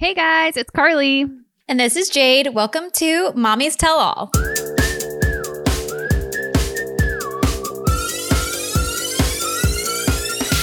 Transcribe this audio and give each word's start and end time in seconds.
Hey 0.00 0.14
guys, 0.14 0.56
it's 0.56 0.70
Carly. 0.70 1.26
And 1.68 1.78
this 1.78 1.94
is 1.94 2.08
Jade. 2.08 2.54
Welcome 2.54 2.90
to 2.92 3.34
Mommy's 3.34 3.76
Tell 3.76 3.98
All. 3.98 4.30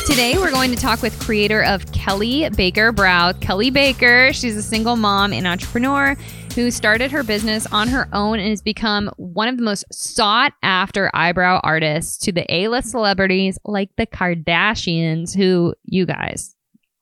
Today 0.07 0.39
we're 0.39 0.49
going 0.49 0.71
to 0.71 0.75
talk 0.75 1.03
with 1.03 1.15
creator 1.19 1.63
of 1.63 1.91
Kelley 1.91 2.49
Baker 2.49 2.91
Brow, 2.91 3.31
Kelley 3.33 3.69
Baker. 3.69 4.33
She's 4.33 4.57
a 4.57 4.63
single 4.63 4.95
mom 4.95 5.31
and 5.33 5.45
entrepreneur 5.45 6.15
who 6.55 6.71
started 6.71 7.11
her 7.11 7.21
business 7.21 7.67
on 7.71 7.89
her 7.89 8.09
own 8.13 8.39
and 8.39 8.49
has 8.49 8.63
become 8.63 9.11
one 9.17 9.47
of 9.47 9.57
the 9.57 9.63
most 9.63 9.85
sought 9.93 10.53
after 10.63 11.11
eyebrow 11.13 11.59
artists 11.63 12.17
to 12.25 12.31
the 12.31 12.51
A-list 12.51 12.89
celebrities 12.89 13.59
like 13.65 13.91
the 13.97 14.07
Kardashians, 14.07 15.35
who 15.35 15.75
you 15.85 16.07
guys 16.07 16.56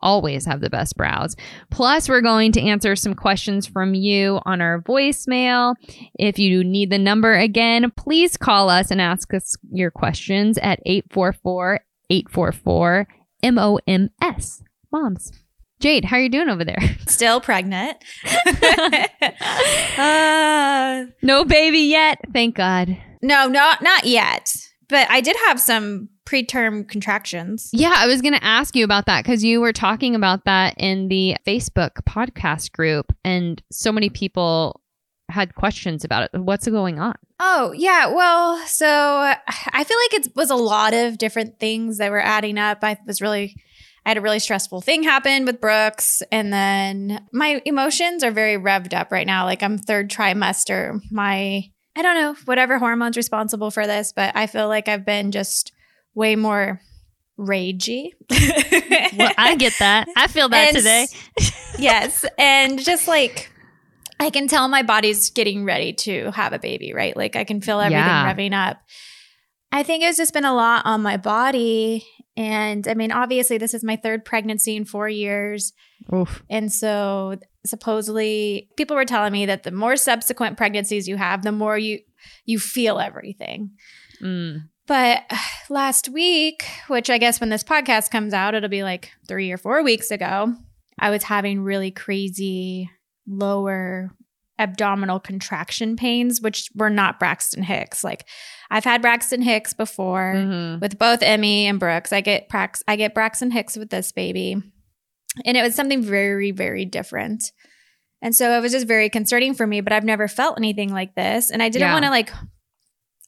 always 0.06 0.46
have 0.46 0.62
the 0.62 0.70
best 0.70 0.96
brows. 0.96 1.36
Plus, 1.71 2.08
we're 2.08 2.21
going 2.21 2.54
to 2.54 2.62
answer 2.62 2.96
some 2.96 3.16
questions 3.16 3.68
from 3.68 3.93
you 3.93 4.39
on 4.46 4.62
our 4.62 4.82
voicemail. 4.82 5.75
If 6.18 6.39
you 6.39 6.64
need 6.64 6.92
the 6.92 7.00
number 7.00 7.34
again, 7.34 7.92
please 7.98 8.38
call 8.38 8.70
us 8.70 8.92
and 8.92 9.02
ask 9.02 9.34
us 9.34 9.57
your 9.71 9.92
questions 9.92 10.57
at 10.60 10.79
844 10.86 11.82
844 12.10 13.07
MOMS. 13.43 14.64
Moms. 14.92 15.32
Jade, 15.79 16.06
how 16.06 16.18
are 16.18 16.21
you 16.21 16.29
doing 16.29 16.50
over 16.50 16.64
there? 16.64 16.78
Still 17.07 17.42
pregnant. 17.42 17.98
uh, 19.98 21.06
no 21.21 21.43
baby 21.43 21.79
yet. 21.79 22.20
Thank 22.32 22.56
God. 22.56 22.98
No, 23.21 23.48
not 23.48 23.82
not 23.82 24.06
yet. 24.06 24.56
But 24.89 25.10
I 25.10 25.21
did 25.21 25.36
have 25.48 25.60
some 25.60 26.10
preterm 26.25 26.88
contractions. 26.88 27.70
Yeah, 27.71 27.93
I 27.96 28.07
was 28.07 28.21
going 28.21 28.34
to 28.34 28.43
ask 28.43 28.76
you 28.76 28.84
about 28.84 29.06
that 29.06 29.24
because 29.24 29.43
you 29.43 29.62
were 29.62 29.74
talking 29.74 30.16
about 30.16 30.46
that 30.46 30.76
in 30.78 31.07
the 31.07 31.38
Facebook 31.46 32.02
podcast 32.08 32.72
group, 32.72 33.14
and 33.23 33.62
so 33.72 33.92
many 33.92 34.09
people 34.09 34.81
had 35.30 35.56
questions 35.56 36.04
about 36.04 36.30
it. 36.32 36.40
What's 36.40 36.68
going 36.68 37.00
on? 37.00 37.16
Oh, 37.40 37.74
yeah. 37.76 38.08
Well, 38.08 38.58
so 38.68 38.88
I 38.88 39.84
feel 39.84 39.98
like 39.98 40.26
it 40.26 40.36
was 40.36 40.52
a 40.52 40.56
lot 40.56 40.94
of 40.94 41.18
different 41.18 41.59
things 41.59 41.98
that 41.98 42.12
were 42.12 42.22
adding 42.22 42.59
up. 42.59 42.84
I 42.84 42.98
was 43.08 43.22
really, 43.22 43.56
I 44.06 44.12
had 44.12 44.18
a 44.18 44.22
really 44.22 44.40
stressful 44.40 44.81
thing 44.81 45.02
happen 45.02 45.46
with 45.46 45.59
Brooks. 45.59 46.22
And 46.31 46.54
then 46.54 47.28
my 47.34 47.62
emotions 47.66 48.24
are 48.24 48.31
very 48.31 48.56
revved 48.56 48.94
up 48.94 49.12
right 49.12 49.26
now. 49.26 49.46
Like 49.46 49.64
I'm 49.64 49.80
third 49.80 50.12
trimester. 50.12 51.02
My, 51.12 51.64
I 51.96 52.02
don't 52.02 52.16
know, 52.16 52.36
whatever 52.46 52.78
hormone's 52.78 53.18
responsible 53.18 53.72
for 53.72 53.88
this, 53.88 54.12
but 54.14 54.36
I 54.36 54.48
feel 54.48 54.68
like 54.68 54.88
I've 54.88 55.06
been 55.06 55.32
just 55.32 55.72
way 56.14 56.36
more 56.36 56.82
ragey. 57.40 58.10
well, 59.18 59.32
I 59.38 59.56
get 59.58 59.74
that. 59.80 60.08
I 60.16 60.28
feel 60.28 60.50
that 60.50 60.68
And 60.70 60.78
today. 60.78 61.08
yes. 61.80 62.26
And 62.38 62.80
just 62.84 63.08
like, 63.08 63.52
I 64.20 64.30
can 64.30 64.48
tell 64.48 64.68
my 64.68 64.84
body's 64.84 65.30
getting 65.30 65.66
ready 65.66 65.94
to 65.94 66.32
have 66.32 66.54
a 66.54 66.60
baby, 66.60 66.94
right? 66.94 67.16
Like 67.16 67.36
I 67.36 67.44
can 67.44 67.62
feel 67.62 67.80
everything 67.80 68.04
Yeah. 68.06 68.34
revving 68.34 68.54
up. 68.54 68.78
I 69.72 69.84
think 69.84 70.04
it's 70.04 70.18
just 70.18 70.34
been 70.34 70.46
a 70.46 70.54
lot 70.54 70.86
on 70.86 71.02
my 71.02 71.18
body. 71.18 72.06
And 72.38 72.88
I 72.88 72.94
mean, 72.94 73.12
obviously, 73.12 73.58
this 73.58 73.74
is 73.74 73.84
my 73.84 73.96
third 73.98 74.24
pregnancy 74.26 74.76
in 74.76 74.86
four 74.86 75.08
years. 75.09 75.74
Oof. 76.14 76.44
And 76.50 76.72
so 76.72 77.36
supposedly 77.68 78.70
people 78.78 78.96
were 78.96 79.06
telling 79.06 79.32
me 79.34 79.46
that 79.46 79.64
the 79.64 79.72
more 79.72 79.96
subsequent 79.96 80.58
pregnancies 80.58 81.08
you 81.08 81.18
have, 81.18 81.44
the 81.44 81.52
more 81.52 81.78
you 81.78 82.00
you 82.46 82.60
feel 82.60 83.00
everything. 83.00 83.72
Mm. 84.22 84.70
But 84.88 85.24
last 85.70 86.10
week, 86.10 86.66
which 86.88 87.10
I 87.10 87.18
guess 87.18 87.40
when 87.40 87.50
this 87.50 87.64
podcast 87.64 88.12
comes 88.12 88.34
out, 88.34 88.56
it'll 88.56 88.70
be 88.70 88.84
like 88.84 89.12
three 89.28 89.52
or 89.52 89.58
four 89.58 89.84
weeks 89.84 90.12
ago, 90.12 90.54
I 91.00 91.10
was 91.10 91.24
having 91.24 91.62
really 91.62 91.92
crazy 91.92 92.90
lower 93.28 94.12
abdominal 94.58 95.20
contraction 95.20 95.98
pains, 95.98 96.40
which 96.40 96.70
were 96.76 96.90
not 96.90 97.20
Braxton 97.20 97.64
Hicks. 97.64 98.04
Like 98.06 98.26
I've 98.72 98.86
had 98.86 99.02
Braxton 99.02 99.42
Hicks 99.42 99.74
before 99.74 100.34
Mhm. 100.36 100.80
with 100.80 100.98
both 100.98 101.22
Emmy 101.22 101.66
and 101.68 101.78
Brooks. 101.80 102.14
I 102.14 102.22
get 102.22 102.48
Brax- 102.50 102.81
I 102.88 102.96
get 102.96 103.14
Braxton 103.14 103.52
Hicks 103.52 103.75
with 103.75 103.90
this 103.90 104.12
baby. 104.14 104.62
And 105.44 105.57
it 105.57 105.62
was 105.62 105.75
something 105.75 106.01
very, 106.01 106.51
very 106.51 106.85
different. 106.85 107.51
And 108.22 108.35
so 108.35 108.57
it 108.57 108.62
was 108.62 108.72
just 108.72 108.88
very 108.88 109.09
concerning 109.09 109.53
for 109.53 109.68
me, 109.68 109.81
but 109.81 109.91
I've 109.94 110.03
never 110.06 110.28
felt 110.28 110.57
anything 110.57 110.91
like 110.94 111.16
this. 111.16 111.51
And 111.51 111.62
I 111.62 111.69
didn't 111.69 111.88
Yeah. 111.88 111.94
want 111.94 112.06
to 112.06 112.12
like 112.12 112.31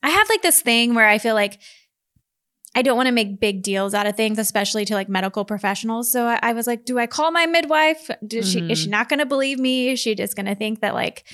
I 0.02 0.10
have 0.10 0.28
like 0.28 0.42
this 0.42 0.62
thing 0.62 0.94
where 0.94 1.06
I 1.08 1.18
feel 1.18 1.34
like 1.34 1.58
I 2.74 2.82
don't 2.82 2.96
want 2.96 3.06
to 3.08 3.12
make 3.12 3.40
big 3.40 3.62
deals 3.62 3.92
out 3.94 4.06
of 4.06 4.16
things, 4.16 4.38
especially 4.38 4.84
to 4.84 4.94
like 4.94 5.08
medical 5.08 5.44
professionals. 5.44 6.12
So 6.12 6.26
I, 6.26 6.38
I 6.42 6.52
was 6.52 6.66
like, 6.66 6.84
do 6.84 6.98
I 6.98 7.06
call 7.08 7.32
my 7.32 7.46
midwife? 7.46 8.08
Does 8.24 8.48
she, 8.50 8.60
is 8.60 8.78
she 8.78 8.88
not 8.90 9.08
going 9.08 9.18
to 9.18 9.26
believe 9.26 9.58
me? 9.58 9.88
Is 9.90 9.98
she 10.00 10.14
just 10.14 10.36
going 10.36 10.46
to 10.46 10.54
think 10.54 10.80
that 10.80 10.94
like, 10.94 11.24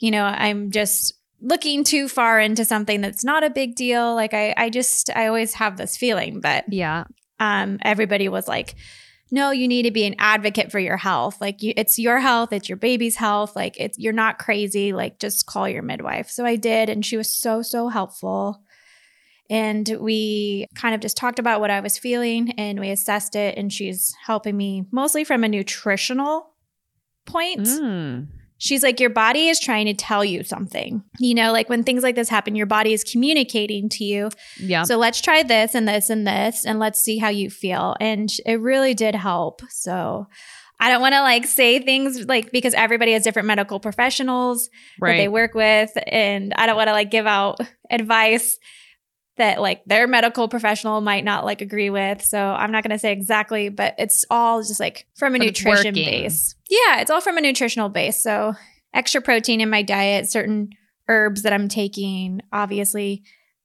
you 0.00 0.10
know, 0.10 0.24
I'm 0.24 0.72
just 0.72 1.14
looking 1.40 1.84
too 1.84 2.08
far 2.08 2.40
into 2.40 2.64
something 2.64 3.00
that's 3.00 3.22
not 3.24 3.44
a 3.44 3.50
big 3.50 3.76
deal? 3.76 4.14
Like 4.14 4.34
I, 4.34 4.54
I 4.56 4.70
just, 4.70 5.10
I 5.14 5.28
always 5.28 5.54
have 5.54 5.76
this 5.76 5.96
feeling, 5.96 6.40
but 6.40 6.64
Yeah. 6.68 7.04
um, 7.38 7.78
everybody 7.82 8.28
was 8.28 8.48
like, 8.48 8.74
no, 9.30 9.50
you 9.50 9.66
need 9.66 9.82
to 9.82 9.90
be 9.90 10.04
an 10.04 10.14
advocate 10.18 10.70
for 10.70 10.78
your 10.78 10.96
health. 10.96 11.40
Like 11.40 11.62
you, 11.62 11.72
it's 11.76 11.98
your 11.98 12.20
health, 12.20 12.52
it's 12.52 12.68
your 12.68 12.76
baby's 12.76 13.16
health. 13.16 13.56
Like 13.56 13.76
it's 13.78 13.98
you're 13.98 14.12
not 14.12 14.38
crazy. 14.38 14.92
Like 14.92 15.18
just 15.18 15.46
call 15.46 15.68
your 15.68 15.82
midwife. 15.82 16.30
So 16.30 16.44
I 16.44 16.56
did, 16.56 16.88
and 16.88 17.04
she 17.04 17.16
was 17.16 17.30
so 17.34 17.62
so 17.62 17.88
helpful. 17.88 18.62
And 19.50 19.98
we 20.00 20.66
kind 20.74 20.94
of 20.94 21.00
just 21.00 21.16
talked 21.16 21.38
about 21.38 21.60
what 21.60 21.70
I 21.70 21.80
was 21.80 21.98
feeling, 21.98 22.52
and 22.52 22.80
we 22.80 22.90
assessed 22.90 23.36
it. 23.36 23.58
And 23.58 23.72
she's 23.72 24.14
helping 24.24 24.56
me 24.56 24.86
mostly 24.90 25.24
from 25.24 25.44
a 25.44 25.48
nutritional 25.48 26.50
point 27.26 27.66
Mm. 27.66 28.28
She's 28.58 28.82
like 28.82 29.00
your 29.00 29.10
body 29.10 29.48
is 29.48 29.60
trying 29.60 29.86
to 29.86 29.94
tell 29.94 30.24
you 30.24 30.42
something. 30.42 31.02
You 31.18 31.34
know 31.34 31.52
like 31.52 31.68
when 31.68 31.82
things 31.84 32.02
like 32.02 32.14
this 32.14 32.28
happen 32.28 32.54
your 32.54 32.66
body 32.66 32.92
is 32.92 33.04
communicating 33.04 33.88
to 33.90 34.04
you. 34.04 34.30
Yeah. 34.58 34.84
so 34.84 34.96
let's 34.96 35.20
try 35.20 35.42
this 35.42 35.74
and 35.74 35.88
this 35.88 36.10
and 36.10 36.26
this 36.26 36.64
and 36.64 36.78
let's 36.78 37.00
see 37.00 37.18
how 37.18 37.28
you 37.28 37.50
feel. 37.50 37.96
And 38.00 38.30
it 38.46 38.60
really 38.60 38.94
did 38.94 39.14
help. 39.14 39.62
So 39.70 40.26
i 40.80 40.90
don't 40.90 41.00
want 41.00 41.14
to 41.14 41.20
like 41.22 41.46
say 41.46 41.78
things 41.78 42.26
like 42.26 42.50
because 42.50 42.74
everybody 42.74 43.12
has 43.12 43.22
different 43.22 43.46
medical 43.46 43.78
professionals 43.78 44.68
that 44.98 45.16
they 45.16 45.28
work 45.28 45.54
with 45.54 45.92
and 46.08 46.52
i 46.56 46.66
don't 46.66 46.74
want 46.74 46.88
to 46.88 46.92
like 46.92 47.12
give 47.12 47.26
out 47.26 47.60
advice 47.90 48.58
that 49.36 49.60
like 49.60 49.84
their 49.84 50.06
medical 50.06 50.48
professional 50.48 51.00
might 51.00 51.24
not 51.24 51.44
like 51.44 51.60
agree 51.60 51.90
with. 51.90 52.22
So 52.22 52.38
i'm 52.38 52.70
not 52.72 52.82
going 52.84 52.92
to 52.92 52.98
say 52.98 53.12
exactly 53.12 53.68
but 53.68 53.94
it's 53.98 54.24
all 54.30 54.62
just 54.62 54.80
like 54.80 55.06
from 55.16 55.34
a 55.34 55.38
But 55.38 55.46
nutrition 55.46 55.94
base. 55.94 56.54
Yeah 56.70 57.00
it's 57.00 57.10
all 57.10 57.20
from 57.20 57.36
a 57.38 57.40
nutritional 57.40 57.88
base. 57.88 58.22
So 58.22 58.54
extra 58.92 59.20
protein 59.20 59.60
in 59.60 59.70
my 59.70 59.82
diet 59.82 60.30
certain 60.30 60.70
herbs 61.08 61.42
that 61.42 61.52
i'm 61.52 61.68
taking. 61.68 62.40
Obviously 62.52 63.22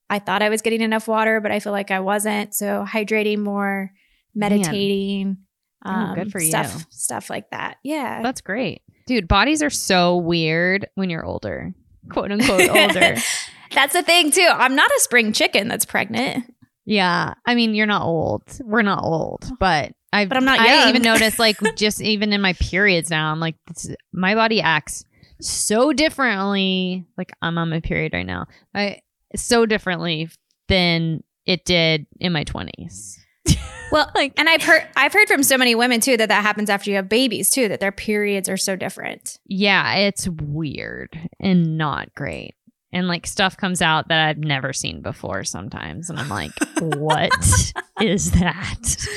i 0.10 0.18
thought 0.20 0.42
i 0.42 0.50
was 0.50 0.62
getting 0.64 0.82
enough 0.82 1.08
water 1.08 1.40
but 1.40 1.52
i 1.52 1.60
feel 1.60 1.72
like 1.74 1.92
i 1.92 2.00
wasn't. 2.00 2.56
So 2.56 2.86
hydrating 2.88 3.40
more 3.40 3.92
meditating 4.34 5.38
Oh, 5.86 6.12
good 6.14 6.24
um, 6.24 6.30
for 6.30 6.42
stuff 6.42 6.74
you. 6.76 6.82
stuff 6.90 7.30
like 7.30 7.52
that. 7.52 7.78
Yeah. 7.84 8.22
That's 8.22 8.42
great. 8.42 8.82
Dude, 9.08 9.30
bodies 9.30 9.64
are 9.64 9.70
so 9.70 10.18
weird 10.18 10.88
when 10.96 11.10
you're 11.10 11.24
older. 11.26 11.74
Quote 12.12 12.32
unquote 12.34 12.70
older. 12.70 13.16
That's 13.74 13.94
the 13.94 14.04
thing 14.04 14.32
too. 14.32 14.48
I'm 14.52 14.76
not 14.76 14.90
a 14.90 15.00
spring 15.00 15.34
chicken 15.34 15.68
that's 15.68 15.86
pregnant. 15.86 16.54
Yeah. 16.86 17.34
I 17.46 17.56
mean, 17.56 17.76
you're 17.76 17.86
not 17.86 18.04
old. 18.04 18.44
We're 18.62 18.82
not 18.82 19.04
old, 19.04 19.46
oh. 19.46 19.58
but 19.60 19.92
I 20.12 20.26
But 20.26 20.38
I'm 20.38 20.46
not 20.46 20.60
I 20.60 20.90
even 20.90 21.02
noticed 21.04 21.40
like 21.40 21.58
just 21.76 22.02
even 22.02 22.34
in 22.34 22.42
my 22.42 22.54
periods 22.54 23.10
now, 23.10 23.32
I'm 23.32 23.40
like 23.40 23.56
this, 23.68 23.96
my 24.12 24.34
body 24.36 24.62
acts 24.62 25.06
so 25.40 25.94
differently. 25.94 27.06
Like 27.18 27.32
I'm 27.42 27.58
on 27.58 27.70
my 27.70 27.80
period 27.80 28.14
right 28.14 28.26
now. 28.26 28.48
I 28.74 29.02
so 29.36 29.66
differently 29.66 30.30
than 30.68 31.24
it 31.46 31.66
did 31.66 32.08
in 32.20 32.34
my 32.34 32.44
20s. 32.44 33.18
Well, 33.92 34.12
Like- 34.14 34.34
and 34.38 34.48
I've 34.48 34.62
heard 34.62 34.88
I've 34.96 35.14
heard 35.14 35.28
from 35.28 35.42
so 35.42 35.58
many 35.58 35.74
women 35.74 36.00
too 36.00 36.16
that 36.18 36.30
that 36.30 36.44
happens 36.44 36.70
after 36.70 36.92
you 36.92 36.96
have 36.98 37.10
babies 37.10 37.50
too 37.50 37.68
that 37.70 37.80
their 37.80 37.92
periods 37.92 38.48
are 38.48 38.58
so 38.58 38.76
different. 38.76 39.40
Yeah, 39.48 39.96
it's 39.96 40.28
weird 40.28 41.18
and 41.40 41.76
not 41.76 42.14
great. 42.14 42.54
And 42.92 43.08
like 43.08 43.28
stuff 43.28 43.56
comes 43.56 43.82
out 43.82 44.08
that 44.08 44.28
I've 44.28 44.40
never 44.40 44.74
seen 44.74 45.02
before 45.02 45.44
sometimes. 45.44 46.10
And 46.10 46.20
I'm 46.20 46.30
like, 46.30 46.52
what 46.80 47.32
is 48.02 48.32
that? 48.32 49.08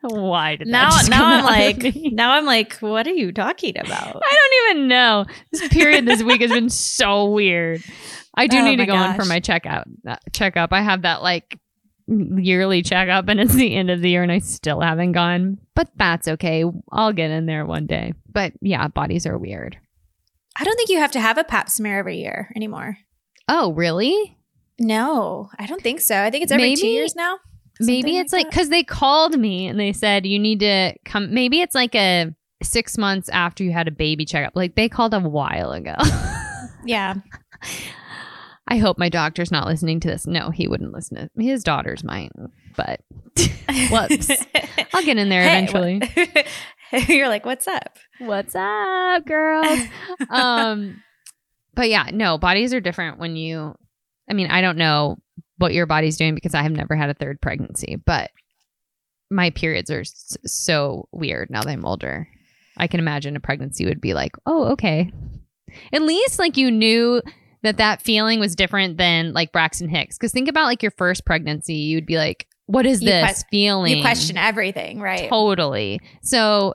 Why 0.00 0.56
did 0.56 0.68
Now 0.68 0.90
now 1.08 1.26
I'm 1.26 1.44
like 1.44 1.96
now 2.12 2.32
I'm 2.32 2.46
like 2.46 2.74
what 2.78 3.06
are 3.08 3.12
you 3.12 3.32
talking 3.32 3.76
about? 3.76 4.22
I 4.22 4.38
don't 4.38 4.76
even 4.76 4.88
know. 4.88 5.24
This 5.50 5.68
period 5.68 6.06
this 6.06 6.22
week 6.22 6.40
has 6.40 6.52
been 6.52 6.70
so 6.70 7.30
weird. 7.30 7.82
I 8.34 8.46
do 8.46 8.58
Oh 8.58 8.64
need 8.64 8.76
to 8.76 8.86
go 8.86 8.94
in 8.94 9.12
for 9.14 9.22
gosh. 9.22 9.28
my 9.28 9.40
checkout 9.40 9.84
uh, 10.06 10.16
checkup. 10.32 10.72
I 10.72 10.82
have 10.82 11.02
that 11.02 11.22
like 11.22 11.58
yearly 12.06 12.82
checkup 12.82 13.28
and 13.28 13.40
it's 13.40 13.54
the 13.54 13.74
end 13.74 13.90
of 13.90 14.00
the 14.00 14.10
year 14.10 14.22
and 14.22 14.30
I 14.30 14.38
still 14.38 14.80
haven't 14.80 15.12
gone. 15.12 15.58
But 15.74 15.90
that's 15.96 16.28
okay. 16.28 16.64
I'll 16.92 17.12
get 17.12 17.32
in 17.32 17.46
there 17.46 17.66
one 17.66 17.86
day. 17.86 18.14
But 18.30 18.52
yeah, 18.60 18.86
bodies 18.86 19.26
are 19.26 19.36
weird. 19.36 19.78
I 20.58 20.64
don't 20.64 20.76
think 20.76 20.88
you 20.90 20.98
have 20.98 21.12
to 21.12 21.20
have 21.20 21.38
a 21.38 21.44
pap 21.44 21.70
smear 21.70 21.98
every 21.98 22.18
year 22.18 22.50
anymore. 22.56 22.98
Oh, 23.48 23.72
really? 23.72 24.36
No, 24.78 25.50
I 25.58 25.66
don't 25.66 25.82
think 25.82 26.00
so. 26.00 26.20
I 26.20 26.30
think 26.30 26.42
it's 26.44 26.52
every 26.52 26.74
two 26.76 26.86
years 26.86 27.14
now. 27.14 27.38
Maybe 27.80 28.18
it's 28.18 28.32
like 28.32 28.50
because 28.50 28.70
they 28.70 28.82
called 28.82 29.38
me 29.38 29.66
and 29.68 29.78
they 29.78 29.92
said 29.92 30.26
you 30.26 30.38
need 30.38 30.60
to 30.60 30.94
come. 31.04 31.32
Maybe 31.32 31.60
it's 31.60 31.74
like 31.74 31.94
a 31.94 32.34
six 32.62 32.98
months 32.98 33.28
after 33.28 33.62
you 33.62 33.72
had 33.72 33.86
a 33.86 33.92
baby 33.92 34.24
checkup. 34.24 34.56
Like 34.56 34.74
they 34.74 34.88
called 34.88 35.14
a 35.14 35.20
while 35.20 35.72
ago. 35.72 35.94
Yeah. 36.84 37.14
I 38.66 38.78
hope 38.78 38.98
my 38.98 39.08
doctor's 39.08 39.50
not 39.50 39.66
listening 39.66 40.00
to 40.00 40.08
this. 40.08 40.26
No, 40.26 40.50
he 40.50 40.68
wouldn't 40.68 40.92
listen 40.92 41.16
to 41.16 41.42
his 41.42 41.62
daughter's 41.64 42.04
might, 42.04 42.30
but 42.76 43.00
whoops. 43.90 44.30
I'll 44.94 45.04
get 45.04 45.18
in 45.18 45.28
there 45.28 45.42
Hey, 45.42 45.48
eventually. 45.48 46.00
You're 47.08 47.28
like, 47.28 47.44
what's 47.44 47.66
up? 47.68 47.98
What's 48.18 48.54
up, 48.54 49.26
girls? 49.26 49.78
um, 50.30 51.02
but 51.74 51.88
yeah, 51.88 52.10
no, 52.12 52.38
bodies 52.38 52.72
are 52.74 52.80
different 52.80 53.18
when 53.18 53.36
you. 53.36 53.74
I 54.30 54.34
mean, 54.34 54.48
I 54.50 54.60
don't 54.60 54.78
know 54.78 55.16
what 55.58 55.72
your 55.72 55.86
body's 55.86 56.16
doing 56.16 56.34
because 56.34 56.54
I 56.54 56.62
have 56.62 56.72
never 56.72 56.94
had 56.94 57.10
a 57.10 57.14
third 57.14 57.40
pregnancy, 57.40 57.96
but 57.96 58.30
my 59.30 59.50
periods 59.50 59.90
are 59.90 60.00
s- 60.00 60.36
so 60.46 61.08
weird 61.12 61.50
now 61.50 61.62
that 61.62 61.70
I'm 61.70 61.84
older. 61.84 62.28
I 62.76 62.86
can 62.86 63.00
imagine 63.00 63.36
a 63.36 63.40
pregnancy 63.40 63.84
would 63.86 64.00
be 64.00 64.14
like, 64.14 64.32
oh, 64.46 64.64
okay. 64.72 65.10
At 65.92 66.02
least 66.02 66.38
like 66.38 66.56
you 66.56 66.70
knew 66.70 67.22
that 67.62 67.78
that 67.78 68.02
feeling 68.02 68.38
was 68.38 68.54
different 68.54 68.98
than 68.98 69.32
like 69.32 69.52
Braxton 69.52 69.88
Hicks. 69.88 70.16
Because 70.16 70.32
think 70.32 70.48
about 70.48 70.66
like 70.66 70.82
your 70.82 70.92
first 70.92 71.24
pregnancy, 71.26 71.74
you'd 71.74 72.06
be 72.06 72.16
like, 72.16 72.46
what 72.68 72.86
is 72.86 73.02
You 73.02 73.08
this 73.08 73.42
que- 73.42 73.48
feeling? 73.50 73.96
You 73.96 74.02
question 74.02 74.36
everything, 74.36 75.00
right? 75.00 75.28
Totally. 75.28 76.00
So 76.22 76.74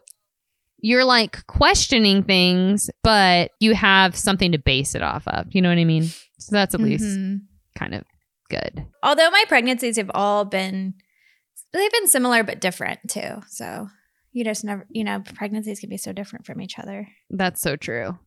you're 0.80 1.06
like 1.06 1.48
questioning 1.48 2.24
things, 2.24 2.90
but 3.04 3.51
you 3.62 3.74
have 3.74 4.16
something 4.18 4.51
to 4.51 4.57
base 4.57 4.95
it 4.95 5.01
off 5.01 5.25
of. 5.28 5.48
You 5.51 5.62
know 5.62 5.69
what 5.69 5.78
I 5.78 5.86
mean? 5.86 6.04
So 6.04 6.50
that's 6.51 6.75
at 6.75 6.81
least 6.81 7.06
Mhm. 7.06 7.42
kind 7.78 7.95
of 7.95 8.04
good. 8.50 8.86
Although 9.01 9.30
my 9.30 9.45
pregnancies 9.48 9.95
have 9.98 10.12
all 10.13 10.44
been, 10.44 10.95
they've 11.72 11.92
been 11.92 12.07
similar 12.07 12.44
but 12.44 12.60
different 12.60 13.00
too. 13.07 13.42
So 13.48 13.88
you 14.34 14.44
just 14.44 14.66
never, 14.66 14.86
you 14.90 15.04
know, 15.06 15.22
pregnancies 15.36 15.80
can 15.80 15.90
be 15.90 15.98
so 15.98 16.12
different 16.12 16.45
from 16.45 16.60
each 16.60 16.78
other. 16.80 17.07
That's 17.30 17.62
so 17.62 17.75
true. 17.78 18.18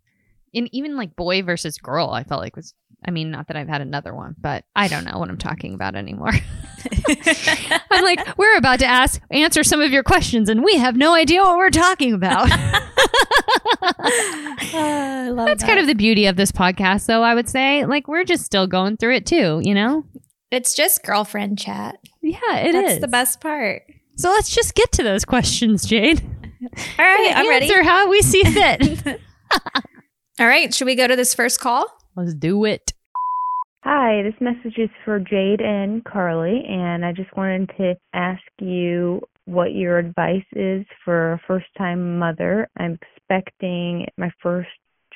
And 0.55 0.69
even 0.73 0.97
like 0.97 1.15
boy 1.17 1.43
versus 1.43 1.77
girl, 1.77 2.11
I 2.11 2.23
felt 2.25 2.41
like 2.41 2.57
was, 2.57 2.73
I 3.07 3.11
mean, 3.11 3.31
not 3.31 3.49
that 3.49 3.57
I've 3.57 3.69
had 3.69 3.83
another 3.83 4.15
one, 4.15 4.35
but 4.39 4.65
I 4.75 4.89
don't 4.89 5.05
know 5.05 5.19
what 5.19 5.29
I'm 5.29 5.37
talking 5.37 5.75
about 5.75 5.95
anymore. 5.97 6.31
I'm 7.91 8.05
like, 8.05 8.37
we're 8.39 8.57
about 8.57 8.79
to 8.81 8.87
ask, 8.87 9.21
answer 9.31 9.63
some 9.65 9.81
of 9.81 9.91
your 9.91 10.03
questions, 10.03 10.49
and 10.49 10.65
we 10.65 10.77
have 10.77 10.97
no 10.97 11.15
idea 11.15 11.43
what 11.43 11.57
we're 11.57 11.71
talking 11.71 12.13
about. 12.13 12.51
Ah, 14.79 15.25
I 15.25 15.29
love 15.31 15.47
That's 15.47 15.65
kind 15.65 15.79
of 15.79 15.87
the 15.87 15.95
beauty 15.95 16.27
of 16.27 16.37
this 16.37 16.51
podcast, 16.53 17.07
though, 17.07 17.23
I 17.23 17.35
would 17.35 17.49
say. 17.49 17.85
Like, 17.87 18.09
we're 18.09 18.25
just 18.25 18.45
still 18.45 18.67
going 18.67 18.97
through 18.97 19.15
it 19.17 19.27
too, 19.27 19.61
you 19.63 19.75
know? 19.75 20.05
It's 20.51 20.75
just 20.75 21.05
girlfriend 21.05 21.59
chat. 21.59 21.97
Yeah, 22.23 22.57
it 22.57 22.75
is. 22.75 22.83
That's 22.83 23.01
the 23.01 23.09
best 23.09 23.41
part. 23.41 23.83
So 24.17 24.31
let's 24.31 24.55
just 24.55 24.75
get 24.75 24.93
to 24.93 25.03
those 25.03 25.25
questions, 25.25 25.87
Jade. 25.87 26.23
All 26.99 27.05
right, 27.05 27.33
I'm 27.35 27.49
ready. 27.49 27.67
Answer 27.67 27.83
how 27.83 28.09
we 28.09 28.23
see 28.23 28.43
fit. 28.45 29.21
All 30.41 30.47
right, 30.47 30.73
should 30.75 30.87
we 30.87 30.95
go 30.95 31.07
to 31.07 31.17
this 31.17 31.35
first 31.35 31.61
call? 31.61 31.87
let's 32.17 32.35
do 32.35 32.65
it. 32.65 32.93
Hi, 33.89 34.21
this 34.25 34.35
message 34.41 34.79
is 34.79 34.91
for 35.05 35.21
Jade 35.21 35.61
and 35.61 36.05
Carly, 36.05 36.65
and 36.69 37.05
I 37.05 37.13
just 37.13 37.37
wanted 37.37 37.71
to 37.79 37.95
ask 38.13 38.43
you 38.59 39.21
what 39.45 39.77
your 39.77 39.99
advice 39.99 40.45
is 40.57 40.85
for 41.05 41.35
a 41.35 41.41
first 41.47 41.67
time 41.79 42.19
mother. 42.19 42.69
I'm 42.77 42.99
expecting 43.01 44.09
my 44.17 44.33
first 44.43 44.71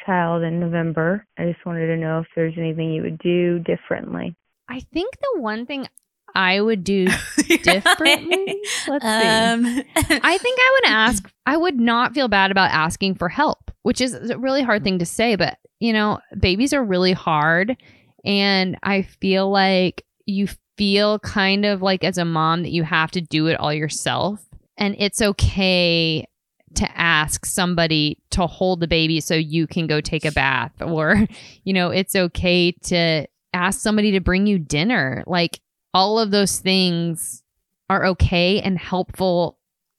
child 0.07 0.45
in 0.45 0.61
November. 0.61 1.27
I 1.37 1.51
just 1.51 1.67
wanted 1.67 1.89
to 1.89 1.97
know 1.97 2.21
if 2.21 2.29
there's 2.37 2.55
anything 2.57 2.93
you 2.93 3.03
would 3.03 3.19
do 3.19 3.59
differently. 3.59 4.37
I 4.69 4.79
think 4.95 5.17
the 5.19 5.41
one 5.41 5.67
thing 5.67 5.89
I 6.37 6.61
would 6.61 6.85
do 6.85 7.09
differently. 7.65 8.63
Let's 8.87 9.05
see. 9.05 9.09
Um, 9.09 9.65
I 9.97 10.39
think 10.39 10.59
I 10.61 10.79
would 10.81 10.91
ask, 10.93 11.29
I 11.45 11.57
would 11.57 11.81
not 11.81 12.15
feel 12.15 12.29
bad 12.29 12.53
about 12.53 12.71
asking 12.71 13.17
for 13.17 13.29
help, 13.29 13.73
which 13.83 14.01
is 14.01 14.31
a 14.31 14.39
really 14.39 14.63
hard 14.63 14.85
thing 14.85 15.01
to 15.01 15.07
say, 15.07 15.35
but 15.35 15.59
you 15.81 15.93
know, 15.93 16.21
babies 16.39 16.73
are 16.73 16.85
really 16.85 17.13
hard. 17.13 17.77
And 18.25 18.77
I 18.83 19.03
feel 19.03 19.51
like 19.51 20.05
you 20.27 20.49
feel 20.77 21.19
kind 21.19 21.65
of 21.65 21.83
like 21.83 22.05
as 22.05 22.19
a 22.19 22.25
mom 22.25 22.63
that 22.63 22.71
you 22.71 22.83
have 22.85 23.11
to 23.13 23.21
do 23.21 23.47
it 23.47 23.59
all 23.59 23.73
yourself. 23.73 24.41
And 24.77 24.97
it's 24.99 25.21
okay 25.21 26.27
to 26.75 26.99
ask 26.99 27.45
somebody 27.45 28.19
to 28.31 28.47
hold 28.47 28.81
the 28.81 28.87
baby 28.87 29.21
so 29.21 29.35
you 29.35 29.67
can 29.67 29.87
go 29.87 30.01
take 30.01 30.25
a 30.25 30.33
bath, 30.33 30.73
or, 30.81 31.27
you 31.65 31.73
know, 31.73 31.91
it's 31.91 32.15
okay 32.15 32.73
to 32.85 33.27
ask 33.53 33.81
somebody 33.81 34.13
to 34.13 34.21
bring 34.21 34.47
you 34.47 34.59
dinner. 34.59 35.25
Like 35.27 35.61
all 35.93 36.19
of 36.19 36.31
those 36.31 36.61
things 36.61 37.43
are 37.89 38.07
okay 38.07 38.61
and 38.61 38.79
helpful 38.79 39.59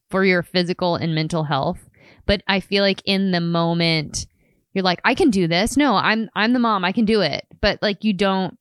for 0.10 0.24
your 0.26 0.44
physical 0.44 0.96
and 0.96 1.14
mental 1.14 1.44
health. 1.44 1.90
But 2.26 2.42
I 2.48 2.60
feel 2.60 2.84
like 2.84 3.02
in 3.06 3.32
the 3.32 3.42
moment, 3.42 4.26
you're 4.74 4.84
like, 4.84 5.02
I 5.04 5.16
can 5.16 5.30
do 5.30 5.48
this. 5.48 5.78
No, 5.78 5.96
I'm 5.96 6.30
I'm 6.36 6.54
the 6.54 6.60
mom. 6.60 6.86
I 6.86 6.92
can 6.92 7.06
do 7.06 7.22
it. 7.22 7.46
But 7.62 7.80
like 7.82 8.04
you 8.04 8.14
don't 8.14 8.58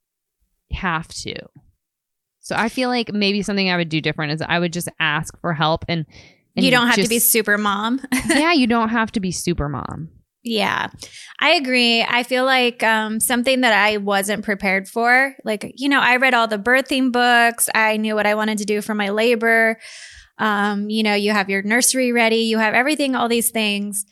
have 0.71 1.07
to. 1.09 1.35
So 2.39 2.55
I 2.55 2.69
feel 2.69 2.89
like 2.89 3.13
maybe 3.13 3.43
something 3.43 3.69
I 3.69 3.77
would 3.77 3.89
do 3.89 4.01
different 4.01 4.33
is 4.33 4.41
I 4.41 4.59
would 4.59 4.73
just 4.73 4.89
ask 4.99 5.39
for 5.41 5.53
help 5.53 5.85
and, 5.87 6.05
and 6.55 6.65
you 6.65 6.71
don't 6.71 6.87
have 6.87 6.95
to 6.95 7.07
be 7.07 7.19
super 7.19 7.57
mom. 7.57 8.01
yeah, 8.27 8.51
you 8.51 8.67
don't 8.67 8.89
have 8.89 9.11
to 9.13 9.19
be 9.19 9.31
super 9.31 9.69
mom. 9.69 10.09
Yeah, 10.43 10.87
I 11.39 11.51
agree. 11.51 12.01
I 12.01 12.23
feel 12.23 12.45
like 12.45 12.81
um, 12.81 13.19
something 13.19 13.61
that 13.61 13.73
I 13.73 13.97
wasn't 13.97 14.43
prepared 14.43 14.87
for. 14.87 15.35
Like, 15.45 15.71
you 15.75 15.87
know, 15.87 15.99
I 15.99 16.15
read 16.15 16.33
all 16.33 16.47
the 16.47 16.57
birthing 16.57 17.11
books, 17.11 17.69
I 17.75 17.97
knew 17.97 18.15
what 18.15 18.25
I 18.25 18.33
wanted 18.33 18.57
to 18.57 18.65
do 18.65 18.81
for 18.81 18.95
my 18.95 19.09
labor. 19.09 19.77
Um, 20.39 20.89
you 20.89 21.03
know, 21.03 21.13
you 21.13 21.31
have 21.31 21.49
your 21.51 21.61
nursery 21.61 22.11
ready, 22.11 22.37
you 22.37 22.57
have 22.57 22.73
everything, 22.73 23.15
all 23.15 23.29
these 23.29 23.51
things. 23.51 24.03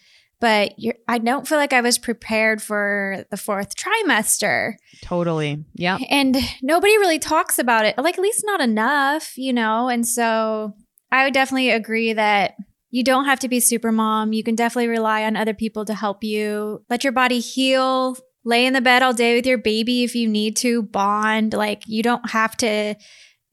But 0.42 0.74
you're, 0.78 0.96
I 1.08 1.18
don't 1.18 1.48
feel 1.48 1.58
like 1.58 1.74
I 1.74 1.82
was 1.82 1.98
prepared 1.98 2.62
for 2.62 3.26
the 3.30 3.38
fourth 3.38 3.76
trimester. 3.76 4.76
Totally. 5.02 5.66
Yeah. 5.74 5.98
And 6.10 6.38
nobody 6.62 6.98
really 6.98 7.20
talks 7.20 7.60
about 7.60 7.86
it, 7.86 7.98
like, 7.98 8.18
at 8.18 8.22
least 8.22 8.44
not 8.46 8.62
enough, 8.62 9.38
you 9.38 9.52
know? 9.52 9.90
And 9.90 10.08
so 10.08 10.76
I 11.12 11.26
would 11.26 11.34
definitely 11.34 11.72
agree 11.72 12.14
that 12.14 12.56
you 12.90 13.04
don't 13.04 13.26
have 13.26 13.40
to 13.42 13.50
be 13.50 13.60
super 13.60 13.92
mom. 13.92 14.32
You 14.32 14.44
can 14.44 14.56
definitely 14.56 14.88
rely 14.88 15.24
on 15.24 15.36
other 15.36 15.54
people 15.54 15.84
to 15.86 15.94
help 15.94 16.24
you. 16.24 16.84
Let 16.90 17.04
your 17.04 17.14
body 17.14 17.40
heal. 17.40 18.18
Lay 18.46 18.66
in 18.66 18.74
the 18.74 18.82
bed 18.82 19.04
all 19.04 19.14
day 19.14 19.36
with 19.36 19.46
your 19.46 19.58
baby 19.58 20.04
if 20.04 20.16
you 20.16 20.28
need 20.28 20.56
to. 20.58 20.82
Bond. 20.82 21.54
Like, 21.54 21.84
you 21.86 22.02
don't 22.02 22.30
have 22.30 22.56
to 22.58 22.96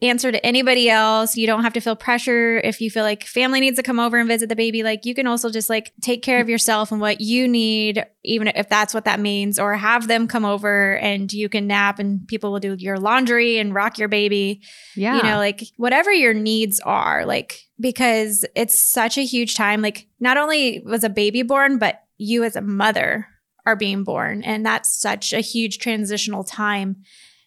answer 0.03 0.31
to 0.31 0.45
anybody 0.45 0.91
else. 0.91 1.37
You 1.37 1.47
don't 1.47 1.63
have 1.63 1.73
to 1.73 1.81
feel 1.81 1.97
pressure 1.97 2.59
if 2.59 2.81
you 2.81 2.91
feel 2.91 3.03
like 3.03 3.25
family 3.25 3.61
needs 3.61 3.77
to 3.77 3.83
come 3.83 3.99
over 3.99 4.19
and 4.19 4.29
visit 4.29 4.49
the 4.49 4.57
baby. 4.57 4.83
Like, 4.83 5.07
you 5.07 5.15
can 5.15 5.27
also 5.27 5.51
just 5.51 5.71
like 5.71 5.93
take 6.03 6.23
care 6.23 6.41
of 6.41 6.49
yourself 6.51 6.93
and 6.93 7.01
what 7.01 7.21
you 7.21 7.49
need, 7.49 8.05
even 8.23 8.49
if 8.49 8.69
that's 8.69 8.93
what 8.93 9.07
that 9.07 9.21
means, 9.21 9.59
or 9.59 9.75
have 9.75 10.07
them 10.07 10.29
come 10.29 10.45
over 10.45 10.97
and 10.99 11.33
you 11.33 11.49
can 11.49 11.67
nap 11.67 11.99
and 11.99 12.29
people 12.29 12.53
will 12.53 12.61
do 12.61 12.75
your 12.79 12.99
laundry 12.99 13.59
and 13.59 13.75
rock 13.75 13.99
your 13.99 14.09
baby 14.09 14.61
Yeah. 14.97 15.17
you 15.17 15.23
know 15.23 15.39
like 15.39 15.63
whatever 15.77 16.13
your 16.13 16.35
needs 16.35 16.79
are 16.81 17.25
like 17.25 17.61
because 17.81 18.45
it's 18.55 18.79
such 18.79 19.17
a 19.19 19.25
huge 19.25 19.55
time 19.55 19.81
like 19.83 20.09
not 20.21 20.37
only 20.37 20.83
was 20.85 21.05
a 21.05 21.09
baby 21.09 21.43
born 21.43 21.79
but 21.79 22.03
you 22.19 22.45
as 22.45 22.57
a 22.57 22.61
mother 22.61 23.29
are 23.65 23.77
being 23.77 24.05
born 24.05 24.43
and 24.43 24.65
that's 24.65 24.99
such 25.01 25.33
a 25.33 25.41
huge 25.41 25.79
transitional 25.79 26.45
time 26.45 26.97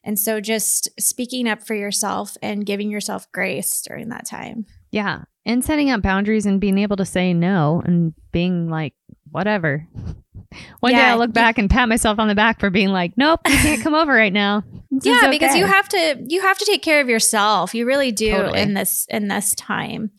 and 0.03 0.19
so 0.19 0.39
just 0.39 0.89
speaking 0.99 1.47
up 1.47 1.65
for 1.65 1.75
yourself 1.75 2.37
and 2.41 2.65
giving 2.65 2.89
yourself 2.89 3.31
grace 3.31 3.81
during 3.81 4.09
that 4.09 4.25
time 4.25 4.65
yeah. 4.91 5.23
And 5.45 5.63
setting 5.63 5.89
up 5.89 6.01
boundaries 6.01 6.45
and 6.45 6.59
being 6.59 6.77
able 6.77 6.97
to 6.97 7.05
say 7.05 7.33
no 7.33 7.81
and 7.85 8.13
being 8.31 8.69
like, 8.69 8.93
whatever. 9.31 9.87
One 10.79 10.93
day 10.93 11.01
I'll 11.01 11.17
look 11.17 11.33
back 11.33 11.57
and 11.57 11.69
pat 11.69 11.89
myself 11.89 12.17
on 12.17 12.27
the 12.27 12.35
back 12.35 12.59
for 12.59 12.69
being 12.69 12.89
like, 12.89 13.13
nope, 13.17 13.39
you 13.47 13.55
can't 13.57 13.81
come 13.83 13.93
over 13.93 14.11
right 14.11 14.33
now. 14.33 14.63
This 14.89 15.05
is 15.05 15.21
yeah 15.21 15.29
because 15.29 15.55
you 15.55 15.65
have 15.65 15.87
to 15.89 16.25
you 16.27 16.41
have 16.41 16.57
to 16.57 16.65
take 16.65 16.81
care 16.81 16.99
of 16.99 17.07
yourself 17.07 17.75
you 17.75 17.85
really 17.85 18.11
do 18.11 18.31
Totally. 18.31 18.59
in 18.59 18.73
this 18.73 19.05
in 19.07 19.27
this 19.27 19.53
time 19.53 20.09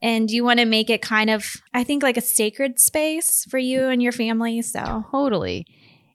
and 0.00 0.30
you 0.30 0.42
want 0.42 0.58
to 0.58 0.64
make 0.64 0.88
it 0.88 1.02
kind 1.02 1.28
of 1.28 1.44
i 1.74 1.84
think 1.84 2.02
like 2.02 2.16
a 2.16 2.22
sacred 2.22 2.80
space 2.80 3.44
for 3.50 3.58
you 3.58 3.88
and 3.88 4.02
your 4.02 4.12
family 4.12 4.62
so 4.62 5.04
Totally. 5.12 5.66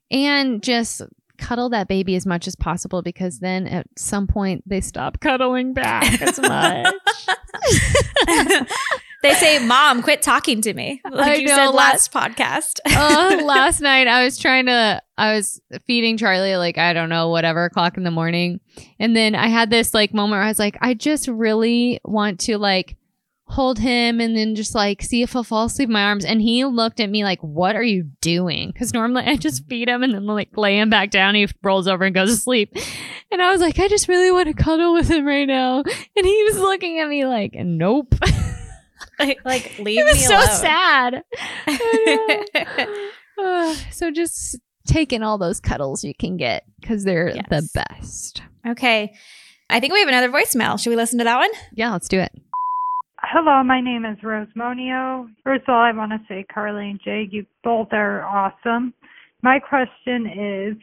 And 0.09 0.61
just 0.61 1.03
cuddle 1.41 1.69
that 1.69 1.87
baby 1.87 2.15
as 2.15 2.25
much 2.25 2.47
as 2.47 2.55
possible 2.55 3.01
because 3.01 3.39
then 3.39 3.67
at 3.67 3.87
some 3.97 4.27
point 4.27 4.63
they 4.65 4.79
stop 4.79 5.19
cuddling 5.19 5.73
back 5.73 6.21
as 6.21 6.39
much. 6.39 6.93
they 9.23 9.33
say, 9.33 9.59
"Mom, 9.65 10.01
quit 10.03 10.21
talking 10.21 10.61
to 10.61 10.73
me," 10.73 11.01
like 11.09 11.31
I 11.31 11.35
you 11.35 11.47
know, 11.47 11.55
said 11.55 11.65
la- 11.67 11.71
last 11.71 12.13
podcast. 12.13 12.79
uh, 12.85 13.41
last 13.45 13.81
night 13.81 14.07
I 14.07 14.23
was 14.23 14.37
trying 14.37 14.67
to 14.67 15.01
I 15.17 15.35
was 15.35 15.59
feeding 15.87 16.17
Charlie 16.17 16.55
like 16.55 16.77
I 16.77 16.93
don't 16.93 17.09
know 17.09 17.29
whatever 17.29 17.65
o'clock 17.65 17.97
in 17.97 18.03
the 18.03 18.11
morning 18.11 18.59
and 18.99 19.15
then 19.15 19.35
I 19.35 19.47
had 19.47 19.69
this 19.69 19.93
like 19.93 20.13
moment 20.13 20.37
where 20.39 20.43
I 20.43 20.47
was 20.47 20.59
like 20.59 20.77
I 20.81 20.93
just 20.93 21.27
really 21.27 21.99
want 22.05 22.39
to 22.41 22.57
like 22.57 22.95
hold 23.51 23.79
him 23.79 24.19
and 24.21 24.35
then 24.35 24.55
just 24.55 24.73
like 24.73 25.01
see 25.01 25.21
if 25.21 25.33
he'll 25.33 25.43
fall 25.43 25.65
asleep 25.65 25.89
in 25.89 25.93
my 25.93 26.03
arms 26.03 26.23
and 26.23 26.41
he 26.41 26.63
looked 26.63 26.99
at 26.99 27.09
me 27.09 27.23
like 27.23 27.39
what 27.41 27.75
are 27.75 27.83
you 27.83 28.03
doing 28.21 28.71
because 28.71 28.93
normally 28.93 29.23
I 29.25 29.35
just 29.35 29.65
feed 29.67 29.89
him 29.89 30.03
and 30.03 30.13
then 30.13 30.25
like 30.25 30.55
lay 30.55 30.79
him 30.79 30.89
back 30.89 31.11
down 31.11 31.35
he 31.35 31.47
rolls 31.61 31.87
over 31.87 32.05
and 32.05 32.15
goes 32.15 32.29
to 32.29 32.37
sleep 32.37 32.73
and 33.29 33.41
I 33.41 33.51
was 33.51 33.59
like 33.59 33.77
I 33.77 33.87
just 33.89 34.07
really 34.07 34.31
want 34.31 34.47
to 34.47 34.53
cuddle 34.53 34.93
with 34.93 35.09
him 35.09 35.25
right 35.25 35.47
now 35.47 35.79
and 35.79 36.25
he 36.25 36.43
was 36.45 36.57
looking 36.57 36.99
at 36.99 37.09
me 37.09 37.25
like 37.25 37.53
nope 37.53 38.15
like, 39.19 39.39
like 39.45 39.75
leave 39.79 39.99
it 39.99 40.05
was 40.05 40.25
so 40.25 40.35
alone. 40.35 40.47
sad. 40.47 41.23
Ugh, 41.67 42.87
uh, 43.43 43.75
so 43.91 44.11
just 44.11 44.59
take 44.85 45.13
in 45.13 45.23
all 45.23 45.37
those 45.37 45.59
cuddles 45.59 46.03
you 46.03 46.13
can 46.13 46.37
get 46.37 46.63
because 46.79 47.03
they're 47.03 47.33
the 47.33 47.69
best. 47.73 48.41
okay. 48.67 49.13
I 49.69 49.79
think 49.79 49.93
we 49.93 49.99
have 49.99 50.09
another 50.09 50.29
voicemail. 50.29 50.77
Should 50.77 50.89
we 50.89 50.97
listen 50.97 51.19
to 51.19 51.23
that 51.23 51.37
one? 51.37 51.49
Yeah, 51.73 51.93
let's 51.93 52.09
do 52.09 52.19
it. 52.19 52.31
Hello, 53.33 53.63
my 53.63 53.79
name 53.79 54.03
is 54.03 54.17
Rose 54.21 54.49
Monio. 54.57 55.29
First 55.45 55.61
of 55.61 55.69
all, 55.69 55.79
I 55.79 55.93
want 55.93 56.11
to 56.11 56.19
say, 56.27 56.45
Carly 56.53 56.89
and 56.89 56.99
Jay, 57.01 57.29
you 57.31 57.45
both 57.63 57.87
are 57.93 58.25
awesome. 58.25 58.93
My 59.41 59.57
question 59.57 60.27
is, 60.27 60.75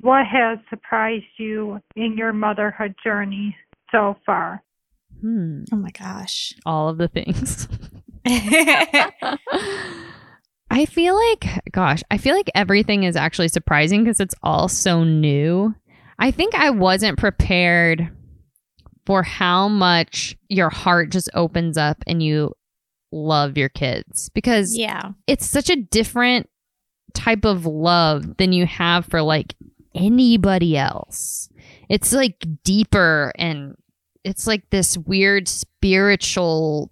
what 0.00 0.26
has 0.26 0.58
surprised 0.68 1.22
you 1.36 1.78
in 1.94 2.16
your 2.16 2.32
motherhood 2.32 2.96
journey 3.04 3.56
so 3.92 4.16
far? 4.26 4.64
Hmm. 5.20 5.62
Oh 5.72 5.76
my 5.76 5.92
gosh. 5.92 6.54
All 6.66 6.88
of 6.88 6.98
the 6.98 7.06
things. 7.06 7.68
I 10.72 10.86
feel 10.86 11.14
like, 11.14 11.46
gosh, 11.70 12.02
I 12.10 12.18
feel 12.18 12.34
like 12.34 12.50
everything 12.52 13.04
is 13.04 13.14
actually 13.14 13.46
surprising 13.46 14.02
because 14.02 14.18
it's 14.18 14.34
all 14.42 14.66
so 14.66 15.04
new. 15.04 15.72
I 16.18 16.32
think 16.32 16.56
I 16.56 16.70
wasn't 16.70 17.16
prepared 17.16 18.10
for 19.04 19.22
how 19.22 19.68
much 19.68 20.36
your 20.48 20.70
heart 20.70 21.10
just 21.10 21.28
opens 21.34 21.76
up 21.76 22.02
and 22.06 22.22
you 22.22 22.54
love 23.10 23.58
your 23.58 23.68
kids 23.68 24.30
because 24.30 24.76
yeah. 24.76 25.10
it's 25.26 25.46
such 25.46 25.68
a 25.70 25.76
different 25.76 26.48
type 27.14 27.44
of 27.44 27.66
love 27.66 28.36
than 28.38 28.52
you 28.52 28.66
have 28.66 29.04
for 29.06 29.22
like 29.22 29.54
anybody 29.94 30.76
else. 30.76 31.48
It's 31.88 32.12
like 32.12 32.44
deeper 32.64 33.32
and 33.36 33.76
it's 34.24 34.46
like 34.46 34.70
this 34.70 34.96
weird 34.96 35.48
spiritual 35.48 36.90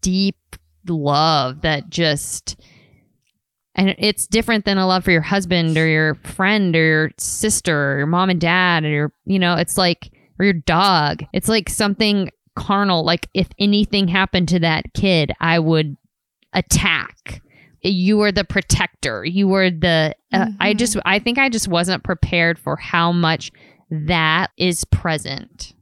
deep 0.00 0.36
love 0.88 1.60
that 1.62 1.88
just 1.90 2.60
and 3.74 3.94
it's 3.98 4.26
different 4.26 4.64
than 4.64 4.78
a 4.78 4.86
love 4.86 5.04
for 5.04 5.10
your 5.10 5.22
husband 5.22 5.78
or 5.78 5.86
your 5.86 6.14
friend 6.16 6.74
or 6.76 6.84
your 6.84 7.10
sister 7.18 7.92
or 7.92 7.98
your 7.98 8.06
mom 8.06 8.30
and 8.30 8.40
dad 8.40 8.84
or 8.84 8.88
your 8.88 9.12
you 9.24 9.38
know 9.38 9.54
it's 9.54 9.78
like 9.78 10.11
or 10.42 10.44
your 10.44 10.52
dog. 10.54 11.24
It's 11.32 11.48
like 11.48 11.68
something 11.70 12.30
carnal. 12.56 13.04
Like 13.04 13.28
if 13.32 13.48
anything 13.58 14.08
happened 14.08 14.48
to 14.48 14.58
that 14.60 14.92
kid 14.92 15.32
i 15.40 15.58
would 15.58 15.96
attack. 16.52 17.40
You 17.84 18.18
were 18.18 18.30
the 18.30 18.44
protector. 18.44 19.24
You 19.24 19.48
were 19.48 19.70
the 19.70 20.14
uh, 20.32 20.46
i 20.60 20.72
Mhm. 20.74 20.78
just 20.78 20.96
i 21.04 21.18
think 21.18 21.38
i 21.38 21.48
just 21.48 21.66
wasn't 21.68 22.04
prepared 22.04 22.58
for 22.58 22.76
how 22.76 23.10
much 23.12 23.50
that 23.90 24.50
is 24.56 24.84
present. 24.84 25.72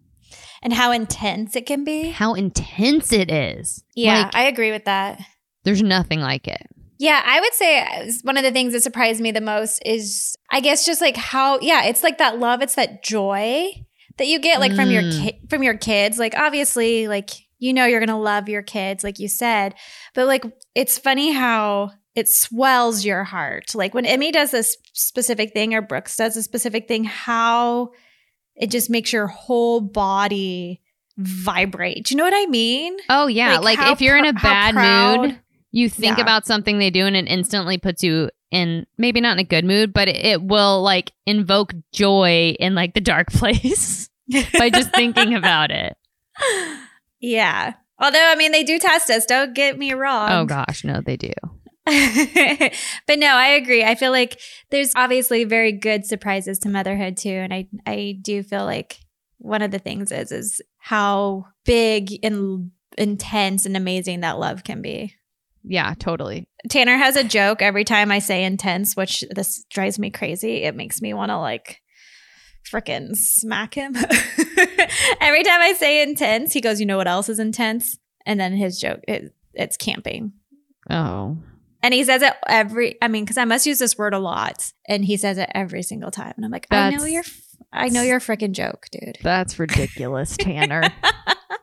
And 0.62 0.72
how 0.74 0.92
intense 0.92 1.56
it 1.56 1.64
can 1.66 1.84
be. 1.84 2.10
how 2.10 2.34
intense 2.34 3.12
it 3.12 3.30
is. 3.30 3.82
Yeah, 3.96 4.22
Like, 4.24 4.34
I 4.34 4.42
agree 4.44 4.70
with 4.72 4.84
that. 4.84 5.18
there's 5.64 5.82
nothing 5.82 6.20
like 6.20 6.46
it. 6.46 6.66
Yeah, 6.98 7.22
I 7.24 7.40
would 7.40 7.54
say 7.54 7.80
uh, 7.80 8.12
one 8.24 8.36
of 8.36 8.42
the 8.42 8.50
things 8.52 8.74
that 8.74 8.82
surprised 8.82 9.20
me 9.22 9.30
the 9.30 9.40
most 9.40 9.80
is, 9.86 10.36
I 10.50 10.60
guess, 10.60 10.84
just 10.84 11.00
like 11.00 11.16
how, 11.16 11.58
yeah, 11.60 11.84
it's 11.84 12.02
like 12.02 12.18
that 12.18 12.38
love, 12.38 12.60
it's 12.60 12.74
that 12.74 13.02
joy 13.02 13.68
that 14.20 14.26
you 14.28 14.38
get 14.38 14.60
like 14.60 14.74
from 14.76 14.90
your 14.92 15.02
Mm. 15.02 15.22
ki- 15.22 15.40
from 15.48 15.62
your 15.64 15.76
kids. 15.76 16.18
Like 16.18 16.34
obviously, 16.36 17.08
like 17.08 17.30
you 17.58 17.72
know 17.72 17.86
you're 17.86 18.00
gonna 18.00 18.20
love 18.20 18.48
your 18.48 18.62
kids, 18.62 19.02
like 19.02 19.18
you 19.18 19.26
said, 19.28 19.74
but 20.14 20.26
like 20.28 20.44
it's 20.76 20.96
funny 20.98 21.32
how 21.32 21.90
it 22.14 22.28
swells 22.28 23.04
your 23.04 23.24
heart. 23.24 23.74
Like 23.74 23.94
when 23.94 24.04
Emmy 24.06 24.30
does 24.30 24.50
this 24.50 24.76
specific 24.92 25.52
thing 25.52 25.74
or 25.74 25.80
Brooks 25.82 26.16
does 26.16 26.36
a 26.36 26.42
specific 26.42 26.86
thing, 26.86 27.04
how 27.04 27.90
it 28.56 28.70
just 28.70 28.90
makes 28.90 29.12
your 29.12 29.26
whole 29.26 29.80
body 29.80 30.80
vibrate. 31.16 32.06
Do 32.06 32.14
you 32.14 32.18
know 32.18 32.24
what 32.24 32.34
I 32.36 32.46
mean? 32.46 32.96
oh 33.08 33.26
yeah 33.26 33.58
like, 33.58 33.78
how 33.78 33.92
if 33.92 34.00
you're 34.00 34.16
in 34.16 34.26
a 34.26 34.32
bad 34.32 34.74
proud- 34.74 35.20
mood 35.20 35.40
you 35.72 35.88
think 35.88 36.16
Yeah. 36.18 36.22
about 36.24 36.46
something 36.46 36.78
they 36.78 36.90
do 36.90 37.06
and 37.06 37.14
it 37.16 37.28
instantly 37.28 37.78
puts 37.78 38.02
you 38.02 38.28
in 38.50 38.86
maybe 38.98 39.20
not 39.20 39.34
in 39.34 39.38
a 39.38 39.44
good 39.44 39.64
mood 39.64 39.92
but 39.92 40.08
it, 40.08 40.16
it 40.16 40.42
will 40.42 40.82
like 40.82 41.12
invoke 41.26 41.72
joy 41.92 42.56
in 42.58 42.74
like 42.74 42.92
the 42.94 43.00
dark 43.00 43.28
place 43.32 44.09
by 44.58 44.70
just 44.70 44.92
thinking 44.94 45.34
about 45.34 45.70
it 45.70 45.96
Yeah. 47.20 47.75
Although, 47.99 48.30
I 48.30 48.34
mean, 48.34 48.50
they 48.50 48.64
do 48.64 48.78
test 48.78 49.10
us. 49.10 49.26
Don't 49.26 49.54
get 49.54 49.76
me 49.78 49.92
wrong. 49.92 50.30
oh 50.32 50.44
gosh 50.46 50.84
no 50.84 51.00
they 51.04 51.16
do 51.16 51.32
but 53.06 53.18
no, 53.18 53.28
I 53.28 53.49
agree. 53.60 53.82
I 53.84 53.94
feel 53.94 54.12
like 54.12 54.38
there's 54.70 54.92
obviously 54.94 55.44
very 55.44 55.72
good 55.72 56.06
surprises 56.06 56.58
to 56.60 56.68
motherhood 56.68 57.16
too, 57.16 57.30
and 57.30 57.52
I 57.52 57.68
I 57.87 58.18
do 58.22 58.42
feel 58.42 58.64
like 58.64 58.99
one 59.38 59.62
of 59.62 59.70
the 59.70 59.78
things 59.78 60.12
is 60.12 60.30
is 60.30 60.60
how 60.78 61.46
big 61.64 62.10
and 62.22 62.70
intense 62.99 63.66
and 63.66 63.76
amazing 63.76 64.20
that 64.20 64.38
love 64.38 64.62
can 64.62 64.82
be. 64.82 65.14
yeah 65.64 65.94
totally 65.99 66.46
Tanner 66.68 66.96
has 66.99 67.16
a 67.16 67.25
joke 67.25 67.62
every 67.62 67.84
time 67.84 68.10
I 68.12 68.18
say 68.18 68.44
intense, 68.44 68.94
which 68.94 69.25
this 69.30 69.64
drives 69.70 69.99
me 69.99 70.10
crazy. 70.10 70.62
It 70.62 70.76
makes 70.76 71.00
me 71.00 71.14
want 71.14 71.30
to 71.30 71.38
like 71.38 71.80
freaking 72.64 73.14
smack 73.16 73.74
him. 73.74 73.94
every 75.20 75.42
time 75.42 75.60
I 75.60 75.74
say 75.78 76.02
intense, 76.02 76.52
he 76.52 76.60
goes, 76.60 76.80
"You 76.80 76.86
know 76.86 76.96
what 76.96 77.08
else 77.08 77.28
is 77.28 77.38
intense?" 77.38 77.96
And 78.26 78.38
then 78.40 78.52
his 78.54 78.78
joke 78.78 79.00
it, 79.08 79.34
it's 79.54 79.76
camping. 79.76 80.32
oh 80.90 81.38
And 81.82 81.94
he 81.94 82.04
says 82.04 82.22
it 82.22 82.32
every 82.46 82.96
I 83.02 83.08
mean, 83.08 83.24
because 83.24 83.38
I 83.38 83.44
must 83.44 83.66
use 83.66 83.78
this 83.78 83.96
word 83.98 84.14
a 84.14 84.18
lot. 84.18 84.72
And 84.88 85.04
he 85.04 85.16
says 85.16 85.38
it 85.38 85.50
every 85.54 85.82
single 85.82 86.10
time. 86.10 86.34
And 86.36 86.44
I'm 86.44 86.50
like, 86.50 86.66
I 86.70 86.90
know 86.90 86.98
That's- 86.98 87.12
your 87.12 87.22
I 87.72 87.88
know 87.88 88.02
your 88.02 88.18
freaking 88.18 88.50
joke, 88.52 88.86
dude. 88.90 89.18
that's 89.22 89.58
ridiculous 89.58 90.36
tanner 90.40 90.82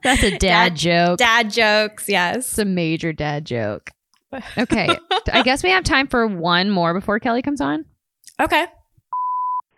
that's 0.03 0.23
a 0.23 0.37
dad, 0.37 0.75
joke 0.75 1.17
Dad 1.17 1.49
jokes, 1.49 2.07
yes. 2.07 2.47
it's 2.49 2.57
a 2.59 2.63
major 2.65 3.11
dad 3.11 3.43
joke 3.45 3.91
okay 4.57 4.87
i 5.33 5.41
guess 5.43 5.63
we 5.63 5.69
have 5.71 5.83
time 5.83 6.07
for 6.07 6.25
one 6.27 6.69
more 6.69 6.93
before 6.93 7.19
kelley 7.19 7.41
comes 7.41 7.59
on 7.61 7.83
Okay. 8.39 8.67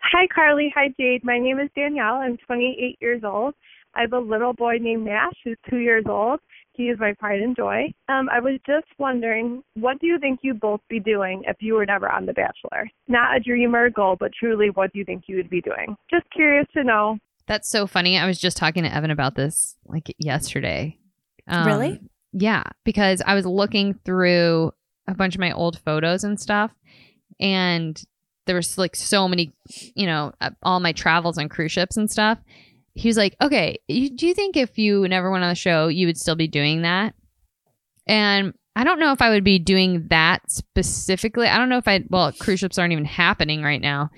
Hi, 0.02 0.26
Carly. 0.34 0.72
Hi, 0.74 0.88
Jade. 0.98 1.24
My 1.24 1.38
name 1.38 1.58
is 1.60 1.68
Danielle. 1.76 2.14
I'm 2.16 2.36
28 2.46 2.98
years 3.00 3.22
old. 3.24 3.54
I 3.94 4.02
have 4.02 4.12
a 4.12 4.18
little 4.18 4.52
boy 4.52 4.78
named 4.80 5.04
Nash 5.04 5.34
who's 5.44 5.56
two 5.68 5.78
years 5.78 6.04
old. 6.08 6.40
He 6.72 6.84
is 6.84 6.98
my 6.98 7.12
pride 7.18 7.40
and 7.40 7.54
joy. 7.56 7.92
Um, 8.08 8.28
I 8.32 8.40
was 8.40 8.58
just 8.66 8.86
wondering, 8.98 9.62
what 9.74 10.00
do 10.00 10.06
you 10.06 10.18
think 10.18 10.40
you'd 10.42 10.60
both 10.60 10.80
be 10.88 11.00
doing 11.00 11.42
if 11.46 11.56
you 11.60 11.74
were 11.74 11.84
never 11.84 12.08
on 12.10 12.24
The 12.26 12.32
Bachelor? 12.32 12.88
Not 13.08 13.36
a 13.36 13.40
dream 13.40 13.74
or 13.74 13.86
a 13.86 13.90
goal, 13.90 14.16
but 14.18 14.30
truly, 14.38 14.70
what 14.70 14.92
do 14.92 14.98
you 14.98 15.04
think 15.04 15.24
you 15.26 15.36
would 15.36 15.50
be 15.50 15.60
doing? 15.60 15.96
Just 16.10 16.24
curious 16.32 16.66
to 16.74 16.84
know. 16.84 17.18
That's 17.46 17.68
so 17.68 17.86
funny. 17.86 18.16
I 18.16 18.26
was 18.26 18.38
just 18.38 18.56
talking 18.56 18.84
to 18.84 18.94
Evan 18.94 19.10
about 19.10 19.34
this 19.34 19.76
like 19.84 20.14
yesterday. 20.18 20.96
Um, 21.48 21.66
Really? 21.66 22.00
Yeah, 22.32 22.62
because 22.84 23.20
I 23.26 23.34
was 23.34 23.44
looking 23.44 23.94
through 24.04 24.72
a 25.08 25.14
bunch 25.14 25.34
of 25.34 25.40
my 25.40 25.50
old 25.50 25.80
photos 25.80 26.22
and 26.22 26.40
stuff, 26.40 26.70
and 27.40 28.00
there 28.46 28.56
was 28.56 28.78
like 28.78 28.96
so 28.96 29.28
many, 29.28 29.52
you 29.94 30.06
know, 30.06 30.32
uh, 30.40 30.50
all 30.62 30.80
my 30.80 30.92
travels 30.92 31.38
on 31.38 31.48
cruise 31.48 31.72
ships 31.72 31.96
and 31.96 32.10
stuff. 32.10 32.38
He 32.94 33.08
was 33.08 33.16
like, 33.16 33.36
"Okay, 33.40 33.78
you, 33.88 34.10
do 34.10 34.26
you 34.26 34.34
think 34.34 34.56
if 34.56 34.78
you 34.78 35.06
never 35.08 35.30
went 35.30 35.44
on 35.44 35.50
the 35.50 35.54
show, 35.54 35.88
you 35.88 36.06
would 36.06 36.18
still 36.18 36.36
be 36.36 36.48
doing 36.48 36.82
that?" 36.82 37.14
And 38.06 38.54
I 38.74 38.84
don't 38.84 39.00
know 39.00 39.12
if 39.12 39.22
I 39.22 39.30
would 39.30 39.44
be 39.44 39.58
doing 39.58 40.06
that 40.08 40.50
specifically. 40.50 41.46
I 41.46 41.58
don't 41.58 41.68
know 41.68 41.78
if 41.78 41.88
I 41.88 42.04
well, 42.08 42.32
cruise 42.32 42.60
ships 42.60 42.78
aren't 42.78 42.92
even 42.92 43.04
happening 43.04 43.62
right 43.62 43.80
now, 43.80 44.10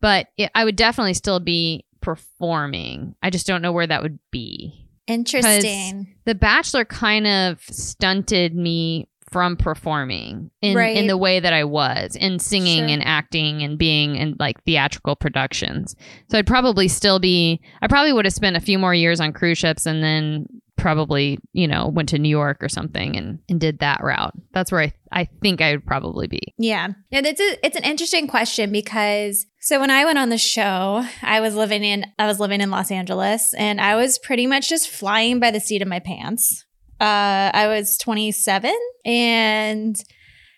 but 0.00 0.28
it, 0.36 0.50
I 0.54 0.64
would 0.64 0.76
definitely 0.76 1.14
still 1.14 1.40
be 1.40 1.84
performing. 2.00 3.14
I 3.22 3.30
just 3.30 3.46
don't 3.46 3.62
know 3.62 3.72
where 3.72 3.86
that 3.86 4.02
would 4.02 4.18
be. 4.30 4.88
Interesting. 5.06 6.14
The 6.24 6.34
Bachelor 6.34 6.84
kind 6.84 7.26
of 7.26 7.60
stunted 7.62 8.54
me 8.54 9.08
from 9.34 9.56
performing 9.56 10.48
in 10.62 10.76
Right. 10.76 10.96
in 10.96 11.08
the 11.08 11.16
way 11.18 11.40
that 11.40 11.52
I 11.52 11.64
was 11.64 12.14
in 12.14 12.38
singing 12.38 12.84
Sure. 12.84 12.88
and 12.88 13.04
acting 13.04 13.64
and 13.64 13.76
being 13.76 14.14
in 14.14 14.36
like 14.38 14.62
theatrical 14.62 15.16
productions. 15.16 15.96
So 16.30 16.38
I'd 16.38 16.46
probably 16.46 16.86
still 16.86 17.18
be 17.18 17.60
I 17.82 17.88
probably 17.88 18.12
would 18.12 18.26
have 18.26 18.32
spent 18.32 18.56
a 18.56 18.60
few 18.60 18.78
more 18.78 18.94
years 18.94 19.18
on 19.18 19.32
cruise 19.32 19.58
ships 19.58 19.86
and 19.86 20.04
then 20.04 20.46
probably, 20.76 21.38
you 21.52 21.66
know, 21.66 21.88
went 21.88 22.08
to 22.10 22.18
New 22.18 22.28
York 22.28 22.62
or 22.62 22.68
something 22.68 23.16
and, 23.16 23.40
and 23.48 23.60
did 23.60 23.80
that 23.80 24.02
route. 24.04 24.34
That's 24.52 24.70
where 24.70 24.82
I, 24.82 24.92
I 25.10 25.28
think 25.42 25.60
I 25.60 25.72
would 25.72 25.84
probably 25.86 26.26
be. 26.28 26.54
Yeah. 26.58 26.88
Yeah, 27.10 27.20
that's 27.22 27.40
a, 27.40 27.66
it's 27.66 27.76
an 27.76 27.84
interesting 27.84 28.28
question 28.28 28.70
because 28.70 29.46
so 29.60 29.80
when 29.80 29.90
I 29.90 30.04
went 30.04 30.18
on 30.18 30.28
the 30.28 30.38
show, 30.38 31.04
I 31.22 31.40
was 31.40 31.56
living 31.56 31.82
in 31.82 32.04
I 32.20 32.26
was 32.28 32.38
living 32.38 32.60
in 32.60 32.70
Los 32.70 32.92
Angeles 32.92 33.52
and 33.58 33.80
I 33.80 33.96
was 33.96 34.18
pretty 34.20 34.46
much 34.46 34.68
just 34.68 34.88
flying 34.88 35.40
by 35.40 35.50
the 35.50 35.60
seat 35.60 35.82
of 35.82 35.88
my 35.88 35.98
pants. 35.98 36.64
Uh 37.00 37.50
I 37.52 37.66
was 37.68 37.98
27 37.98 38.74
and 39.04 39.96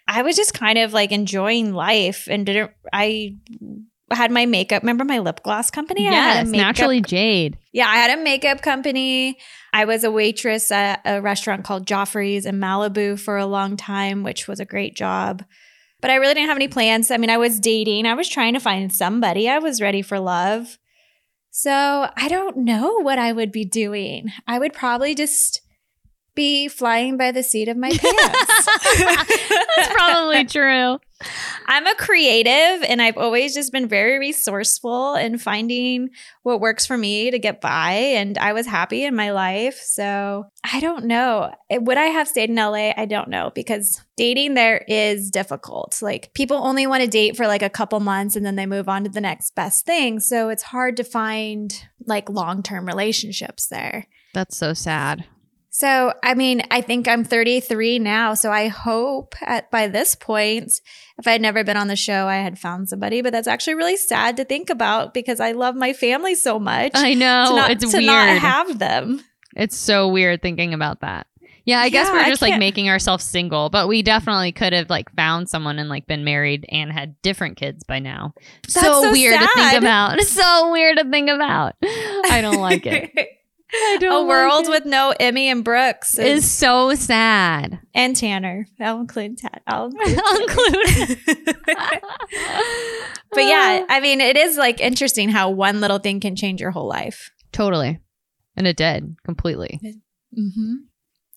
I 0.09 0.23
was 0.23 0.37
just 0.37 0.55
kind 0.55 0.79
of 0.79 0.93
like 0.93 1.13
enjoying 1.13 1.73
life 1.73 2.29
and 2.31 2.47
didn't 2.47 2.71
I 2.93 3.37
had 4.13 4.31
my 4.31 4.47
makeup. 4.47 4.83
Remember 4.83 5.05
my 5.05 5.19
lip 5.19 5.41
gloss 5.43 5.71
company? 5.71 6.07
I 6.09 6.13
had 6.13 6.35
yes, 6.35 6.47
a 6.47 6.51
makeup 6.51 6.67
naturally 6.67 7.01
Jade. 7.01 7.59
yeah, 7.73 7.89
I 7.89 7.97
had 7.97 8.17
a 8.17 8.23
makeup 8.23 8.63
company. 8.63 9.39
I 9.73 9.85
was 9.85 10.05
a 10.05 10.11
waitress 10.11 10.71
at 10.71 11.01
a 11.05 11.21
restaurant 11.21 11.65
called 11.65 11.87
Geoffrey's 11.87 12.47
in 12.47 12.61
Malibu 12.61 13.19
for 13.19 13.37
a 13.37 13.47
long 13.47 13.77
time, 13.77 14.23
which 14.23 14.47
was 14.47 14.61
a 14.61 14.65
great 14.65 14.95
job. 14.95 15.45
But 16.01 16.11
I 16.11 16.17
really 16.17 16.35
didn't 16.35 16.49
have 16.49 16.59
any 16.59 16.69
plans. 16.69 17.11
I 17.11 17.17
mean, 17.17 17.31
I 17.31 17.39
was 17.39 17.59
dating, 17.59 18.07
I 18.07 18.15
was 18.15 18.29
trying 18.29 18.55
to 18.55 18.61
find 18.61 18.93
somebody, 18.93 19.49
I 19.49 19.59
was 19.59 19.81
ready 19.81 20.03
for 20.03 20.21
love. 20.21 20.79
So 21.51 21.73
I 22.17 22.29
don't 22.29 22.59
know 22.59 23.01
what 23.01 23.19
I 23.19 23.33
would 23.33 23.51
be 23.51 23.65
doing. 23.65 24.31
I 24.47 24.59
would 24.59 24.73
probably 24.75 25.15
just 25.15 25.63
be 26.37 26.69
flying 26.69 27.17
by 27.17 27.33
the 27.33 27.43
seat 27.43 27.69
of 27.69 27.77
my 27.77 27.91
pants. 27.97 28.69
That's 28.99 29.93
probably 29.93 30.45
true. 30.47 30.99
I'm 31.67 31.87
a 31.87 31.95
creative 31.95 32.85
and 32.89 33.01
I've 33.01 33.17
always 33.17 33.55
just 33.55 33.73
been 33.73 33.89
very 33.89 34.19
resourceful 34.19 35.15
in 35.15 35.39
finding 35.39 36.11
what 36.43 36.61
works 36.61 36.87
for 36.87 36.97
me 36.97 37.31
to 37.31 37.39
get 37.39 37.61
by. 37.61 37.93
And 37.93 38.37
I 38.37 38.53
was 38.53 38.67
happy 38.67 39.05
in 39.05 39.17
my 39.17 39.33
life. 39.33 39.81
So 39.83 40.45
I 40.63 40.79
don't 40.81 41.07
know. 41.07 41.53
Eh, 41.71 41.79
would 41.79 41.97
I 41.97 42.07
have 42.07 42.29
stayed 42.29 42.51
in 42.51 42.57
LA? 42.57 42.93
I 42.97 43.07
don't 43.07 43.29
know 43.29 43.51
because 43.55 44.03
dating 44.17 44.55
there 44.55 44.85
is 44.87 45.31
difficult. 45.31 45.99
Like 46.03 46.33
people 46.35 46.59
only 46.59 46.87
want 46.87 47.03
to 47.03 47.09
date 47.09 47.37
for 47.37 47.47
like 47.47 47.63
a 47.63 47.71
couple 47.71 47.99
months 48.01 48.37
and 48.37 48.45
then 48.45 48.57
they 48.57 48.67
move 48.67 48.89
on 48.89 49.05
to 49.05 49.11
the 49.11 49.21
next 49.21 49.55
best 49.55 49.87
thing. 49.87 50.21
So 50.21 50.51
it's 50.51 50.65
hard 50.65 50.99
to 50.99 51.05
find 51.05 51.75
like 52.07 52.29
long 52.29 52.63
term 52.63 52.87
relationships 52.87 53.67
there. 53.67 54.07
That's 54.35 54.57
so 54.57 54.75
sad. 54.75 55.25
So, 55.79 56.15
I 56.23 56.33
mean, 56.33 56.63
I 56.71 56.81
think 56.81 57.07
I'm 57.07 57.23
33 57.23 57.99
now. 57.99 58.33
So 58.33 58.51
I 58.51 58.69
hope 58.69 59.35
at 59.43 59.71
by 59.71 59.89
this 59.89 60.15
point, 60.15 60.73
if 61.19 61.27
I 61.27 61.33
had 61.33 61.43
never 61.43 61.65
been 61.65 61.77
on 61.77 61.89
the 61.89 61.97
show, 61.97 62.27
I 62.29 62.37
had 62.37 62.59
found 62.59 62.89
somebody. 62.89 63.21
But 63.21 63.33
that's 63.35 63.47
actually 63.47 63.75
really 63.75 63.99
sad 63.99 64.39
to 64.39 64.47
think 64.47 64.71
about 64.71 65.13
because 65.13 65.39
I 65.39 65.53
love 65.53 65.75
my 65.75 65.93
family 65.93 66.35
so 66.35 66.59
much. 66.59 66.93
I 66.95 67.13
know. 67.13 67.49
to 67.51 67.57
not, 67.57 67.71
it's 67.73 67.91
to 67.91 67.99
weird. 67.99 68.07
not 68.07 68.39
have 68.39 68.79
them. 68.79 69.23
It's 69.55 69.77
so 69.77 70.09
weird 70.09 70.41
thinking 70.41 70.73
about 70.73 71.01
that. 71.03 71.27
Yeah, 71.67 71.81
I 71.81 71.91
guess 71.91 72.07
Yeah, 72.07 72.15
we're 72.15 72.25
just 72.25 72.41
like 72.41 72.59
making 72.59 72.89
ourselves 72.89 73.25
single, 73.25 73.69
but 73.69 73.87
we 73.87 74.03
definitely 74.03 74.53
could 74.53 74.73
have 74.73 74.89
like 74.89 75.15
found 75.15 75.51
someone 75.51 75.79
and 75.79 75.91
like 75.91 76.07
been 76.07 76.25
married 76.25 76.65
and 76.71 76.91
had 76.91 77.21
different 77.21 77.59
kids 77.59 77.85
by 77.85 77.99
now. 77.99 78.33
That's 78.63 78.81
so 78.81 79.13
weird 79.13 79.39
to 79.39 79.49
think 79.55 79.75
about. 79.75 80.23
So 80.23 80.73
weird 80.73 80.97
to 80.97 81.05
think 81.11 81.29
about. 81.29 81.75
I 81.83 82.39
don't 82.41 82.63
like 82.63 82.87
it. 82.87 83.11
A 83.75 84.25
world 84.25 84.67
like 84.67 84.69
with 84.69 84.87
no 84.87 85.13
Emmy 85.19 85.49
and 85.49 85.65
Brooks 85.65 86.19
is, 86.19 86.45
is 86.45 86.51
so 86.51 86.95
sad. 86.95 87.81
and 87.95 88.15
Tanner. 88.15 88.67
I'll 88.81 89.01
include 89.01 89.39
Tad. 89.39 89.61
I'll 89.67 89.91
I'll 90.01 90.41
include. 90.41 91.19
but 91.67 93.45
yeah, 93.45 93.85
I 93.89 94.01
mean, 94.01 94.21
it 94.21 94.37
is 94.37 94.57
like 94.57 94.81
interesting 94.81 95.29
how 95.29 95.51
one 95.51 95.81
little 95.81 95.99
thing 95.99 96.21
can 96.21 96.37
change 96.37 96.61
your 96.61 96.71
whole 96.71 96.89
life. 96.89 97.31
totally. 97.53 98.01
And 98.59 98.67
it 98.67 98.77
did 98.79 99.17
completely. 99.25 99.79
Mm-hmm. 100.37 100.75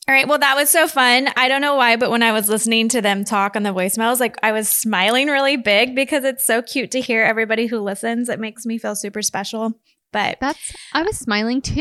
All 0.07 0.15
right. 0.15 0.25
Well, 0.27 0.39
that 0.39 0.55
was 0.55 0.69
so 0.69 0.87
fun. 0.87 1.27
I 1.35 1.49
don't 1.49 1.59
know 1.59 1.75
why, 1.75 1.97
but 1.97 2.09
when 2.11 2.23
I 2.23 2.31
was 2.31 2.47
listening 2.47 2.87
to 2.89 3.01
them 3.01 3.25
talk 3.25 3.57
on 3.57 3.63
the 3.63 3.73
voicemails, 3.73 4.21
like 4.21 4.37
I 4.41 4.53
was 4.53 4.69
smiling 4.69 5.27
really 5.27 5.57
big 5.57 5.95
because 5.95 6.23
it's 6.23 6.45
so 6.47 6.61
cute 6.61 6.91
to 6.91 7.01
hear 7.01 7.23
everybody 7.23 7.67
who 7.67 7.79
listens. 7.79 8.29
It 8.29 8.39
makes 8.39 8.65
me 8.65 8.77
feel 8.77 8.95
super 8.95 9.21
special. 9.21 9.73
But 10.11 10.39
That's 10.39 10.75
I 10.93 11.03
was 11.03 11.17
smiling 11.17 11.61
too. 11.61 11.75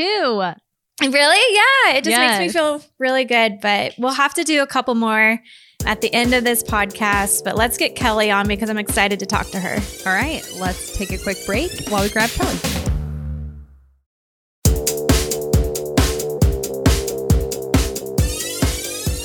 really, 1.01 1.55
yeah, 1.55 1.95
it 1.95 2.03
just 2.03 2.17
makes 2.17 2.39
me 2.39 2.49
feel 2.49 2.81
really 2.99 3.25
good. 3.25 3.59
But 3.61 3.95
we'll 3.97 4.13
have 4.13 4.33
to 4.35 4.43
do 4.43 4.61
a 4.61 4.67
couple 4.67 4.95
more 4.95 5.39
at 5.85 6.01
the 6.01 6.13
end 6.13 6.33
of 6.33 6.43
this 6.43 6.61
podcast. 6.63 7.43
But 7.43 7.55
let's 7.55 7.77
get 7.77 7.95
Kelley 7.95 8.31
on 8.31 8.47
because 8.47 8.69
I'm 8.69 8.77
excited 8.77 9.19
to 9.19 9.25
talk 9.25 9.47
to 9.47 9.59
her. 9.59 9.79
All 10.05 10.13
right, 10.13 10.47
let's 10.59 10.95
take 10.97 11.11
a 11.11 11.17
quick 11.17 11.37
break 11.45 11.71
while 11.89 12.03
we 12.03 12.09
grab 12.09 12.29
Kelley. 12.29 12.57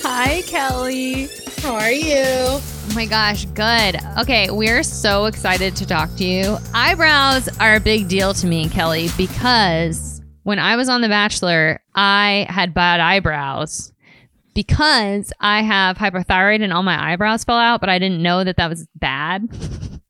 Hi, 0.02 0.42
Kelley. 0.42 1.28
How 1.58 1.74
are 1.74 1.90
you? 1.90 2.73
Oh 2.86 2.94
my 2.94 3.06
gosh, 3.06 3.46
good. 3.46 3.98
Okay, 4.18 4.50
we're 4.50 4.82
so 4.82 5.24
excited 5.24 5.74
to 5.76 5.86
talk 5.86 6.14
to 6.16 6.24
you. 6.24 6.58
Eyebrows 6.74 7.48
are 7.58 7.76
a 7.76 7.80
big 7.80 8.08
deal 8.08 8.34
to 8.34 8.46
me, 8.46 8.68
Kelley, 8.68 9.08
because 9.16 10.22
when 10.44 10.58
I 10.58 10.76
was 10.76 10.88
on 10.88 11.00
The 11.00 11.08
Bachelor, 11.08 11.80
I 11.94 12.46
had 12.48 12.74
bad 12.74 13.00
eyebrows 13.00 13.92
because 14.54 15.32
I 15.40 15.62
have 15.62 15.96
hypothyroid 15.96 16.62
and 16.62 16.72
all 16.72 16.82
my 16.82 17.12
eyebrows 17.12 17.42
fell 17.42 17.58
out, 17.58 17.80
but 17.80 17.88
I 17.88 17.98
didn't 17.98 18.22
know 18.22 18.44
that 18.44 18.58
that 18.58 18.70
was 18.70 18.86
bad. 18.94 19.48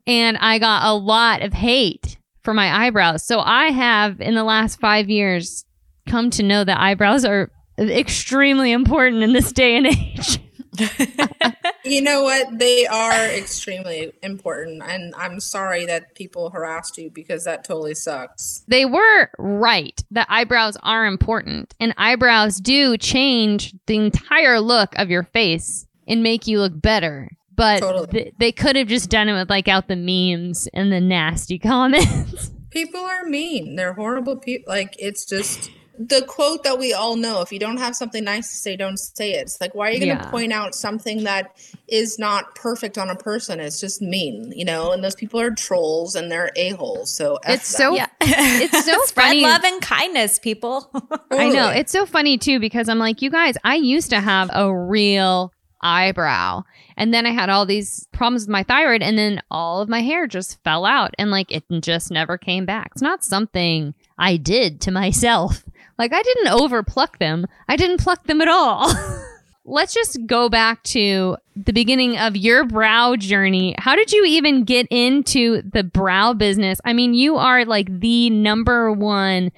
And 0.07 0.37
I 0.37 0.59
got 0.59 0.85
a 0.85 0.93
lot 0.93 1.43
of 1.43 1.55
hate 1.55 2.19
for 2.43 2.53
my 2.53 2.87
eyebrows. 2.87 3.25
So 3.25 3.41
I 3.41 3.71
have, 3.71 4.21
in 4.21 4.35
the 4.35 4.45
last 4.45 4.79
five 4.81 5.09
years, 5.09 5.65
come 6.07 6.29
to 6.31 6.43
know 6.43 6.65
that 6.65 6.79
eyebrows 6.79 7.25
are 7.25 7.51
extremely 7.79 8.73
important 8.73 9.23
in 9.23 9.33
this 9.33 9.53
day 9.53 9.77
and 9.77 9.87
age. 9.87 10.41
You 11.87 12.01
know 12.01 12.23
what? 12.23 12.59
They 12.59 12.87
are 12.87 13.27
extremely 13.27 14.11
important, 14.23 14.83
and 14.87 15.15
I'm 15.19 15.39
sorry 15.39 15.85
that 15.85 16.15
people 16.15 16.49
harassed 16.49 16.97
you 16.97 17.11
because 17.11 17.45
that 17.45 17.63
totally 17.63 17.95
sucks. 17.95 18.65
they 18.69 18.87
were 18.87 19.29
right 19.39 20.03
that 20.11 20.27
eyebrows 20.31 20.79
are 20.83 21.05
important 21.05 21.75
and 21.79 21.93
eyebrows 21.99 22.57
do 22.57 22.97
change 22.97 23.75
the 23.87 23.97
entire 23.99 24.61
look 24.61 24.97
of 24.99 25.11
your 25.11 25.25
face 25.25 25.87
and 26.09 26.23
make 26.23 26.47
you 26.47 26.59
look 26.59 26.73
better 26.81 27.31
but 27.55 27.81
Totally. 27.81 28.07
th- 28.07 28.35
they 28.39 28.51
could 28.51 28.77
have 28.77 28.89
just 28.89 29.11
done 29.11 29.29
it 29.29 29.35
with 29.35 29.51
like 29.51 29.69
out 29.69 29.87
the 29.87 29.95
memes 29.97 30.67
and 30.73 30.91
the 30.91 31.01
nasty 31.03 31.59
comments 31.71 32.51
People 32.71 33.01
are 33.05 33.25
mean. 33.25 33.77
They're 33.77 33.93
horrible 33.93 34.37
people. 34.37 34.73
Like 34.73 34.97
it's 34.99 35.25
just 35.25 35.71
the 35.99 36.23
quote 36.27 36.65
that 36.65 36.79
we 36.79 36.93
all 36.93 37.17
know: 37.17 37.41
"If 37.41 37.53
you 37.53 37.59
don't 37.59 37.77
have 37.79 37.95
something 37.97 38.25
nice 38.25 38.51
to 38.51 38.57
say, 38.57 38.77
don't 38.77 38.97
say 38.99 39.33
it." 39.35 39.43
It's 39.43 39.61
like, 39.61 39.75
why 39.75 39.89
are 39.89 39.93
you 39.93 40.01
going 40.05 40.17
to 40.19 40.25
Yeah. 40.25 40.31
point 40.31 40.53
out 40.53 40.75
something 40.75 41.25
that 41.25 41.57
is 41.89 42.19
not 42.19 42.55
perfect 42.55 42.99
on 42.99 43.11
a 43.11 43.17
person? 43.17 43.61
It's 43.61 43.81
just 43.81 44.03
mean, 44.03 44.53
you 44.57 44.65
know. 44.65 44.93
And 44.93 45.05
those 45.05 45.15
people 45.15 45.39
are 45.41 45.51
trolls 45.53 46.15
and 46.15 46.31
they're 46.31 46.51
a 46.57 46.71
holes. 46.71 47.13
So 47.17 47.37
F 47.45 47.55
It's 47.55 47.77
them. 47.77 47.93
so- 47.93 47.97
Yeah. 47.97 48.07
It's 48.21 48.85
so 48.85 48.99
Spread 49.05 49.27
funny. 49.27 49.43
love 49.43 49.63
and 49.65 49.81
kindness, 49.83 50.39
people. 50.39 50.91
i 51.31 51.49
know 51.49 51.69
it's 51.69 51.91
so 51.93 52.07
funny 52.07 52.39
too 52.39 52.59
because 52.61 52.89
i'm 52.89 52.99
like 52.99 53.21
you 53.23 53.31
guys 53.31 53.57
i 53.65 53.75
used 53.75 54.11
to 54.11 54.21
have 54.21 54.49
a 54.53 54.73
real 54.75 55.53
eyebrow 55.83 56.63
and 56.97 57.13
then 57.13 57.27
i 57.27 57.31
had 57.31 57.51
all 57.51 57.67
these 57.67 58.07
problems 58.13 58.43
with 58.43 58.49
my 58.49 58.63
thyroid 58.63 59.03
and 59.03 59.19
then 59.19 59.41
all 59.51 59.81
of 59.81 59.89
my 59.89 60.01
hair 60.01 60.27
just 60.27 60.63
fell 60.65 60.85
out 60.87 61.13
and 61.19 61.31
like 61.31 61.51
it 61.51 61.65
just 61.81 62.11
never 62.11 62.39
came 62.39 62.65
back 62.65 62.91
it's 62.93 63.03
not 63.03 63.23
something 63.25 63.95
i 64.19 64.37
did 64.37 64.81
to 64.81 64.91
myself 64.91 65.65
like 65.99 66.13
i 66.13 66.23
didn't 66.23 66.49
over 66.49 66.83
pluck 66.83 67.19
them 67.19 67.47
i 67.69 67.77
didn't 67.77 68.01
pluck 68.01 68.25
them 68.27 68.41
at 68.41 68.49
all 68.49 68.93
let's 69.65 69.95
just 69.95 70.19
go 70.27 70.49
back 70.49 70.83
to 70.83 71.37
the 71.57 71.73
beginning 71.73 72.19
of 72.19 72.37
your 72.37 72.65
brow 72.65 73.17
journey 73.17 73.75
how 73.79 73.97
did 73.97 74.13
you 74.13 74.25
even 74.25 74.65
get 74.65 74.87
into 74.91 75.63
the 75.63 75.83
brow 75.83 76.33
business 76.33 76.81
i 76.85 76.93
mean 76.93 77.15
you 77.15 77.37
are 77.37 77.65
like 77.65 78.01
the 78.01 78.31
number 78.31 78.93
one 78.93 79.51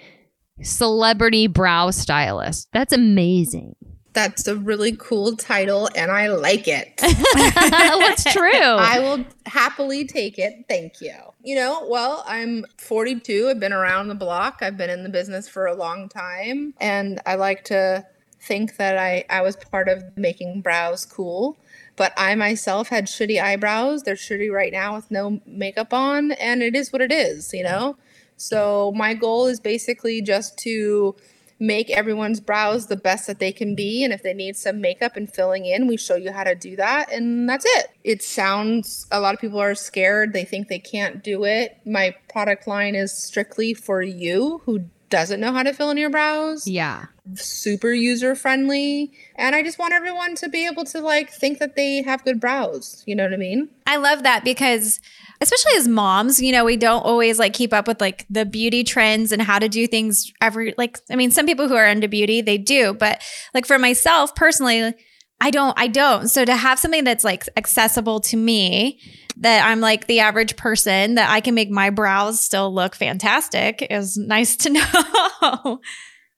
celebrity 0.62 1.46
brow 1.46 1.90
stylist. 1.90 2.68
That's 2.72 2.92
amazing. 2.92 3.76
That's 4.12 4.46
a 4.46 4.56
really 4.56 4.96
cool 4.98 5.36
title, 5.36 5.90
and 5.94 6.10
I 6.10 6.28
like 6.28 6.66
it. 6.66 6.96
That's 7.34 8.24
true. 8.32 8.50
I 8.50 8.98
will 9.00 9.26
happily 9.44 10.06
take 10.06 10.38
it. 10.38 10.64
Thank 10.68 11.02
you. 11.02 11.12
You 11.46 11.54
know, 11.54 11.86
well, 11.88 12.24
I'm 12.26 12.66
42. 12.76 13.46
I've 13.48 13.60
been 13.60 13.72
around 13.72 14.08
the 14.08 14.16
block. 14.16 14.58
I've 14.62 14.76
been 14.76 14.90
in 14.90 15.04
the 15.04 15.08
business 15.08 15.48
for 15.48 15.66
a 15.66 15.76
long 15.76 16.08
time. 16.08 16.74
And 16.80 17.20
I 17.24 17.36
like 17.36 17.62
to 17.66 18.04
think 18.40 18.78
that 18.78 18.98
I, 18.98 19.24
I 19.30 19.42
was 19.42 19.54
part 19.54 19.88
of 19.88 20.02
making 20.16 20.62
brows 20.62 21.04
cool. 21.04 21.56
But 21.94 22.12
I 22.16 22.34
myself 22.34 22.88
had 22.88 23.06
shitty 23.06 23.40
eyebrows. 23.40 24.02
They're 24.02 24.16
shitty 24.16 24.52
right 24.52 24.72
now 24.72 24.96
with 24.96 25.08
no 25.08 25.40
makeup 25.46 25.94
on. 25.94 26.32
And 26.32 26.64
it 26.64 26.74
is 26.74 26.92
what 26.92 27.00
it 27.00 27.12
is, 27.12 27.54
you 27.54 27.62
know? 27.62 27.96
So 28.36 28.92
my 28.96 29.14
goal 29.14 29.46
is 29.46 29.60
basically 29.60 30.20
just 30.22 30.58
to 30.58 31.14
make 31.58 31.90
everyone's 31.90 32.40
brows 32.40 32.86
the 32.86 32.96
best 32.96 33.26
that 33.26 33.38
they 33.38 33.52
can 33.52 33.74
be. 33.74 34.04
And 34.04 34.12
if 34.12 34.22
they 34.22 34.34
need 34.34 34.56
some 34.56 34.80
makeup 34.80 35.16
and 35.16 35.32
filling 35.32 35.64
in, 35.64 35.86
we 35.86 35.96
show 35.96 36.16
you 36.16 36.32
how 36.32 36.44
to 36.44 36.54
do 36.54 36.76
that. 36.76 37.10
And 37.10 37.48
that's 37.48 37.64
it. 37.66 37.88
It 38.04 38.22
sounds, 38.22 39.06
a 39.10 39.20
lot 39.20 39.34
of 39.34 39.40
people 39.40 39.60
are 39.60 39.74
scared. 39.74 40.32
They 40.32 40.44
think 40.44 40.68
they 40.68 40.78
can't 40.78 41.24
do 41.24 41.44
it. 41.44 41.78
My 41.84 42.14
product 42.28 42.66
line 42.66 42.94
is 42.94 43.16
strictly 43.16 43.74
for 43.74 44.02
you 44.02 44.60
who 44.64 44.86
doesn't 45.08 45.40
know 45.40 45.52
how 45.52 45.62
to 45.62 45.72
fill 45.72 45.90
in 45.90 45.96
your 45.96 46.10
brows 46.10 46.66
yeah. 46.66 47.06
super 47.34 47.92
user 47.92 48.34
friendly 48.34 49.12
and 49.36 49.54
i 49.54 49.62
just 49.62 49.78
want 49.78 49.92
everyone 49.92 50.34
to 50.34 50.48
be 50.48 50.66
able 50.66 50.84
to 50.84 51.00
like 51.00 51.30
think 51.30 51.58
that 51.60 51.76
they 51.76 52.02
have 52.02 52.24
good 52.24 52.40
brows 52.40 53.04
you 53.06 53.14
know 53.14 53.22
what 53.22 53.32
i 53.32 53.36
mean 53.36 53.68
I 53.86 53.98
love 53.98 54.24
that 54.24 54.42
because 54.42 55.00
especially 55.40 55.72
as 55.76 55.88
moms, 55.88 56.40
you 56.40 56.52
know, 56.52 56.64
we 56.64 56.76
don't 56.76 57.02
always 57.02 57.38
like 57.38 57.52
keep 57.52 57.72
up 57.72 57.86
with 57.86 58.00
like 58.00 58.26
the 58.30 58.44
beauty 58.44 58.84
trends 58.84 59.32
and 59.32 59.42
how 59.42 59.58
to 59.58 59.68
do 59.68 59.86
things 59.86 60.32
every 60.40 60.74
like 60.78 60.98
I 61.10 61.16
mean, 61.16 61.30
some 61.30 61.46
people 61.46 61.68
who 61.68 61.76
are 61.76 61.86
into 61.86 62.08
beauty, 62.08 62.40
they 62.40 62.58
do, 62.58 62.94
but 62.94 63.22
like 63.54 63.66
for 63.66 63.78
myself 63.78 64.34
personally, 64.34 64.94
I 65.40 65.50
don't 65.50 65.78
I 65.78 65.86
don't. 65.88 66.28
So 66.28 66.44
to 66.44 66.56
have 66.56 66.78
something 66.78 67.04
that's 67.04 67.24
like 67.24 67.48
accessible 67.56 68.20
to 68.20 68.36
me 68.36 69.00
that 69.38 69.66
I'm 69.66 69.80
like 69.80 70.06
the 70.06 70.20
average 70.20 70.56
person 70.56 71.14
that 71.16 71.30
I 71.30 71.40
can 71.40 71.54
make 71.54 71.70
my 71.70 71.90
brows 71.90 72.40
still 72.40 72.72
look 72.72 72.94
fantastic 72.94 73.86
is 73.90 74.16
nice 74.16 74.56
to 74.56 74.70
know. 75.42 75.80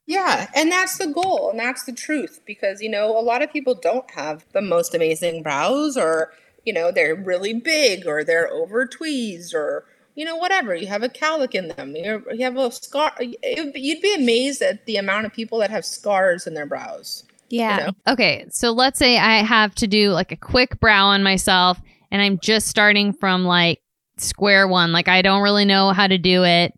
yeah 0.07 0.49
and 0.55 0.73
that's 0.73 0.99
the 0.99 1.07
goal 1.07 1.51
and 1.51 1.61
that's 1.61 1.85
the 1.85 1.93
truth 1.93 2.41
because 2.45 2.81
you 2.81 2.91
know 2.91 3.17
a 3.17 3.23
lot 3.23 3.43
of 3.43 3.53
people 3.53 3.75
don't 3.75 4.11
have 4.11 4.45
the 4.53 4.63
most 4.63 4.95
amazing 4.95 5.43
brows 5.43 5.97
or 5.97 6.33
you 6.69 6.75
know 6.75 6.93
they're 6.93 7.15
really 7.15 7.55
big 7.55 8.07
or 8.07 8.23
they're 8.23 8.53
over 8.53 8.87
tweezed 8.87 9.55
or 9.55 9.87
you 10.15 10.25
know 10.27 10.37
whatever 10.37 10.75
you 10.75 10.87
have 10.87 11.03
a 11.03 11.09
cowlick 11.09 11.55
in 11.55 11.69
them 11.69 11.97
You're, 11.97 12.23
you 12.35 12.45
have 12.45 12.59
a 12.59 12.71
scar 12.71 13.13
it- 13.19 13.75
you'd 13.75 14.03
be 14.03 14.15
amazed 14.15 14.61
at 14.61 14.85
the 14.85 14.97
amount 14.97 15.25
of 15.25 15.33
people 15.33 15.59
that 15.61 15.71
have 15.71 15.85
scars 15.87 16.47
in 16.47 16.53
their 16.53 16.67
brows 16.67 17.25
Yeah. 17.49 17.79
You 17.79 17.87
know? 17.87 17.93
Okay, 18.13 18.45
so 18.51 18.73
let's 18.73 18.99
say 18.99 19.17
I 19.17 19.37
have 19.43 19.75
to 19.77 19.87
do 19.87 20.11
like 20.11 20.31
a 20.33 20.37
quick 20.37 20.79
brow 20.81 21.07
on 21.07 21.23
myself 21.23 21.81
and 22.11 22.21
I'm 22.21 22.39
just 22.39 22.67
starting 22.69 23.15
from 23.15 23.45
like 23.45 23.81
square 24.19 24.69
one. 24.69 24.93
Like 24.93 25.09
I 25.09 25.23
don't 25.23 25.43
really 25.43 25.65
know 25.65 25.93
how 25.93 26.07
to 26.07 26.19
do 26.19 26.45
it, 26.45 26.75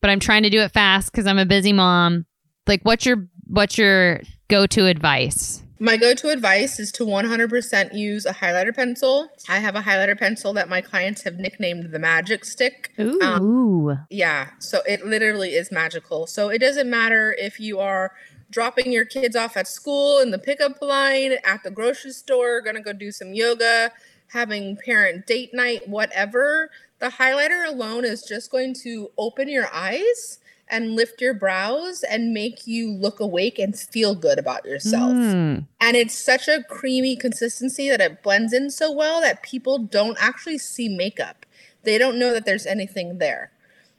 but 0.00 0.10
I'm 0.10 0.18
trying 0.20 0.42
to 0.42 0.50
do 0.50 0.60
it 0.62 0.72
fast 0.72 1.12
cuz 1.12 1.26
I'm 1.26 1.38
a 1.38 1.46
busy 1.46 1.72
mom. 1.72 2.26
Like 2.66 2.80
what's 2.82 3.06
your 3.06 3.28
what's 3.46 3.78
your 3.78 4.20
go-to 4.48 4.86
advice? 4.86 5.62
My 5.82 5.96
go 5.96 6.12
to 6.12 6.28
advice 6.28 6.78
is 6.78 6.92
to 6.92 7.06
100% 7.06 7.94
use 7.94 8.26
a 8.26 8.34
highlighter 8.34 8.76
pencil. 8.76 9.30
I 9.48 9.60
have 9.60 9.76
a 9.76 9.80
highlighter 9.80 10.18
pencil 10.18 10.52
that 10.52 10.68
my 10.68 10.82
clients 10.82 11.22
have 11.22 11.38
nicknamed 11.38 11.90
the 11.90 11.98
magic 11.98 12.44
stick. 12.44 12.92
Ooh. 13.00 13.18
Um, 13.22 14.06
Yeah, 14.10 14.50
so 14.58 14.82
it 14.86 15.06
literally 15.06 15.54
is 15.54 15.72
magical. 15.72 16.26
So 16.26 16.50
it 16.50 16.58
doesn't 16.58 16.90
matter 16.90 17.34
if 17.38 17.58
you 17.58 17.78
are 17.78 18.12
dropping 18.50 18.92
your 18.92 19.06
kids 19.06 19.34
off 19.34 19.56
at 19.56 19.66
school 19.66 20.18
in 20.18 20.32
the 20.32 20.38
pickup 20.38 20.82
line, 20.82 21.36
at 21.44 21.62
the 21.62 21.70
grocery 21.70 22.12
store, 22.12 22.60
gonna 22.60 22.82
go 22.82 22.92
do 22.92 23.10
some 23.10 23.32
yoga, 23.32 23.90
having 24.26 24.76
parent 24.76 25.26
date 25.26 25.54
night, 25.54 25.88
whatever. 25.88 26.70
The 26.98 27.08
highlighter 27.08 27.66
alone 27.66 28.04
is 28.04 28.22
just 28.22 28.50
going 28.50 28.74
to 28.82 29.12
open 29.16 29.48
your 29.48 29.68
eyes 29.72 30.39
and 30.70 30.94
lift 30.94 31.20
your 31.20 31.34
brows 31.34 32.02
and 32.02 32.32
make 32.32 32.66
you 32.66 32.90
look 32.92 33.20
awake 33.20 33.58
and 33.58 33.78
feel 33.78 34.14
good 34.14 34.38
about 34.38 34.64
yourself. 34.64 35.12
Mm. 35.12 35.66
And 35.80 35.96
it's 35.96 36.16
such 36.16 36.48
a 36.48 36.62
creamy 36.62 37.16
consistency 37.16 37.88
that 37.90 38.00
it 38.00 38.22
blends 38.22 38.52
in 38.52 38.70
so 38.70 38.90
well 38.92 39.20
that 39.20 39.42
people 39.42 39.78
don't 39.78 40.16
actually 40.20 40.58
see 40.58 40.88
makeup. 40.88 41.44
They 41.82 41.98
don't 41.98 42.18
know 42.18 42.32
that 42.32 42.46
there's 42.46 42.66
anything 42.66 43.18
there. 43.18 43.50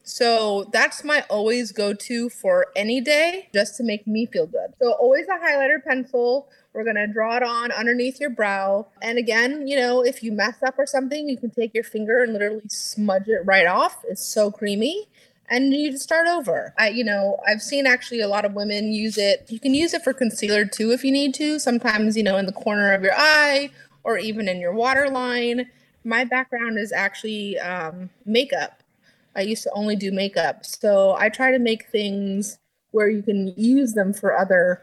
So 0.03 0.65
that's 0.71 1.03
my 1.03 1.23
always 1.29 1.71
go 1.71 1.93
to 1.93 2.29
for 2.29 2.67
any 2.75 3.01
day 3.01 3.49
just 3.53 3.77
to 3.77 3.83
make 3.83 4.07
me 4.07 4.25
feel 4.25 4.47
good. 4.47 4.73
So 4.81 4.93
always 4.93 5.27
a 5.27 5.37
highlighter 5.37 5.83
pencil. 5.83 6.49
We're 6.73 6.83
going 6.83 6.95
to 6.95 7.07
draw 7.07 7.37
it 7.37 7.43
on 7.43 7.71
underneath 7.71 8.19
your 8.19 8.29
brow. 8.29 8.87
And 9.01 9.17
again, 9.17 9.67
you 9.67 9.75
know, 9.75 10.03
if 10.03 10.23
you 10.23 10.31
mess 10.31 10.63
up 10.63 10.79
or 10.79 10.85
something, 10.85 11.27
you 11.27 11.37
can 11.37 11.51
take 11.51 11.73
your 11.75 11.83
finger 11.83 12.23
and 12.23 12.33
literally 12.33 12.63
smudge 12.67 13.27
it 13.27 13.41
right 13.45 13.67
off. 13.67 14.03
It's 14.07 14.23
so 14.23 14.49
creamy 14.49 15.07
and 15.51 15.73
you 15.73 15.97
start 15.97 16.27
over. 16.27 16.73
I, 16.79 16.89
you 16.89 17.03
know, 17.03 17.37
I've 17.45 17.61
seen 17.61 17.85
actually 17.85 18.21
a 18.21 18.27
lot 18.27 18.45
of 18.45 18.53
women 18.53 18.93
use 18.93 19.17
it. 19.17 19.45
You 19.49 19.59
can 19.59 19.73
use 19.73 19.93
it 19.93 20.01
for 20.01 20.13
concealer 20.13 20.63
too 20.65 20.91
if 20.91 21.03
you 21.03 21.11
need 21.11 21.33
to. 21.35 21.59
Sometimes, 21.59 22.15
you 22.15 22.23
know, 22.23 22.37
in 22.37 22.45
the 22.45 22.53
corner 22.53 22.93
of 22.93 23.03
your 23.03 23.13
eye 23.15 23.69
or 24.03 24.17
even 24.17 24.47
in 24.47 24.61
your 24.61 24.73
waterline. 24.73 25.69
My 26.05 26.23
background 26.23 26.79
is 26.79 26.93
actually 26.93 27.59
um, 27.59 28.09
makeup. 28.25 28.81
I 29.35 29.41
used 29.41 29.63
to 29.63 29.71
only 29.73 29.95
do 29.95 30.11
makeup, 30.11 30.65
so 30.65 31.15
I 31.17 31.29
try 31.29 31.51
to 31.51 31.59
make 31.59 31.87
things 31.89 32.57
where 32.91 33.09
you 33.09 33.21
can 33.21 33.53
use 33.55 33.93
them 33.93 34.13
for 34.13 34.37
other 34.37 34.81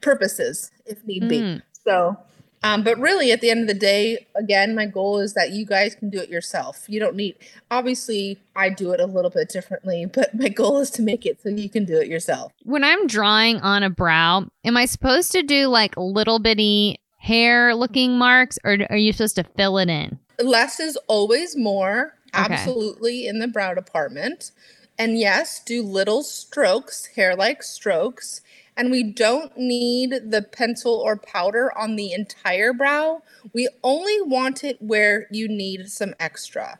purposes 0.00 0.70
if 0.86 1.04
need 1.04 1.28
be. 1.28 1.40
Mm. 1.40 1.62
So, 1.84 2.16
um, 2.62 2.82
but 2.84 2.98
really, 2.98 3.32
at 3.32 3.40
the 3.40 3.50
end 3.50 3.62
of 3.62 3.66
the 3.66 3.74
day, 3.74 4.26
again, 4.36 4.74
my 4.74 4.86
goal 4.86 5.18
is 5.18 5.34
that 5.34 5.50
you 5.50 5.66
guys 5.66 5.94
can 5.94 6.10
do 6.10 6.18
it 6.18 6.28
yourself. 6.28 6.84
You 6.88 7.00
don't 7.00 7.16
need, 7.16 7.36
obviously, 7.70 8.38
I 8.54 8.68
do 8.70 8.92
it 8.92 9.00
a 9.00 9.06
little 9.06 9.30
bit 9.30 9.48
differently, 9.48 10.06
but 10.12 10.34
my 10.34 10.48
goal 10.48 10.78
is 10.78 10.90
to 10.90 11.02
make 11.02 11.26
it 11.26 11.40
so 11.42 11.48
you 11.48 11.68
can 11.68 11.84
do 11.84 11.96
it 11.98 12.06
yourself. 12.08 12.52
When 12.64 12.84
I'm 12.84 13.06
drawing 13.06 13.58
on 13.60 13.82
a 13.82 13.90
brow, 13.90 14.46
am 14.64 14.76
I 14.76 14.84
supposed 14.84 15.32
to 15.32 15.42
do 15.42 15.66
like 15.66 15.96
little 15.96 16.38
bitty 16.38 16.98
hair 17.18 17.74
looking 17.74 18.18
marks 18.18 18.58
or 18.64 18.78
are 18.90 18.96
you 18.96 19.12
supposed 19.12 19.36
to 19.36 19.44
fill 19.44 19.78
it 19.78 19.88
in? 19.88 20.18
Less 20.42 20.80
is 20.80 20.96
always 21.08 21.56
more, 21.56 22.14
Okay. 22.34 22.54
absolutely, 22.54 23.26
in 23.26 23.38
the 23.40 23.46
brow 23.48 23.74
department. 23.74 24.50
And 24.98 25.18
yes, 25.18 25.60
do 25.64 25.82
little 25.82 26.22
strokes, 26.22 27.06
hair 27.16 27.34
like 27.36 27.62
strokes. 27.62 28.40
And 28.76 28.90
we 28.90 29.02
don't 29.02 29.56
need 29.56 30.30
the 30.30 30.42
pencil 30.42 30.94
or 30.94 31.16
powder 31.16 31.76
on 31.76 31.96
the 31.96 32.12
entire 32.12 32.72
brow. 32.72 33.22
We 33.52 33.68
only 33.82 34.20
want 34.22 34.64
it 34.64 34.80
where 34.80 35.26
you 35.30 35.46
need 35.46 35.90
some 35.90 36.14
extra. 36.18 36.78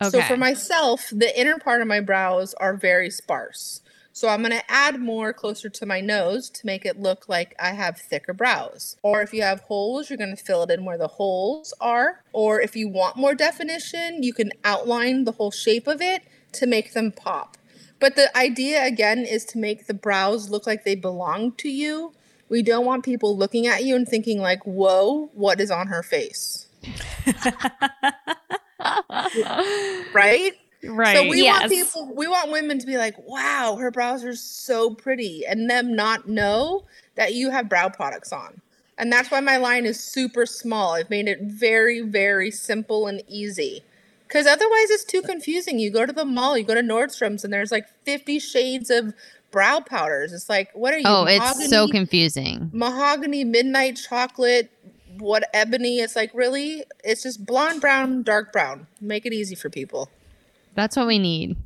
Okay. 0.00 0.10
So 0.10 0.22
for 0.22 0.36
myself, 0.36 1.10
the 1.12 1.38
inner 1.38 1.58
part 1.58 1.82
of 1.82 1.88
my 1.88 2.00
brows 2.00 2.54
are 2.54 2.74
very 2.74 3.10
sparse. 3.10 3.82
So 4.12 4.28
I'm 4.28 4.42
going 4.42 4.52
to 4.52 4.70
add 4.70 5.00
more 5.00 5.32
closer 5.32 5.68
to 5.68 5.86
my 5.86 6.00
nose 6.00 6.48
to 6.50 6.64
make 6.64 6.86
it 6.86 7.00
look 7.00 7.28
like 7.28 7.52
I 7.58 7.70
have 7.70 7.98
thicker 7.98 8.32
brows. 8.32 8.96
Or 9.02 9.22
if 9.22 9.34
you 9.34 9.42
have 9.42 9.60
holes, 9.62 10.08
you're 10.08 10.16
going 10.16 10.36
to 10.36 10.42
fill 10.42 10.62
it 10.62 10.70
in 10.70 10.84
where 10.84 10.96
the 10.96 11.08
holes 11.08 11.74
are. 11.80 12.22
Or 12.32 12.60
if 12.60 12.76
you 12.76 12.88
want 12.88 13.16
more 13.16 13.34
definition, 13.34 14.22
you 14.22 14.32
can 14.32 14.52
outline 14.62 15.24
the 15.24 15.32
whole 15.32 15.50
shape 15.50 15.88
of 15.88 16.00
it 16.00 16.22
to 16.52 16.66
make 16.66 16.92
them 16.92 17.10
pop. 17.10 17.56
But 18.04 18.16
the 18.16 18.36
idea 18.36 18.84
again 18.84 19.20
is 19.20 19.46
to 19.46 19.58
make 19.58 19.86
the 19.86 19.94
brows 19.94 20.50
look 20.50 20.66
like 20.66 20.84
they 20.84 20.94
belong 20.94 21.52
to 21.52 21.70
you. 21.70 22.12
We 22.50 22.62
don't 22.62 22.84
want 22.84 23.02
people 23.02 23.34
looking 23.34 23.66
at 23.66 23.82
you 23.84 23.96
and 23.96 24.06
thinking 24.06 24.40
like, 24.40 24.62
"Whoa, 24.66 25.30
what 25.32 25.58
is 25.58 25.70
on 25.70 25.86
her 25.86 26.02
face?" 26.02 26.66
Right? 30.12 30.52
right. 30.84 31.16
So 31.16 31.30
we 31.30 31.44
want 31.44 31.70
people, 31.70 32.12
we 32.14 32.28
want 32.28 32.52
women 32.52 32.78
to 32.78 32.86
be 32.86 32.98
like, 32.98 33.14
wow, 33.26 33.78
her 33.80 33.90
brows 33.90 34.22
are 34.22 34.36
so 34.36 34.94
pretty, 34.94 35.46
and 35.46 35.70
them 35.70 35.96
not 35.96 36.28
know 36.28 36.84
that 37.14 37.32
you 37.32 37.52
have 37.52 37.70
brow 37.70 37.88
products 37.88 38.34
on. 38.34 38.60
And 38.98 39.10
that's 39.10 39.30
why 39.30 39.40
my 39.40 39.56
line 39.56 39.86
is 39.86 39.98
super 39.98 40.44
small. 40.44 40.92
I've 40.92 41.08
made 41.08 41.26
it 41.26 41.40
very, 41.40 42.02
very 42.02 42.50
simple 42.50 43.06
and 43.06 43.22
easy. 43.26 43.82
Because 44.34 44.48
otherwise, 44.48 44.90
it's 44.90 45.04
too 45.04 45.22
confusing. 45.22 45.78
You 45.78 45.92
go 45.92 46.04
to 46.04 46.12
the 46.12 46.24
mall, 46.24 46.58
you 46.58 46.64
go 46.64 46.74
to 46.74 46.80
Nordstrom's, 46.80 47.44
and 47.44 47.52
there's 47.52 47.70
like 47.70 47.86
50 48.02 48.40
shades 48.40 48.90
of 48.90 49.14
brow 49.52 49.78
powders. 49.78 50.32
It's 50.32 50.48
like, 50.48 50.72
what 50.74 50.92
are 50.92 50.98
you? 50.98 51.04
oh, 51.06 51.24
it's 51.28 51.70
so 51.70 51.86
confusing. 51.86 52.68
mahogany, 52.72 53.44
midnight 53.44 53.94
chocolate, 53.94 54.72
what 55.18 55.48
ebony? 55.54 56.00
It's 56.00 56.16
like, 56.16 56.32
really? 56.34 56.82
It's 57.04 57.22
just 57.22 57.46
blonde, 57.46 57.80
brown, 57.80 58.24
dark 58.24 58.52
brown. 58.52 58.88
Make 59.00 59.24
it 59.24 59.32
easy 59.32 59.54
for 59.54 59.70
people. 59.70 60.10
That's 60.74 60.96
what 60.96 61.06
we 61.06 61.20
need. 61.20 61.56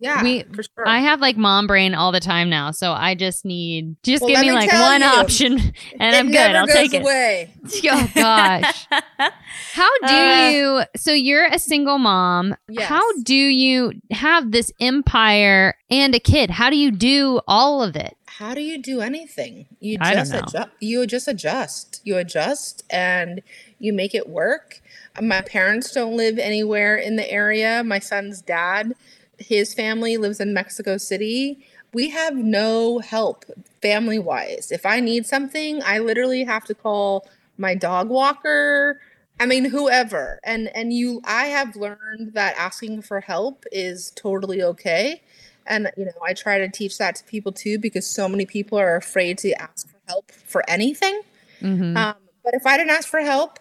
Yeah, 0.00 0.22
We- 0.22 0.44
for 0.54 0.62
sure. 0.62 0.86
I 0.86 1.00
have 1.00 1.20
like 1.20 1.36
mom 1.36 1.66
brain 1.66 1.94
all 1.94 2.12
the 2.12 2.20
time 2.20 2.48
now, 2.48 2.70
so 2.70 2.92
I 2.92 3.14
just 3.16 3.44
need 3.44 3.96
just 4.04 4.22
Well, 4.22 4.30
give 4.30 4.40
me 4.40 4.48
me 4.50 4.52
like 4.54 4.72
one 4.72 5.00
you, 5.00 5.06
option 5.06 5.58
and 6.00 6.14
I'm 6.16 6.30
good. 6.30 6.54
I'll 6.54 6.66
take 6.68 6.94
it. 6.94 7.02
away. 7.02 7.52
Oh 7.90 8.10
gosh. 8.14 8.86
How 9.72 9.90
do 10.06 10.14
Uh, 10.14 10.48
you 10.50 10.82
so 10.96 11.12
you're 11.12 11.46
a 11.46 11.58
single 11.58 11.98
mom. 11.98 12.54
Yes. 12.68 12.88
How 12.88 13.02
do 13.22 13.34
you 13.34 13.92
have 14.12 14.52
this 14.52 14.72
empire 14.80 15.74
and 15.90 16.14
a 16.14 16.20
kid? 16.20 16.50
How 16.50 16.70
do 16.70 16.76
you 16.76 16.90
do 16.90 17.40
all 17.48 17.82
of 17.82 17.96
it? 17.96 18.16
How 18.26 18.54
do 18.54 18.60
you 18.62 18.78
do 18.80 19.00
anything? 19.00 19.66
You 19.80 19.98
just 19.98 20.32
adjust. 20.32 20.68
You 20.80 21.06
just 21.08 21.26
adjust. 21.28 22.00
You 22.04 22.18
adjust 22.18 22.84
and 22.90 23.42
you 23.80 23.92
make 23.92 24.14
it 24.14 24.28
work. 24.28 24.80
My 25.20 25.40
parents 25.40 25.92
don't 25.92 26.16
live 26.16 26.38
anywhere 26.38 26.94
in 26.96 27.16
the 27.16 27.28
area. 27.30 27.82
My 27.84 27.98
son's 27.98 28.40
dad, 28.40 28.94
his 29.38 29.74
family 29.74 30.16
lives 30.16 30.40
in 30.40 30.52
Mexico 30.52 30.96
City. 30.96 31.58
We 31.92 32.10
have 32.10 32.36
no 32.36 32.98
help 32.98 33.44
family 33.80 34.18
wise. 34.18 34.70
If 34.70 34.84
I 34.84 35.00
need 35.00 35.26
something, 35.26 35.82
I 35.84 35.98
literally 35.98 36.44
have 36.44 36.64
to 36.64 36.74
call 36.74 37.28
my 37.56 37.74
dog 37.74 38.08
walker. 38.08 39.00
I 39.40 39.46
mean, 39.46 39.64
whoever. 39.64 40.40
And 40.44 40.68
and 40.76 40.92
you 40.92 41.20
I 41.24 41.46
have 41.46 41.76
learned 41.76 42.34
that 42.34 42.56
asking 42.58 43.02
for 43.02 43.20
help 43.20 43.64
is 43.72 44.12
totally 44.16 44.62
okay. 44.62 45.22
And 45.66 45.90
you 45.96 46.04
know, 46.06 46.12
I 46.24 46.34
try 46.34 46.58
to 46.58 46.68
teach 46.68 46.98
that 46.98 47.16
to 47.16 47.24
people 47.24 47.52
too 47.52 47.78
because 47.78 48.06
so 48.06 48.28
many 48.28 48.46
people 48.46 48.78
are 48.78 48.96
afraid 48.96 49.38
to 49.38 49.52
ask 49.60 49.88
for 49.88 49.98
help 50.08 50.32
for 50.32 50.68
anything. 50.68 51.20
Mhm. 51.60 51.96
Um, 51.96 52.16
but 52.44 52.54
if 52.54 52.66
I 52.66 52.76
didn't 52.76 52.90
ask 52.90 53.08
for 53.08 53.20
help, 53.20 53.58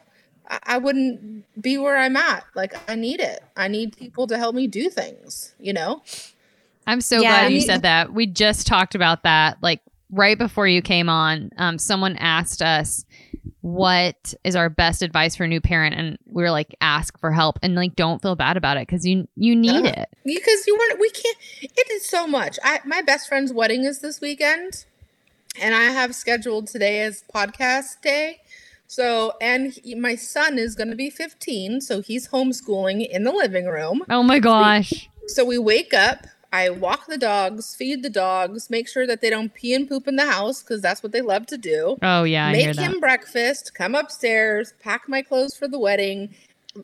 I, 0.50 0.60
I 0.64 0.78
wouldn't 0.78 1.46
be 1.62 1.78
where 1.78 1.98
I'm 1.98 2.16
at. 2.16 2.44
Like 2.56 2.74
I 2.90 2.96
need 2.96 3.20
it. 3.20 3.44
I 3.56 3.68
need 3.68 3.96
people 3.98 4.28
to 4.28 4.38
help 4.38 4.56
me 4.56 4.68
do 4.68 4.90
things. 4.90 5.54
You 5.60 5.74
know. 5.74 6.04
I'm 6.86 7.02
so 7.02 7.22
Yeah. 7.22 7.44
glad 7.44 7.54
you 7.54 7.62
said 7.62 7.82
that. 7.82 8.14
We 8.14 8.26
just 8.28 8.66
talked 8.68 8.96
about 8.96 9.24
that 9.24 9.58
like 9.62 9.82
right 10.10 10.38
before 10.38 10.68
you 10.68 10.82
came 10.82 11.10
on. 11.10 11.52
Um, 11.58 11.78
someone 11.78 12.16
asked 12.18 12.62
us 12.62 13.06
what 13.62 14.34
is 14.44 14.56
our 14.56 14.70
best 14.70 15.02
advice 15.02 15.36
for 15.36 15.44
a 15.44 15.48
new 15.48 15.60
parent 15.60 15.94
and 15.96 16.18
we 16.26 16.42
were 16.44 16.52
like 16.52 16.74
ask 16.80 17.20
for 17.20 17.32
help 17.32 17.60
and 17.62 17.76
like 17.76 17.96
don't 17.96 18.22
feel 18.22 18.36
bad 18.36 18.56
about 18.56 18.78
it 18.78 18.88
because 18.88 19.06
you 19.06 19.28
you 19.36 19.56
need 19.56 19.84
Yeah. 19.84 20.02
it 20.04 20.10
because 20.24 20.66
you 20.68 20.78
weren't 20.78 21.00
we 21.02 21.10
can't 21.10 21.38
it 21.62 21.90
is 21.92 22.06
so 22.06 22.26
much 22.28 22.58
i 22.64 22.80
my 22.86 23.02
best 23.02 23.28
friend's 23.28 23.52
wedding 23.52 23.84
is 23.84 24.00
this 24.00 24.22
weekend 24.22 24.86
and 25.60 25.76
i 25.76 25.86
have 25.86 26.16
scheduled 26.16 26.68
today 26.68 27.02
as 27.02 27.24
podcast 27.34 28.00
day 28.02 28.40
so 28.88 29.34
and 29.42 29.74
he, 29.74 29.96
my 29.96 30.16
son 30.16 30.58
is 30.58 30.76
going 30.76 30.90
to 30.90 30.96
be 30.96 31.10
15 31.10 31.82
so 31.82 32.02
he's 32.02 32.30
homeschooling 32.30 33.08
in 33.08 33.24
the 33.24 33.32
living 33.32 33.66
room 33.66 34.04
oh 34.10 34.24
my 34.24 34.40
gosh 34.40 35.10
so 35.28 35.44
we 35.46 35.58
wake 35.58 35.94
up 35.94 36.26
i 36.54 36.70
walk 36.70 37.08
the 37.08 37.18
dogs 37.18 37.76
feed 37.76 38.02
the 38.02 38.10
dogs 38.10 38.70
make 38.70 38.88
sure 38.88 39.06
that 39.06 39.22
they 39.22 39.30
don't 39.30 39.54
pee 39.54 39.74
and 39.74 39.90
poop 39.90 40.08
in 40.08 40.16
the 40.16 40.26
house 40.26 40.64
because 40.64 40.82
that's 40.82 41.04
what 41.04 41.12
they 41.12 41.22
love 41.22 41.46
to 41.46 41.58
do 41.58 41.98
oh 42.02 42.24
yeah 42.24 42.52
make 42.52 42.76
him 42.76 43.00
breakfast, 43.00 43.74
come 43.74 43.96
upstairs, 43.96 44.74
pack 44.82 45.08
my 45.08 45.22
clothes 45.22 45.56
for 45.56 45.68
the 45.68 45.80
wedding. 45.80 46.36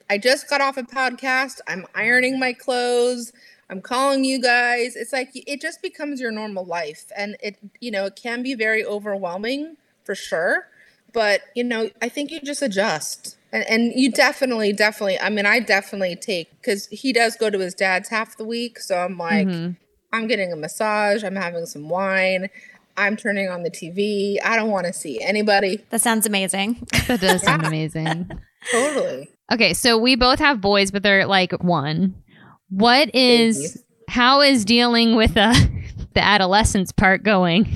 I 0.09 0.17
just 0.17 0.49
got 0.49 0.61
off 0.61 0.77
a 0.77 0.83
podcast. 0.83 1.59
I'm 1.67 1.85
ironing 1.95 2.39
my 2.39 2.53
clothes. 2.53 3.33
I'm 3.69 3.81
calling 3.81 4.23
you 4.23 4.41
guys. 4.41 4.95
It's 4.95 5.13
like 5.13 5.29
it 5.33 5.61
just 5.61 5.81
becomes 5.81 6.19
your 6.19 6.31
normal 6.31 6.65
life 6.65 7.11
and 7.15 7.35
it 7.41 7.57
you 7.79 7.91
know, 7.91 8.05
it 8.05 8.15
can 8.15 8.41
be 8.41 8.55
very 8.55 8.85
overwhelming 8.85 9.77
for 10.03 10.15
sure. 10.15 10.67
But, 11.13 11.41
you 11.55 11.63
know, 11.63 11.89
I 12.01 12.09
think 12.09 12.31
you 12.31 12.39
just 12.41 12.61
adjust. 12.61 13.37
And, 13.51 13.63
and 13.69 13.93
you 13.95 14.11
definitely, 14.11 14.73
definitely, 14.73 15.19
I 15.19 15.29
mean, 15.29 15.45
I 15.45 15.59
definitely 15.59 16.15
take, 16.15 16.49
because 16.59 16.87
he 16.87 17.13
does 17.13 17.35
go 17.35 17.49
to 17.51 17.59
his 17.59 17.73
dad's 17.75 18.09
half 18.09 18.35
the 18.37 18.43
week. 18.45 18.79
So 18.79 18.97
I'm 18.97 19.17
like, 19.17 19.47
Mhm. 19.47 19.77
I'm 20.11 20.27
getting 20.27 20.51
a 20.51 20.55
massage, 20.55 21.23
I'm 21.23 21.35
having 21.35 21.65
some 21.67 21.87
wine, 21.89 22.49
I'm 22.97 23.15
turning 23.17 23.49
on 23.49 23.63
the 23.63 23.71
TV. 23.71 24.37
I 24.43 24.55
don't 24.55 24.69
want 24.69 24.85
to 24.87 24.93
see 24.93 25.19
anybody. 25.21 25.83
That 25.89 26.01
sounds 26.01 26.25
amazing. 26.27 26.87
That 27.07 27.19
does 27.21 27.41
sound 27.43 27.65
amazing. 27.65 28.29
Totally. 28.71 29.29
Okay, 29.51 29.73
so 29.73 29.97
we 29.97 30.15
both 30.15 30.39
have 30.39 30.61
boys, 30.61 30.89
but 30.91 31.03
they're 31.03 31.25
like 31.27 31.51
one. 31.63 32.15
What 32.69 33.13
is 33.13 33.57
Babies. 33.57 33.83
how 34.07 34.41
is 34.41 34.65
dealing 34.65 35.15
with 35.15 35.35
uh, 35.37 35.53
the 36.13 36.23
adolescence 36.23 36.91
part 36.91 37.23
going 37.23 37.67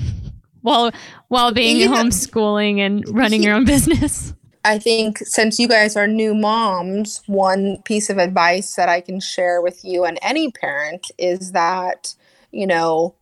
while 0.62 0.90
while 1.28 1.52
being 1.52 1.76
You 1.76 1.88
know- 1.88 1.96
homeschooling 1.96 2.78
and 2.80 3.04
running 3.08 3.42
your 3.42 3.54
own 3.54 3.64
business? 3.64 4.34
I 4.64 4.78
think 4.78 5.18
since 5.18 5.58
you 5.58 5.68
guys 5.68 5.96
are 5.96 6.06
new 6.06 6.34
moms, 6.34 7.22
one 7.26 7.80
piece 7.84 8.10
of 8.10 8.18
advice 8.18 8.74
that 8.74 8.88
I 8.88 9.00
can 9.00 9.20
share 9.20 9.62
with 9.62 9.84
you 9.84 10.04
and 10.04 10.18
any 10.20 10.50
parent 10.50 11.10
is 11.16 11.52
that, 11.52 12.14
you 12.50 12.66
know, 12.66 13.14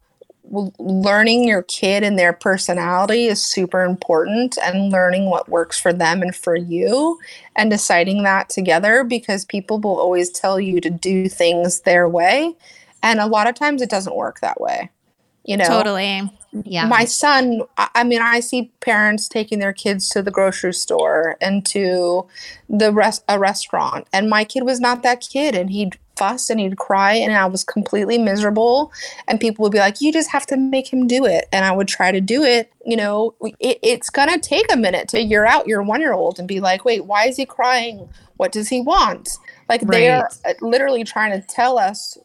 learning 0.79 1.46
your 1.46 1.62
kid 1.62 2.03
and 2.03 2.18
their 2.18 2.33
personality 2.33 3.27
is 3.27 3.44
super 3.44 3.83
important 3.83 4.57
and 4.62 4.90
learning 4.90 5.29
what 5.29 5.49
works 5.49 5.79
for 5.79 5.92
them 5.92 6.22
and 6.22 6.35
for 6.35 6.57
you 6.57 7.18
and 7.55 7.70
deciding 7.70 8.22
that 8.22 8.49
together 8.49 9.05
because 9.05 9.44
people 9.44 9.79
will 9.81 9.99
always 9.99 10.31
tell 10.31 10.59
you 10.59 10.81
to 10.81 10.90
do 10.90 11.29
things 11.29 11.81
their 11.81 12.09
way. 12.09 12.55
And 13.03 13.20
a 13.20 13.27
lot 13.27 13.49
of 13.49 13.55
times 13.55 13.83
it 13.83 13.90
doesn't 13.90 14.16
work 14.16 14.40
that 14.40 14.61
way. 14.61 14.90
You 15.44 15.57
know, 15.57 15.64
Totally. 15.66 16.29
Yeah. 16.64 16.87
my 16.87 17.05
son 17.05 17.62
I- 17.77 18.05
mean 18.05 18.23
i 18.23 18.40
see 18.40 18.71
parents 18.81 19.29
taking 19.29 19.59
their 19.59 19.73
kids 19.73 20.09
to 20.11 20.23
the 20.23 20.31
grocery 20.31 20.75
store 20.75 21.37
and 21.40 21.64
to 21.66 22.27
the 22.69 22.92
rest 22.92 23.25
a 23.29 23.38
restaurant. 23.38 24.07
And 24.12 24.29
my 24.29 24.45
kid 24.45 24.64
was 24.64 24.81
not 24.81 25.03
that 25.03 25.21
kid 25.21 25.55
and 25.55 25.71
he'd 25.71 25.99
fuss 26.16 26.49
and 26.49 26.59
he'd 26.59 26.79
cry 26.79 27.12
and 27.12 27.33
i 27.35 27.47
was 27.47 27.62
completely 27.62 28.19
miserable. 28.19 28.92
And 29.29 29.40
people 29.40 29.62
would 29.64 29.73
be 29.73 29.79
like 29.79 30.01
you 30.01 30.12
just 30.12 30.31
have 30.31 30.47
to 30.47 30.57
make 30.57 30.92
him 30.92 31.07
do 31.07 31.27
it. 31.27 31.47
And 31.53 31.64
i 31.64 31.73
would 31.73 31.88
try 31.88 32.11
to 32.12 32.21
do 32.21 32.42
it 32.42 32.73
you 32.85 32.97
know 32.97 33.35
it, 33.40 33.79
it's 33.83 34.11
gonna 34.11 34.38
take 34.38 34.73
a 34.73 34.77
minute 34.77 35.09
to 35.09 35.19
figure 35.19 35.47
out 35.47 35.66
your 35.66 35.83
one 35.83 36.01
year 36.01 36.12
old 36.12 36.38
and 36.38 36.49
be 36.49 36.61
like 36.61 36.85
wait 36.85 37.05
why 37.05 37.27
is 37.27 37.37
he 37.37 37.47
crying? 37.47 38.09
What 38.37 38.53
does 38.53 38.69
he 38.69 38.81
want? 38.83 39.31
Like 39.69 39.81
they're 39.81 40.29
uh, 40.45 40.53
literally 40.61 41.05
trying 41.05 41.33
to 41.33 41.47
tell 41.47 41.79
us 41.79 42.19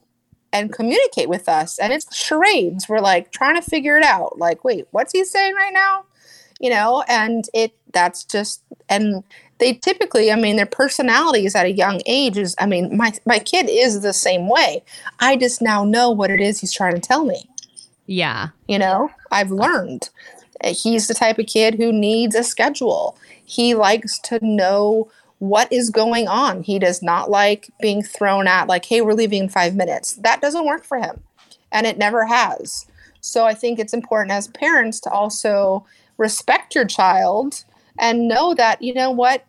and 0.53 0.73
communicate 0.73 1.29
with 1.29 1.47
us. 1.49 1.79
And 1.79 1.93
it's 1.93 2.15
charades. 2.15 2.89
We're 2.89 2.99
like 2.99 3.31
trying 3.31 3.55
to 3.55 3.61
figure 3.61 3.97
it 3.97 4.03
out. 4.03 4.37
Like, 4.39 4.63
wait, 4.63 4.87
what's 4.91 5.13
he 5.13 5.23
saying 5.25 5.55
right 5.55 5.73
now? 5.73 6.05
You 6.59 6.69
know, 6.69 7.03
and 7.07 7.45
it 7.53 7.73
that's 7.93 8.23
just 8.23 8.61
and 8.89 9.23
they 9.59 9.73
typically, 9.73 10.31
I 10.31 10.35
mean, 10.35 10.55
their 10.55 10.65
personalities 10.65 11.55
at 11.55 11.65
a 11.65 11.71
young 11.71 12.01
age 12.05 12.37
is 12.37 12.55
I 12.59 12.65
mean, 12.65 12.95
my 12.95 13.13
my 13.25 13.39
kid 13.39 13.67
is 13.69 14.01
the 14.01 14.13
same 14.13 14.49
way. 14.49 14.83
I 15.19 15.35
just 15.37 15.61
now 15.61 15.83
know 15.83 16.09
what 16.11 16.31
it 16.31 16.39
is 16.41 16.59
he's 16.61 16.73
trying 16.73 16.95
to 16.95 17.01
tell 17.01 17.25
me. 17.25 17.49
yeah. 18.05 18.49
You 18.67 18.79
know, 18.79 19.09
I've 19.31 19.51
learned. 19.51 20.09
He's 20.63 21.07
the 21.07 21.13
type 21.15 21.39
of 21.39 21.47
kid 21.47 21.75
who 21.75 21.91
needs 21.91 22.35
a 22.35 22.43
schedule. 22.43 23.17
He 23.43 23.73
likes 23.73 24.19
to 24.19 24.39
know 24.45 25.09
what 25.41 25.73
is 25.73 25.89
going 25.89 26.27
on. 26.27 26.61
He 26.61 26.77
does 26.77 27.01
not 27.01 27.31
like 27.31 27.71
being 27.81 28.03
thrown 28.03 28.47
at, 28.47 28.67
like, 28.67 28.85
hey, 28.85 29.01
we're 29.01 29.13
leaving 29.13 29.43
in 29.43 29.49
five 29.49 29.75
minutes. 29.75 30.13
That 30.17 30.39
doesn't 30.39 30.67
work 30.67 30.83
for 30.83 30.99
him. 30.99 31.23
And 31.71 31.87
it 31.87 31.97
never 31.97 32.27
has. 32.27 32.85
So 33.21 33.45
I 33.45 33.55
think 33.55 33.79
it's 33.79 33.91
important 33.91 34.31
as 34.33 34.49
parents 34.49 34.99
to 34.99 35.09
also 35.09 35.83
respect 36.17 36.75
your 36.75 36.85
child 36.85 37.65
and 37.97 38.27
know 38.27 38.53
that, 38.53 38.83
you 38.83 38.93
know 38.93 39.09
what, 39.09 39.43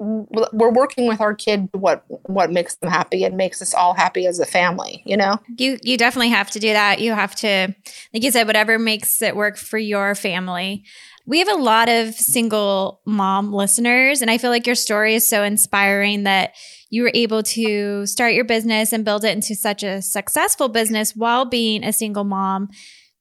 we're 0.00 0.70
working 0.70 1.08
with 1.08 1.20
our 1.20 1.34
kid 1.34 1.68
what 1.72 2.04
what 2.28 2.52
makes 2.52 2.76
them 2.76 2.88
happy 2.88 3.24
and 3.24 3.36
makes 3.36 3.60
us 3.60 3.74
all 3.74 3.94
happy 3.94 4.28
as 4.28 4.38
a 4.38 4.46
family 4.46 5.02
you 5.04 5.16
know 5.16 5.40
You 5.56 5.76
you 5.82 5.96
definitely 5.96 6.28
have 6.28 6.52
to 6.52 6.60
do 6.60 6.72
that. 6.72 7.00
You 7.00 7.14
have 7.14 7.34
to, 7.36 7.74
like 8.14 8.22
you 8.22 8.30
said, 8.30 8.46
whatever 8.46 8.78
makes 8.78 9.20
it 9.22 9.34
work 9.34 9.56
for 9.56 9.76
your 9.76 10.14
family. 10.14 10.84
We 11.28 11.40
have 11.40 11.48
a 11.48 11.56
lot 11.56 11.90
of 11.90 12.14
single 12.14 13.02
mom 13.04 13.52
listeners, 13.52 14.22
and 14.22 14.30
I 14.30 14.38
feel 14.38 14.48
like 14.48 14.66
your 14.66 14.74
story 14.74 15.14
is 15.14 15.28
so 15.28 15.42
inspiring 15.42 16.22
that 16.22 16.54
you 16.88 17.02
were 17.02 17.10
able 17.12 17.42
to 17.42 18.06
start 18.06 18.32
your 18.32 18.46
business 18.46 18.94
and 18.94 19.04
build 19.04 19.26
it 19.26 19.36
into 19.36 19.54
such 19.54 19.82
a 19.82 20.00
successful 20.00 20.70
business 20.70 21.14
while 21.14 21.44
being 21.44 21.84
a 21.84 21.92
single 21.92 22.24
mom. 22.24 22.70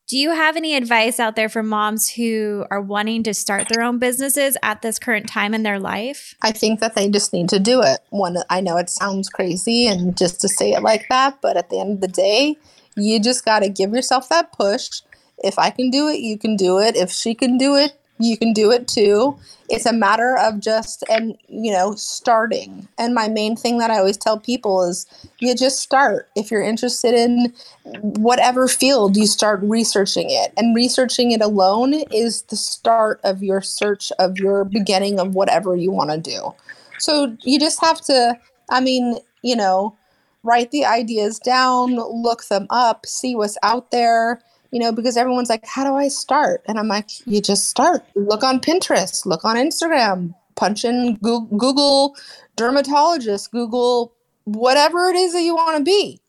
Do 0.07 0.17
you 0.17 0.31
have 0.31 0.55
any 0.55 0.77
advice 0.77 1.19
out 1.19 1.35
there 1.35 1.49
for 1.49 1.61
moms 1.61 2.09
who 2.09 2.65
are 2.71 2.79
wanting 2.79 3.23
to 3.23 3.33
start 3.33 3.67
their 3.67 3.83
own 3.83 3.99
businesses 3.99 4.55
at 4.63 4.81
this 4.81 4.99
current 4.99 5.27
time 5.27 5.53
in 5.53 5.63
their 5.63 5.77
life? 5.77 6.33
I 6.41 6.53
think 6.53 6.79
that 6.79 6.95
they 6.95 7.09
just 7.09 7.33
need 7.33 7.49
to 7.49 7.59
do 7.59 7.81
it. 7.81 7.99
One, 8.11 8.37
I 8.49 8.61
know 8.61 8.77
it 8.77 8.89
sounds 8.89 9.27
crazy 9.27 9.85
and 9.85 10.15
just 10.15 10.39
to 10.39 10.47
say 10.47 10.71
it 10.71 10.81
like 10.81 11.07
that, 11.09 11.41
but 11.41 11.57
at 11.57 11.69
the 11.69 11.81
end 11.81 11.95
of 11.95 11.99
the 11.99 12.07
day, 12.07 12.55
you 12.95 13.19
just 13.19 13.43
got 13.43 13.59
to 13.59 13.69
give 13.69 13.91
yourself 13.91 14.29
that 14.29 14.53
push. 14.53 15.01
If 15.39 15.59
I 15.59 15.69
can 15.69 15.89
do 15.89 16.07
it, 16.07 16.19
you 16.19 16.37
can 16.37 16.55
do 16.55 16.79
it. 16.79 16.95
If 16.95 17.11
she 17.11 17.33
can 17.35 17.57
do 17.57 17.75
it, 17.75 17.93
you 18.19 18.37
can 18.37 18.53
do 18.53 18.71
it 18.71 18.87
too. 18.87 19.37
It's 19.69 19.85
a 19.85 19.93
matter 19.93 20.37
of 20.37 20.59
just 20.59 21.03
and 21.09 21.37
you 21.47 21.71
know 21.71 21.93
starting. 21.95 22.87
And 22.97 23.13
my 23.13 23.27
main 23.27 23.55
thing 23.55 23.77
that 23.77 23.91
I 23.91 23.97
always 23.97 24.17
tell 24.17 24.39
people 24.39 24.81
is 24.83 25.05
you 25.39 25.53
just 25.55 25.79
start. 25.79 26.27
If 26.35 26.49
you're 26.49 26.63
interested 26.63 27.13
in 27.13 27.53
whatever 28.01 28.67
field, 28.67 29.17
you 29.17 29.27
start 29.27 29.59
researching 29.61 30.27
it. 30.29 30.51
And 30.57 30.75
researching 30.75 31.31
it 31.31 31.41
alone 31.41 31.93
is 32.11 32.43
the 32.43 32.55
start 32.55 33.19
of 33.23 33.43
your 33.43 33.61
search 33.61 34.11
of 34.19 34.37
your 34.37 34.63
beginning 34.65 35.19
of 35.19 35.35
whatever 35.35 35.75
you 35.75 35.91
want 35.91 36.09
to 36.11 36.17
do. 36.17 36.53
So 36.99 37.37
you 37.43 37.59
just 37.59 37.79
have 37.81 38.01
to, 38.05 38.39
I 38.69 38.81
mean, 38.81 39.17
you 39.43 39.55
know, 39.55 39.95
write 40.43 40.71
the 40.71 40.85
ideas 40.85 41.39
down, 41.39 41.95
look 41.95 42.45
them 42.45 42.67
up, 42.69 43.05
see 43.05 43.35
what's 43.35 43.57
out 43.61 43.91
there, 43.91 44.41
you 44.77 44.83
know, 44.83 44.91
because 44.91 45.17
everyone's 45.17 45.49
like, 45.49 45.65
how 45.65 45.83
do 45.83 45.95
I 45.95 46.07
start? 46.07 46.61
And 46.67 46.77
I'm 46.77 46.87
like, 46.87 47.09
you 47.25 47.41
just 47.41 47.67
start. 47.67 48.05
Look 48.13 48.43
on 48.43 48.59
Pinterest, 48.59 49.25
look 49.25 49.43
on 49.43 49.55
Instagram, 49.55 50.35
punch 50.55 50.85
in 50.85 51.15
Google, 51.15 51.57
Google 51.57 52.15
dermatologist, 52.57 53.51
Google 53.51 54.13
whatever 54.43 55.09
it 55.09 55.15
is 55.15 55.33
that 55.33 55.41
you 55.41 55.55
want 55.55 55.79
to 55.79 55.83
be, 55.83 56.21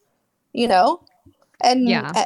you 0.55 0.67
know, 0.67 1.03
and 1.61 1.87
Yeah. 1.91 2.25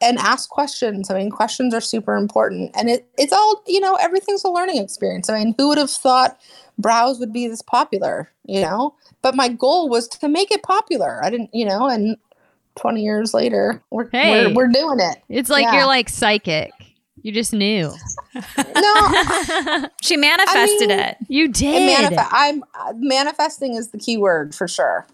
and 0.00 0.18
ask 0.18 0.48
questions. 0.48 1.10
I 1.10 1.14
mean, 1.18 1.30
questions 1.30 1.74
are 1.74 1.80
super 1.80 2.14
important, 2.14 2.70
and 2.76 2.88
it 2.88 3.08
it's 3.18 3.32
all 3.32 3.60
you 3.66 3.80
know. 3.80 3.96
Everything's 3.96 4.44
a 4.44 4.50
learning 4.50 4.78
experience. 4.78 5.28
I 5.28 5.38
mean, 5.38 5.56
who 5.58 5.70
would 5.70 5.78
have 5.78 5.90
thought 5.90 6.38
brows 6.78 7.18
would 7.18 7.32
be 7.32 7.48
this 7.48 7.62
popular? 7.62 8.30
You 8.44 8.60
know, 8.60 8.94
but 9.22 9.34
my 9.34 9.48
goal 9.48 9.88
was 9.88 10.06
to 10.08 10.28
make 10.28 10.52
it 10.52 10.62
popular. 10.62 11.18
I 11.24 11.30
didn't, 11.30 11.50
you 11.52 11.64
know, 11.64 11.88
and 11.88 12.16
20 12.76 13.02
years 13.02 13.32
later, 13.34 13.82
we're 13.90 14.08
Hey. 14.10 14.46
we're, 14.48 14.54
we're 14.54 14.68
doing 14.68 15.00
it. 15.00 15.18
It's 15.28 15.50
like 15.50 15.64
Yeah. 15.64 15.74
you're 15.74 15.86
like 15.86 16.08
psychic. 16.08 16.72
You 17.22 17.32
just 17.32 17.52
knew. 17.54 17.90
No, 18.58 19.86
She 20.02 20.16
manifested 20.16 20.88
mean- 20.88 20.98
it. 20.98 21.16
You 21.28 21.44
it 21.46 21.54
did. 21.54 22.12
manif- 22.12 22.28
I'm 22.30 22.62
uh, 22.78 22.92
manifesting 22.96 23.74
is 23.76 23.88
the 23.90 23.98
key 23.98 24.16
word 24.18 24.54
for 24.54 24.68
sure, 24.68 25.06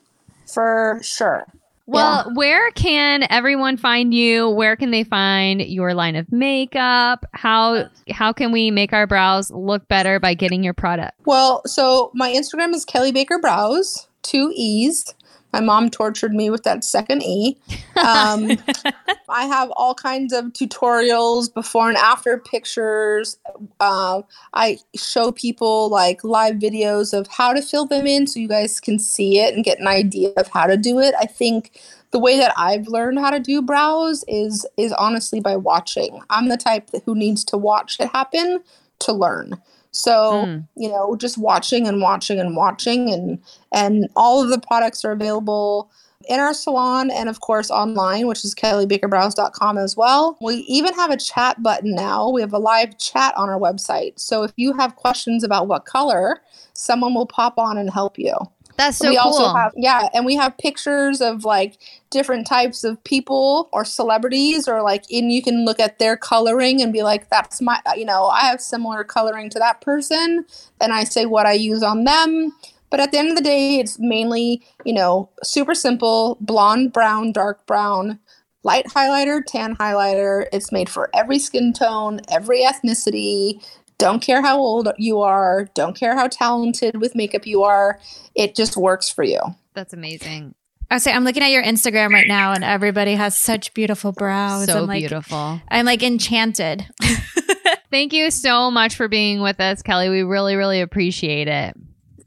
for 0.53 0.99
sure. 1.03 1.47
Well, 1.87 2.31
where 2.35 2.71
can 2.73 3.27
everyone 3.31 3.77
find 3.77 4.15
you? 4.15 4.49
Where 4.49 4.77
can 4.77 4.93
they 4.93 5.03
find 5.03 5.61
your 5.61 5.93
line 5.93 6.15
of 6.15 6.31
makeup? 6.31 7.25
How 7.33 7.89
how 8.13 8.33
can 8.33 8.53
we 8.53 8.71
make 8.71 8.93
our 8.93 9.09
brows 9.09 9.51
look 9.51 9.89
better 9.89 10.21
by 10.21 10.35
getting 10.35 10.63
your 10.63 10.75
product? 10.75 11.19
Well, 11.27 11.63
so 11.67 12.13
my 12.15 12.33
Instagram 12.33 12.75
is 12.75 12.85
Kelley 12.85 13.11
Baker 13.11 13.39
Brows, 13.41 14.07
two 14.23 14.53
E's. 14.55 15.15
My 15.53 15.61
mom 15.61 15.91
tortured 15.91 16.33
me 16.33 16.51
with 16.51 16.63
that 16.65 16.85
second 16.85 17.23
E. 17.23 17.57
Um, 17.97 18.53
I 19.29 19.47
have 19.47 19.71
all 19.73 19.95
kinds 19.95 20.33
of 20.33 20.47
tutorials, 20.47 21.53
before 21.53 21.89
and 21.89 21.97
after 21.97 22.39
pictures. 22.39 23.39
Um, 23.81 24.25
I 24.55 24.79
show 24.95 25.33
people 25.33 25.89
like 25.89 26.23
live 26.25 26.57
videos 26.57 27.17
of 27.17 27.27
how 27.29 27.53
to 27.53 27.63
fill 27.63 27.87
them 27.87 28.07
in 28.07 28.27
so 28.27 28.41
you 28.41 28.49
guys 28.49 28.81
can 28.81 28.99
see 28.99 29.39
it 29.41 29.55
and 29.55 29.65
get 29.65 29.81
an 29.81 29.89
idea 29.89 30.33
of 30.37 30.49
how 30.49 30.67
to 30.67 30.77
do 30.77 30.99
it. 30.99 31.15
I 31.19 31.27
think 31.27 31.81
the 32.11 32.19
way 32.19 32.37
that 32.39 32.53
I've 32.57 32.89
learned 32.89 33.19
how 33.19 33.31
to 33.31 33.41
do 33.41 33.63
brows 33.63 34.25
is 34.29 34.67
is 34.77 34.93
honestly 34.93 35.41
by 35.41 35.57
watching. 35.57 36.21
I'm 36.31 36.49
the 36.49 36.57
type 36.57 36.91
that, 36.91 37.03
who 37.05 37.15
needs 37.15 37.45
to 37.47 37.57
watch 37.57 37.99
it 38.01 38.11
happen 38.13 38.61
to 39.01 39.13
learn. 39.13 39.61
So, 39.93 40.47
Mm. 40.47 40.69
you 40.77 40.89
know, 40.89 41.17
just 41.17 41.37
watching 41.39 41.87
and 41.87 42.01
watching 42.01 42.39
and 42.39 42.57
watching 42.57 43.13
and 43.13 43.39
and 43.73 44.09
all 44.17 44.43
of 44.43 44.51
the 44.51 44.61
products 44.61 45.05
are 45.05 45.13
available 45.13 45.91
in 46.29 46.39
our 46.39 46.53
salon 46.55 47.11
and 47.11 47.29
of 47.29 47.41
course 47.41 47.71
online, 47.71 48.27
which 48.27 48.45
is 48.45 48.55
kelleybakerbrows.com 48.55 49.79
as 49.79 49.97
well. 49.97 50.37
We 50.41 50.57
even 50.69 50.93
have 50.95 51.11
a 51.11 51.17
chat 51.17 51.63
button 51.63 51.95
now. 51.95 52.29
We 52.29 52.41
have 52.43 52.53
a 52.53 52.59
live 52.59 52.99
chat 52.99 53.35
on 53.37 53.49
our 53.49 53.59
website. 53.59 54.19
So 54.21 54.43
if 54.43 54.53
you 54.57 54.73
have 54.75 54.97
questions 54.97 55.43
about 55.43 55.67
what 55.67 55.87
color, 55.87 56.41
someone 56.75 57.15
will 57.15 57.27
pop 57.27 57.59
on 57.59 57.79
and 57.79 57.91
help 57.91 58.19
you. 58.19 58.35
That's 58.81 58.97
so 58.97 59.11
we 59.11 59.17
cool. 59.17 59.27
also 59.27 59.55
have 59.55 59.75
yeah, 59.77 60.09
and 60.15 60.25
we 60.25 60.37
have 60.37 60.57
pictures 60.57 61.21
of 61.21 61.45
like 61.45 61.77
different 62.09 62.47
types 62.47 62.83
of 62.83 63.03
people 63.05 63.69
or 63.75 63.85
celebrities 63.85 64.67
or 64.67 64.81
like 64.81 65.05
and 65.11 65.31
you 65.31 65.43
can 65.43 65.67
look 65.67 65.79
at 65.79 65.99
their 65.99 66.17
coloring 66.17 66.81
and 66.81 66.91
be 66.91 67.03
like 67.03 67.29
that's 67.29 67.61
my 67.61 67.79
uh, 67.85 67.93
you 67.95 68.07
know, 68.07 68.29
I 68.29 68.47
have 68.47 68.59
similar 68.59 69.05
coloring 69.05 69.51
to 69.51 69.59
that 69.59 69.83
person 69.83 70.47
and 70.81 70.95
I 70.95 71.05
say 71.05 71.27
what 71.27 71.45
I 71.45 71.53
use 71.53 71.83
on 71.83 72.05
them. 72.05 72.55
But 72.89 73.01
at 73.01 73.13
the 73.13 73.19
end 73.19 73.29
of 73.29 73.37
the 73.37 73.43
day, 73.43 73.79
it's 73.79 73.99
mainly, 73.99 74.63
you 74.87 74.95
know, 74.95 75.29
super 75.45 75.75
simple, 75.75 76.39
blonde, 76.41 76.95
brown, 76.95 77.33
dark 77.33 77.67
brown, 77.67 78.19
light 78.63 78.87
highlighter, 78.87 79.43
tan 79.47 79.77
highlighter. 79.77 80.47
It's 80.55 80.73
made 80.73 80.89
for 80.89 81.11
every 81.15 81.39
skin 81.39 81.75
tone, 81.75 82.21
every 82.31 82.63
ethnicity. 82.63 83.63
Don't 84.01 84.21
care 84.21 84.41
how 84.43 84.59
old 84.59 84.89
you 84.99 85.21
are, 85.21 85.69
don't 85.75 85.95
care 85.95 86.17
how 86.17 86.27
talented 86.27 87.01
with 87.01 87.15
makeup 87.15 87.47
you 87.47 87.63
are. 87.63 88.01
It 88.35 88.57
just 88.57 88.77
works 88.77 89.11
for 89.11 89.23
you. 89.23 89.41
That's 89.75 89.93
amazing. 89.93 90.55
I 90.91 90.99
say 90.99 91.13
I'm 91.13 91.23
looking 91.23 91.43
at 91.43 91.51
your 91.51 91.63
Instagram 91.63 92.11
right 92.13 92.27
now, 92.27 92.53
and 92.53 92.65
everybody 92.65 93.15
has 93.15 93.39
such 93.39 93.73
beautiful 93.75 94.11
brows. 94.11 94.67
so 94.67 94.79
I'm 94.83 94.87
like, 94.89 95.01
beautiful. 95.01 95.61
I'm 95.69 95.87
like 95.87 96.03
enchanted. 96.03 96.85
Thank 97.91 98.13
you 98.13 98.31
so 98.31 98.71
much 98.71 98.95
for 98.97 99.07
being 99.07 99.41
with 99.41 99.61
us, 99.61 99.83
Kelley. 99.83 100.09
We 100.09 100.23
really, 100.23 100.57
really 100.57 100.81
appreciate 100.81 101.47
it. 101.49 101.77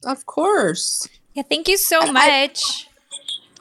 Of 0.05 0.25
course. 0.25 1.07
yeah, 1.33 1.43
thank 1.43 1.67
you 1.69 1.77
so 1.77 1.99
I- 2.01 2.11
much. 2.11 2.87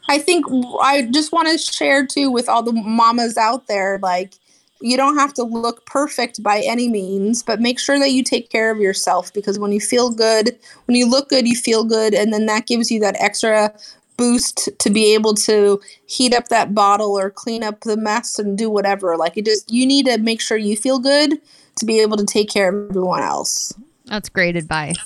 I 0.09 0.19
think 0.19 0.45
I 0.83 1.09
just 1.13 1.33
want 1.33 1.49
to 1.49 1.57
share 1.59 2.05
too 2.05 2.31
with 2.31 2.49
all 2.49 2.63
the 2.63 2.73
mamas 2.73 3.37
out 3.39 3.69
there 3.69 4.01
like 4.03 4.35
you 4.83 4.97
don't 4.97 5.17
have 5.17 5.33
to 5.35 5.43
look 5.43 5.87
perfect 5.87 6.43
by 6.43 6.61
any 6.67 6.89
means, 6.89 7.43
but 7.43 7.61
make 7.61 7.79
sure 7.79 7.99
that 7.99 8.11
you 8.11 8.23
take 8.23 8.51
care 8.51 8.71
of 8.71 8.79
yourself 8.79 9.33
because 9.33 9.59
when 9.59 9.73
you 9.73 9.81
feel 9.81 10.11
good, 10.11 10.59
when 10.87 10.97
you 10.97 11.09
look 11.09 11.29
good, 11.29 11.47
you 11.47 11.57
feel 11.57 11.85
good 11.85 12.15
and 12.15 12.33
then 12.33 12.47
that 12.47 12.67
gives 12.67 12.91
you 12.91 13.01
that 13.01 13.17
extra 13.21 13.73
boost 14.17 14.69
to 14.79 14.91
be 14.91 15.15
able 15.15 15.35
to 15.35 15.81
heat 16.07 16.35
up 16.35 16.49
that 16.49 16.75
bottle 16.75 17.19
or 17.19 17.31
clean 17.31 17.63
up 17.63 17.81
the 17.81 17.97
mess 17.97 18.39
and 18.39 18.59
do 18.59 18.69
whatever. 18.69 19.17
Like 19.17 19.37
it 19.37 19.47
just 19.47 19.71
you 19.71 19.87
need 19.87 20.07
to 20.07 20.19
make 20.19 20.41
sure 20.41 20.57
you 20.57 20.77
feel 20.77 20.99
good 20.99 21.41
to 21.77 21.87
be 21.87 22.01
able 22.01 22.17
to 22.17 22.25
take 22.25 22.51
care 22.51 22.69
of 22.69 22.91
everyone 22.91 23.23
else. 23.23 23.73
That's 24.07 24.29
great 24.29 24.57
advice. 24.57 24.99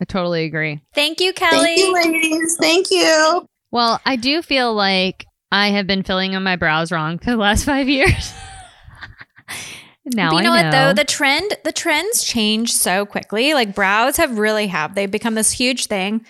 I 0.00 0.04
totally 0.04 0.44
agree. 0.44 0.80
Thank 0.94 1.20
you, 1.20 1.32
Kelley. 1.32 1.64
Thank 1.64 1.78
you, 1.78 1.92
ladies. 1.92 2.56
Thank 2.58 2.90
you. 2.90 3.46
Well, 3.70 4.00
I 4.06 4.16
do 4.16 4.40
feel 4.40 4.72
like 4.72 5.26
I 5.52 5.68
have 5.70 5.86
been 5.86 6.02
filling 6.02 6.32
in 6.32 6.42
my 6.42 6.56
brows 6.56 6.90
wrong 6.90 7.18
for 7.18 7.30
the 7.30 7.36
last 7.36 7.64
five 7.64 7.88
years. 7.88 8.32
now 10.14 10.30
But 10.30 10.36
you 10.38 10.42
know, 10.44 10.54
know. 10.54 10.62
what 10.64 10.70
though? 10.72 10.92
The 10.94 11.04
trend 11.04 11.54
the 11.64 11.72
trends 11.72 12.24
change 12.24 12.72
so 12.72 13.04
quickly. 13.06 13.54
Like 13.54 13.74
brows 13.74 14.16
have 14.16 14.38
really 14.38 14.66
have 14.68 14.94
they've 14.94 15.10
become 15.10 15.34
this 15.34 15.50
huge 15.52 15.86
thing. 15.86 16.24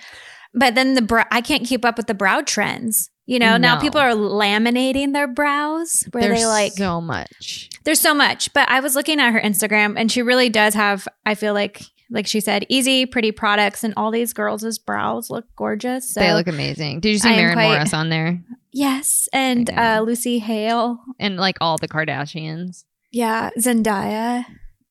But 0.55 0.75
then 0.75 0.95
the 0.95 1.03
brow 1.03 1.25
I 1.31 1.41
can't 1.41 1.67
keep 1.67 1.85
up 1.85 1.97
with 1.97 2.07
the 2.07 2.15
brow 2.15 2.41
trends. 2.41 3.11
You 3.27 3.39
know, 3.39 3.57
now 3.57 3.79
people 3.79 4.01
are 4.01 4.11
laminating 4.11 5.13
their 5.13 5.29
brows 5.29 6.03
where 6.11 6.25
There's 6.25 6.41
they 6.41 6.47
like 6.47 6.73
so 6.73 7.01
much. 7.01 7.69
there's 7.85 8.01
so 8.01 8.13
much. 8.13 8.53
But 8.53 8.69
I 8.69 8.81
was 8.81 8.97
looking 8.97 9.21
at 9.21 9.33
her 9.33 9.41
Instagram 9.41 9.95
and 9.97 10.11
she 10.11 10.21
really 10.21 10.49
does 10.49 10.75
have, 10.75 11.07
I 11.25 11.37
feel 11.37 11.55
like 11.55 11.81
like 12.13 12.27
she 12.27 12.41
said, 12.41 12.67
easy, 12.69 13.07
pretty 13.07 13.31
products, 13.31 13.85
and 13.85 13.95
all 13.97 14.11
these 14.11 14.33
girls' 14.33 14.79
brows 14.81 15.31
look 15.31 15.45
gorgeous. 15.55 16.13
So 16.13 16.19
they 16.19 16.33
look 16.33 16.49
amazing. 16.49 16.99
Did 16.99 17.11
you 17.11 17.19
see 17.19 17.29
Maren 17.29 17.53
quite- 17.53 17.69
Morris 17.69 17.95
on 17.95 18.09
there? 18.09 18.43
yes, 18.73 19.29
and 19.33 19.71
uh, 19.71 20.03
Lucy 20.05 20.41
Hale, 20.41 20.99
And 21.21 21.37
like 21.37 21.57
all 21.61 21.79
the 21.79 21.87
Kardashians. 21.87 22.83
Yeah, 23.11 23.51
Zendaya, 23.59 24.45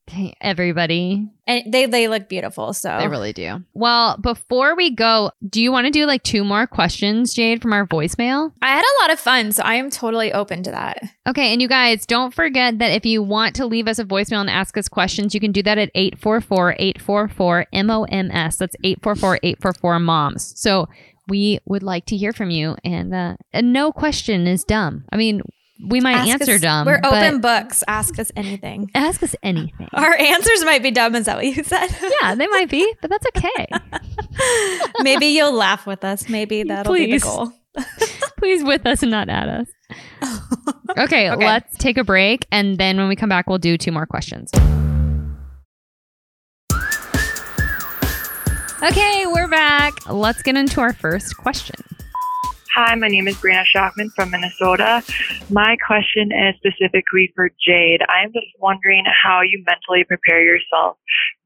Hey, 0.07 0.33
Everybody. 0.41 1.29
and 1.45 1.71
they 1.71 1.85
they 1.85 2.07
look 2.07 2.27
beautiful. 2.29 2.73
So 2.73 2.97
They 2.99 3.07
really 3.07 3.31
do. 3.31 3.63
Well, 3.75 4.17
before 4.17 4.75
we 4.75 4.89
go, 4.89 5.29
do 5.47 5.61
you 5.61 5.71
want 5.71 5.85
to 5.85 5.91
do 5.91 6.07
like 6.07 6.23
two 6.23 6.43
more 6.43 6.65
questions, 6.65 7.31
Jade, 7.35 7.61
from 7.61 7.73
our 7.73 7.85
voicemail? 7.85 8.51
I 8.59 8.69
had 8.69 8.83
a 8.83 8.95
lot 9.03 9.11
of 9.11 9.19
fun, 9.19 9.51
so 9.51 9.61
I 9.61 9.75
am 9.75 9.91
totally 9.91 10.33
open 10.33 10.63
to 10.63 10.71
that. 10.71 11.03
Okay, 11.27 11.53
and 11.53 11.61
you 11.61 11.67
guys, 11.67 12.07
don't 12.07 12.33
forget 12.33 12.79
that 12.79 12.91
if 12.91 13.05
you 13.05 13.21
want 13.21 13.55
to 13.57 13.67
leave 13.67 13.87
us 13.87 13.99
a 13.99 14.03
voicemail 14.03 14.41
and 14.41 14.49
ask 14.49 14.75
us 14.77 14.89
questions, 14.89 15.35
you 15.35 15.39
can 15.39 15.51
do 15.51 15.61
that 15.61 15.77
at 15.77 15.93
844-844-MOMS. 15.93 18.57
That's 18.57 18.75
844-844-MOMS. 18.83 20.59
So 20.59 20.87
we 21.27 21.59
would 21.65 21.83
like 21.83 22.05
to 22.07 22.17
hear 22.17 22.33
from 22.33 22.49
you, 22.49 22.75
and, 22.83 23.13
uh, 23.13 23.35
and 23.53 23.71
no 23.71 23.91
question 23.91 24.47
is 24.47 24.63
dumb. 24.63 25.05
I 25.11 25.17
mean, 25.17 25.43
we 25.87 26.01
might 26.01 26.15
Ask 26.17 26.29
answer 26.41 26.53
us- 26.53 26.61
dumb. 26.61 26.85
We're 26.87 26.99
open 27.03 27.41
books. 27.41 27.83
Ask 27.87 28.19
us 28.19 28.31
anything. 28.35 28.89
Ask 28.95 29.23
us 29.23 29.35
anything. 29.43 29.87
Our 29.93 30.13
answers 30.17 30.63
might 30.65 30.83
be 30.83 30.91
dumb. 30.91 31.15
Is 31.15 31.25
that 31.25 31.37
what 31.37 31.45
you 31.45 31.63
said? 31.63 31.87
yeah, 32.21 32.35
they 32.35 32.47
might 32.47 32.69
be, 32.69 32.93
but 33.01 33.09
that's 33.09 33.25
okay. 33.37 33.67
Maybe 35.01 35.27
you'll 35.27 35.53
laugh 35.53 35.85
with 35.87 36.03
us. 36.03 36.27
Maybe 36.29 36.63
that'll 36.63 36.93
be 36.93 37.11
the 37.11 37.19
goal. 37.19 37.51
Please 38.37 38.63
with 38.63 38.85
us 38.85 39.03
and 39.03 39.11
not 39.11 39.29
at 39.29 39.47
us. 39.47 39.67
Okay, 40.97 41.29
Okay. 41.29 41.45
let's 41.45 41.77
take 41.77 41.97
a 41.97 42.03
break, 42.03 42.45
and 42.51 42.77
then 42.77 42.97
when 42.97 43.07
we 43.07 43.15
come 43.15 43.29
back, 43.29 43.47
we'll 43.47 43.57
do 43.57 43.77
two 43.77 43.91
more 43.91 44.05
questions. 44.05 44.51
Okay, 48.81 49.25
we're 49.27 49.49
back. 49.49 49.93
Let's 50.09 50.41
get 50.41 50.55
into 50.55 50.79
our 50.79 50.93
first 50.93 51.35
question. 51.37 51.75
Hi, 52.75 52.93
my 52.93 53.07
name 53.07 53.27
is 53.27 53.35
Brianna 53.37 53.65
Shockman 53.65 54.11
from 54.13 54.29
Minnesota. 54.29 55.01
My 55.49 55.75
question 55.85 56.29
is 56.31 56.55
specifically 56.57 57.31
for 57.35 57.49
Jade. 57.65 58.01
I 58.07 58.23
am 58.23 58.31
just 58.31 58.45
wondering 58.59 59.05
how 59.23 59.41
you 59.41 59.63
mentally 59.65 60.03
prepare 60.03 60.43
yourself 60.43 60.97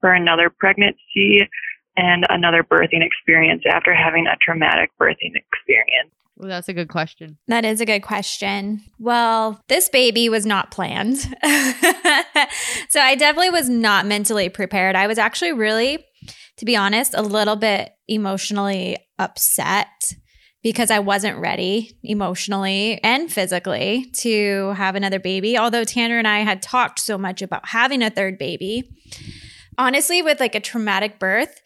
for 0.02 0.12
another 0.14 0.50
pregnancy 0.50 1.48
and 1.96 2.26
another 2.30 2.62
birthing 2.62 3.02
experience 3.02 3.64
after 3.70 3.94
having 3.94 4.28
a 4.28 4.36
traumatic 4.42 4.92
birthing 5.02 5.32
experience. 5.36 6.12
Well, 6.36 6.50
that's 6.50 6.68
a 6.68 6.74
good 6.74 6.90
question. 6.90 7.38
That 7.48 7.64
is 7.64 7.80
a 7.80 7.86
good 7.86 8.02
question. 8.02 8.82
Well, 9.00 9.62
this 9.70 9.88
baby 9.88 10.28
was 10.28 10.46
not 10.46 10.72
planned. 10.72 11.20
so 12.90 13.00
I 13.00 13.16
definitely 13.18 13.52
was 13.52 13.70
not 13.70 14.06
mentally 14.06 14.50
prepared. 14.50 14.98
I 14.98 15.08
was 15.08 15.18
actually 15.18 15.54
really, 15.54 16.04
to 16.58 16.66
be 16.66 16.76
honest, 16.76 17.14
a 17.14 17.22
little 17.22 17.56
bit 17.56 17.94
emotionally 18.10 18.98
upset 19.20 20.16
because 20.64 20.90
I 20.90 21.00
wasn't 21.00 21.38
ready 21.38 21.98
emotionally 22.04 23.00
and 23.04 23.32
physically 23.32 24.10
to 24.20 24.70
have 24.78 24.96
another 24.96 25.20
baby. 25.20 25.58
Although 25.58 25.84
Tanner 25.84 26.18
and 26.18 26.28
I 26.28 26.40
had 26.40 26.62
talked 26.62 27.00
so 27.00 27.18
much 27.18 27.42
about 27.42 27.68
having 27.68 28.02
a 28.02 28.10
third 28.10 28.38
baby. 28.38 28.90
Honestly, 29.78 30.22
with 30.22 30.40
like 30.40 30.56
a 30.56 30.60
traumatic 30.60 31.20
birth, 31.20 31.62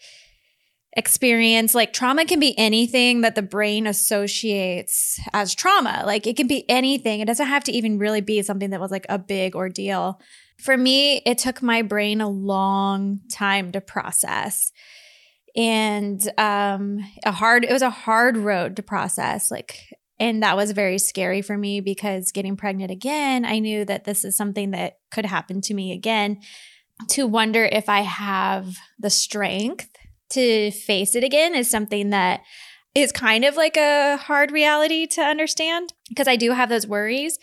experience 0.96 1.74
like 1.74 1.92
trauma 1.92 2.24
can 2.24 2.40
be 2.40 2.58
anything 2.58 3.20
that 3.20 3.34
the 3.34 3.42
brain 3.42 3.86
associates 3.86 5.20
as 5.32 5.54
trauma 5.54 6.02
like 6.06 6.26
it 6.26 6.36
can 6.36 6.48
be 6.48 6.68
anything 6.68 7.20
it 7.20 7.26
doesn't 7.26 7.46
have 7.46 7.62
to 7.62 7.70
even 7.70 7.98
really 7.98 8.22
be 8.22 8.42
something 8.42 8.70
that 8.70 8.80
was 8.80 8.90
like 8.90 9.04
a 9.08 9.18
big 9.18 9.54
ordeal 9.54 10.18
for 10.58 10.76
me 10.76 11.18
it 11.26 11.36
took 11.38 11.62
my 11.62 11.82
brain 11.82 12.20
a 12.22 12.28
long 12.28 13.20
time 13.30 13.70
to 13.70 13.80
process 13.82 14.72
and 15.56 16.30
um 16.38 16.98
a 17.24 17.32
hard 17.32 17.64
it 17.64 17.72
was 17.72 17.82
a 17.82 17.90
hard 17.90 18.36
road 18.36 18.76
to 18.76 18.82
process 18.82 19.50
like 19.50 19.94
and 20.20 20.42
that 20.42 20.56
was 20.56 20.72
very 20.72 20.98
scary 20.98 21.42
for 21.42 21.56
me 21.56 21.80
because 21.80 22.32
getting 22.32 22.56
pregnant 22.56 22.90
again 22.90 23.44
i 23.44 23.58
knew 23.58 23.84
that 23.84 24.04
this 24.04 24.24
is 24.24 24.36
something 24.36 24.72
that 24.72 24.94
could 25.10 25.26
happen 25.26 25.60
to 25.60 25.74
me 25.74 25.92
again 25.92 26.38
to 27.08 27.26
wonder 27.26 27.64
if 27.64 27.88
i 27.88 28.00
have 28.00 28.76
the 28.98 29.10
strength 29.10 29.88
to 30.30 30.70
face 30.70 31.14
it 31.14 31.24
again 31.24 31.54
is 31.54 31.70
something 31.70 32.10
that 32.10 32.40
is 32.94 33.12
kind 33.12 33.44
of 33.44 33.56
like 33.56 33.76
a 33.76 34.16
hard 34.16 34.50
reality 34.50 35.06
to 35.06 35.22
understand 35.22 35.92
because 36.08 36.28
I 36.28 36.36
do 36.36 36.52
have 36.52 36.68
those 36.68 36.86
worries. 36.86 37.38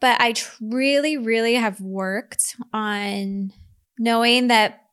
But 0.00 0.20
I 0.20 0.32
tr- 0.32 0.56
really, 0.60 1.16
really 1.16 1.54
have 1.54 1.80
worked 1.80 2.56
on 2.72 3.52
knowing 3.98 4.48
that 4.48 4.83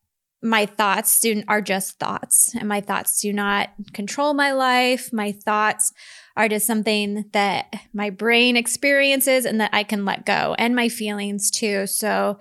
my 0.43 0.65
thoughts 0.65 1.19
do, 1.19 1.43
are 1.47 1.61
just 1.61 1.99
thoughts 1.99 2.55
and 2.55 2.67
my 2.67 2.81
thoughts 2.81 3.21
do 3.21 3.31
not 3.31 3.69
control 3.93 4.33
my 4.33 4.51
life. 4.51 5.13
My 5.13 5.31
thoughts 5.31 5.93
are 6.35 6.49
just 6.49 6.65
something 6.65 7.25
that 7.33 7.73
my 7.93 8.09
brain 8.09 8.57
experiences 8.57 9.45
and 9.45 9.61
that 9.61 9.69
I 9.73 9.83
can 9.83 10.05
let 10.05 10.25
go 10.25 10.55
and 10.57 10.75
my 10.75 10.89
feelings 10.89 11.51
too. 11.51 11.85
So 11.87 12.39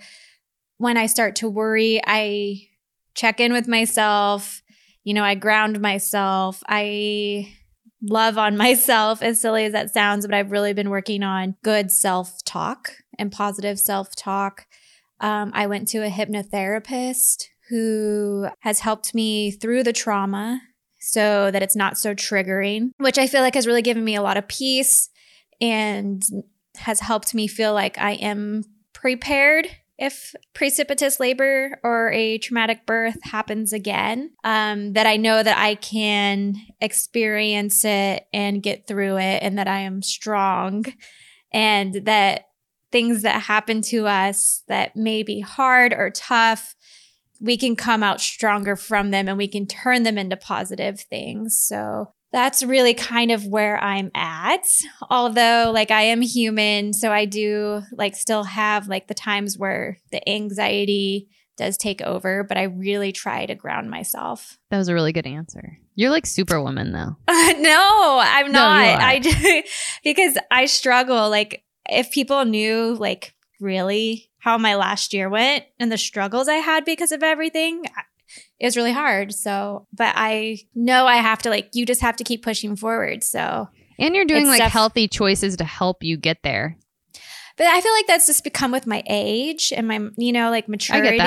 when 0.79 0.97
I 0.97 1.07
start 1.07 1.37
to 1.37 1.49
worry, 1.49 2.01
I 2.07 2.69
check 3.15 3.39
in 3.39 3.53
with 3.53 3.69
myself 3.69 4.63
you 5.05 5.15
know, 5.15 5.25
I 5.25 5.35
ground 5.35 5.81
myself. 5.81 6.63
I 6.69 7.53
love 8.03 8.39
on 8.39 8.57
myself, 8.57 9.23
as 9.23 9.41
silly 9.41 9.65
as 9.65 9.73
that 9.73 9.93
sounds, 9.93 10.27
but 10.27 10.35
I've 10.35 10.53
really 10.53 10.73
been 10.73 10.91
working 10.91 11.23
on 11.23 11.57
good 11.63 11.91
self 11.91 12.45
talk 12.45 12.93
and 13.19 13.33
positive 13.33 13.79
self 13.79 14.15
talk. 14.17 14.67
Um, 15.21 15.51
I 15.55 15.67
went 15.67 15.89
to 15.89 15.99
a 15.99 16.11
hypnotherapist 16.11 17.47
who 17.71 18.49
has 18.61 18.81
helped 18.81 19.15
me 19.15 19.51
through 19.51 19.85
the 19.85 19.93
trauma 19.93 20.61
so 21.01 21.51
that 21.51 21.63
it's 21.63 21.77
not 21.77 21.97
so 21.97 22.15
triggering, 22.15 22.91
which 22.99 23.19
I 23.19 23.27
feel 23.27 23.41
like 23.41 23.55
has 23.55 23.67
really 23.67 23.83
given 23.83 24.05
me 24.05 24.17
a 24.17 24.23
lot 24.23 24.37
of 24.37 24.49
peace 24.49 25.09
and 25.61 26.23
has 26.77 27.01
helped 27.01 27.35
me 27.35 27.47
feel 27.47 27.73
like 27.73 27.97
I 27.99 28.13
am 28.13 28.65
prepared 28.93 29.69
if 30.01 30.35
precipitous 30.55 31.21
labor 31.21 31.79
or 31.85 32.11
a 32.11 32.39
traumatic 32.39 32.87
birth 32.87 33.19
happens 33.23 33.75
again, 33.75 34.31
um, 34.45 34.95
that 34.95 35.07
I 35.07 35.19
know 35.19 35.43
that 35.43 35.59
I 35.59 35.75
can 35.75 36.55
experience 36.81 37.85
it 37.85 38.25
and 38.33 38.63
get 38.63 38.89
through 38.89 39.19
it 39.19 39.43
and 39.43 39.59
that 39.59 39.69
I 39.69 39.81
am 39.81 40.03
strong 40.03 40.87
and 41.53 42.07
that 42.07 42.47
things 42.91 43.23
that 43.23 43.43
happen 43.43 43.83
to 43.83 44.07
us 44.07 44.63
that 44.69 44.97
may 44.97 45.23
be 45.23 45.41
hard 45.41 45.93
or 45.93 46.11
tough, 46.11 46.75
we 47.41 47.57
can 47.57 47.77
come 47.77 48.03
out 48.03 48.21
stronger 48.21 48.77
from 48.77 49.11
them 49.11 49.29
and 49.29 49.39
we 49.39 49.49
can 49.49 49.67
turn 49.67 50.03
them 50.03 50.19
into 50.19 50.37
positive 50.37 51.01
things. 51.01 51.59
So 51.59 52.13
that's 52.33 52.63
really 52.63 52.95
kind 52.95 53.33
of 53.33 53.47
where 53.47 53.83
I'm 53.83 54.11
at. 54.15 54.65
Although, 55.09 55.71
like, 55.75 55.91
I 55.91 56.03
am 56.03 56.21
human. 56.21 56.93
So 56.93 57.11
I 57.11 57.25
do, 57.25 57.83
like, 57.93 58.15
still 58.15 58.45
have, 58.45 58.87
like, 58.89 59.09
the 59.09 59.15
times 59.15 59.59
where 59.59 59.99
the 60.13 60.27
anxiety 60.29 61.29
does 61.57 61.77
take 61.77 62.01
over, 62.01 62.43
but 62.43 62.57
I 62.57 62.65
really 62.65 63.13
try 63.13 63.47
to 63.47 63.55
ground 63.55 63.91
myself. 63.91 64.59
That 64.71 64.79
was 64.79 64.89
a 64.89 64.95
really 64.95 65.13
good 65.13 65.27
answer. 65.27 65.79
You're 65.95 66.11
like 66.11 66.25
superwoman 66.25 66.93
though. 66.93 67.17
Uh, 67.29 67.53
no, 67.59 68.21
I'm 68.23 68.51
not. 68.51 68.99
are. 68.99 69.01
I 69.03 69.19
just, 69.19 69.69
because 70.05 70.39
I 70.51 70.65
struggle. 70.65 71.29
Like, 71.29 71.63
if 71.89 72.11
people 72.11 72.47
knew, 72.47 72.95
like, 72.99 73.35
really 73.61 74.30
how 74.41 74.59
my 74.59 74.75
last 74.75 75.13
year 75.15 75.29
went 75.29 75.65
and 75.79 75.91
the 75.93 75.99
struggles 75.99 76.49
I 76.49 76.55
had 76.57 76.85
because 76.85 77.13
of 77.13 77.23
everything, 77.23 77.85
it 78.59 78.65
was 78.67 78.77
really 78.77 78.93
hard. 78.93 79.33
So, 79.33 79.87
but 79.93 80.13
I 80.17 80.59
know 80.75 81.07
I 81.07 81.17
have 81.17 81.41
to, 81.43 81.51
like, 81.51 81.71
you 81.75 81.87
just 81.87 82.01
have 82.01 82.17
to 82.17 82.25
keep 82.25 82.43
pushing 82.43 82.75
forward. 82.77 83.23
So, 83.23 83.69
And 83.99 84.15
you're 84.15 84.25
doing 84.25 84.47
like 84.47 84.63
def- 84.63 84.73
healthy 84.73 85.09
choices 85.09 85.57
to 85.57 85.65
help 85.65 86.03
you 86.03 86.17
get 86.17 86.39
there. 86.43 86.77
but 87.57 87.67
I 87.67 87.81
feel 87.81 87.93
like 87.93 88.07
that's 88.07 88.27
just 88.27 88.43
become 88.45 88.73
with 88.73 88.87
my 88.87 89.03
age 89.07 89.73
and 89.77 89.87
my, 89.89 90.01
you 90.17 90.33
know, 90.33 90.51
like 90.51 90.65
I 90.65 90.71
maturity. 90.71 91.17
get 91.19 91.25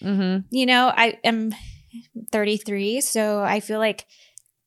that. 0.00 0.06
Mm-hmm. 0.08 0.46
you 0.50 0.66
know, 0.66 0.92
I 0.96 1.18
am 1.24 1.52
33, 2.32 3.00
so 3.00 3.40
I 3.40 3.60
feel 3.60 3.78
like 3.80 4.04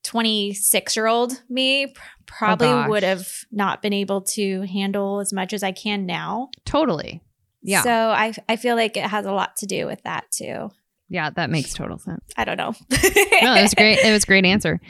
26 0.04 0.96
year 0.96 1.06
old 1.06 1.42
me 1.48 1.92
probably 2.26 2.66
gosh. 2.66 2.88
would 2.88 3.02
have 3.02 3.28
not 3.50 3.82
been 3.82 3.92
able 3.92 4.20
to 4.22 4.62
handle 4.62 5.20
as 5.20 5.32
much 5.32 5.52
as 5.52 5.62
I 5.62 5.72
can 5.72 6.06
now. 6.06 6.50
Totally. 6.64 7.22
Yeah. 7.62 7.82
So 7.82 7.90
I 7.92 8.32
I 8.48 8.56
feel 8.56 8.76
like 8.76 8.96
it 8.96 9.04
has 9.04 9.24
a 9.26 9.32
lot 9.32 9.56
to 9.58 9.66
do 9.66 9.86
with 9.86 10.02
that 10.02 10.24
too. 10.30 10.70
yeah, 11.08 11.30
that 11.30 11.50
makes 11.50 11.74
total 11.74 11.98
sense. 11.98 12.24
I 12.36 12.44
don't 12.44 12.56
know. 12.56 12.72
No, 12.90 13.54
it 13.56 13.62
was 13.62 13.74
great. 13.74 13.98
It 14.04 14.12
was 14.12 14.24
a 14.24 14.26
great 14.26 14.44
answer. 14.44 14.80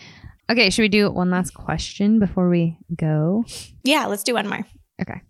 Okay, 0.51 0.70
should 0.70 0.83
we 0.83 0.89
do 0.89 1.11
one 1.11 1.31
last 1.31 1.53
question 1.55 2.18
before 2.18 2.49
we 2.49 2.79
go? 2.97 3.45
yeah, 3.85 4.07
let's 4.07 4.23
do 4.23 4.35
one 4.35 4.49
more. 4.49 4.64
Okay. 5.01 5.20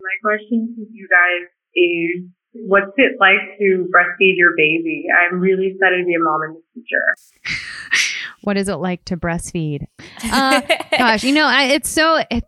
My 0.00 0.16
question 0.22 0.74
to 0.76 0.82
you 0.92 1.08
guys 1.10 1.48
is 1.74 2.28
what's 2.66 2.92
it 2.96 3.16
like 3.20 3.58
to 3.58 3.88
breastfeed 3.94 4.36
your 4.36 4.52
baby? 4.56 5.04
I'm 5.20 5.40
really 5.40 5.68
excited 5.68 5.98
to 5.98 6.04
be 6.04 6.14
a 6.14 6.18
mom 6.20 6.40
in 6.42 6.54
the 6.54 6.62
future. 6.74 7.58
What 8.44 8.56
is 8.56 8.68
it 8.68 8.74
like 8.76 9.04
to 9.04 9.16
breastfeed? 9.16 9.86
Uh, 10.24 10.60
Gosh, 10.96 11.24
you 11.24 11.32
know, 11.32 11.46
I, 11.46 11.64
it's 11.64 11.88
so 11.90 12.22
it, 12.30 12.44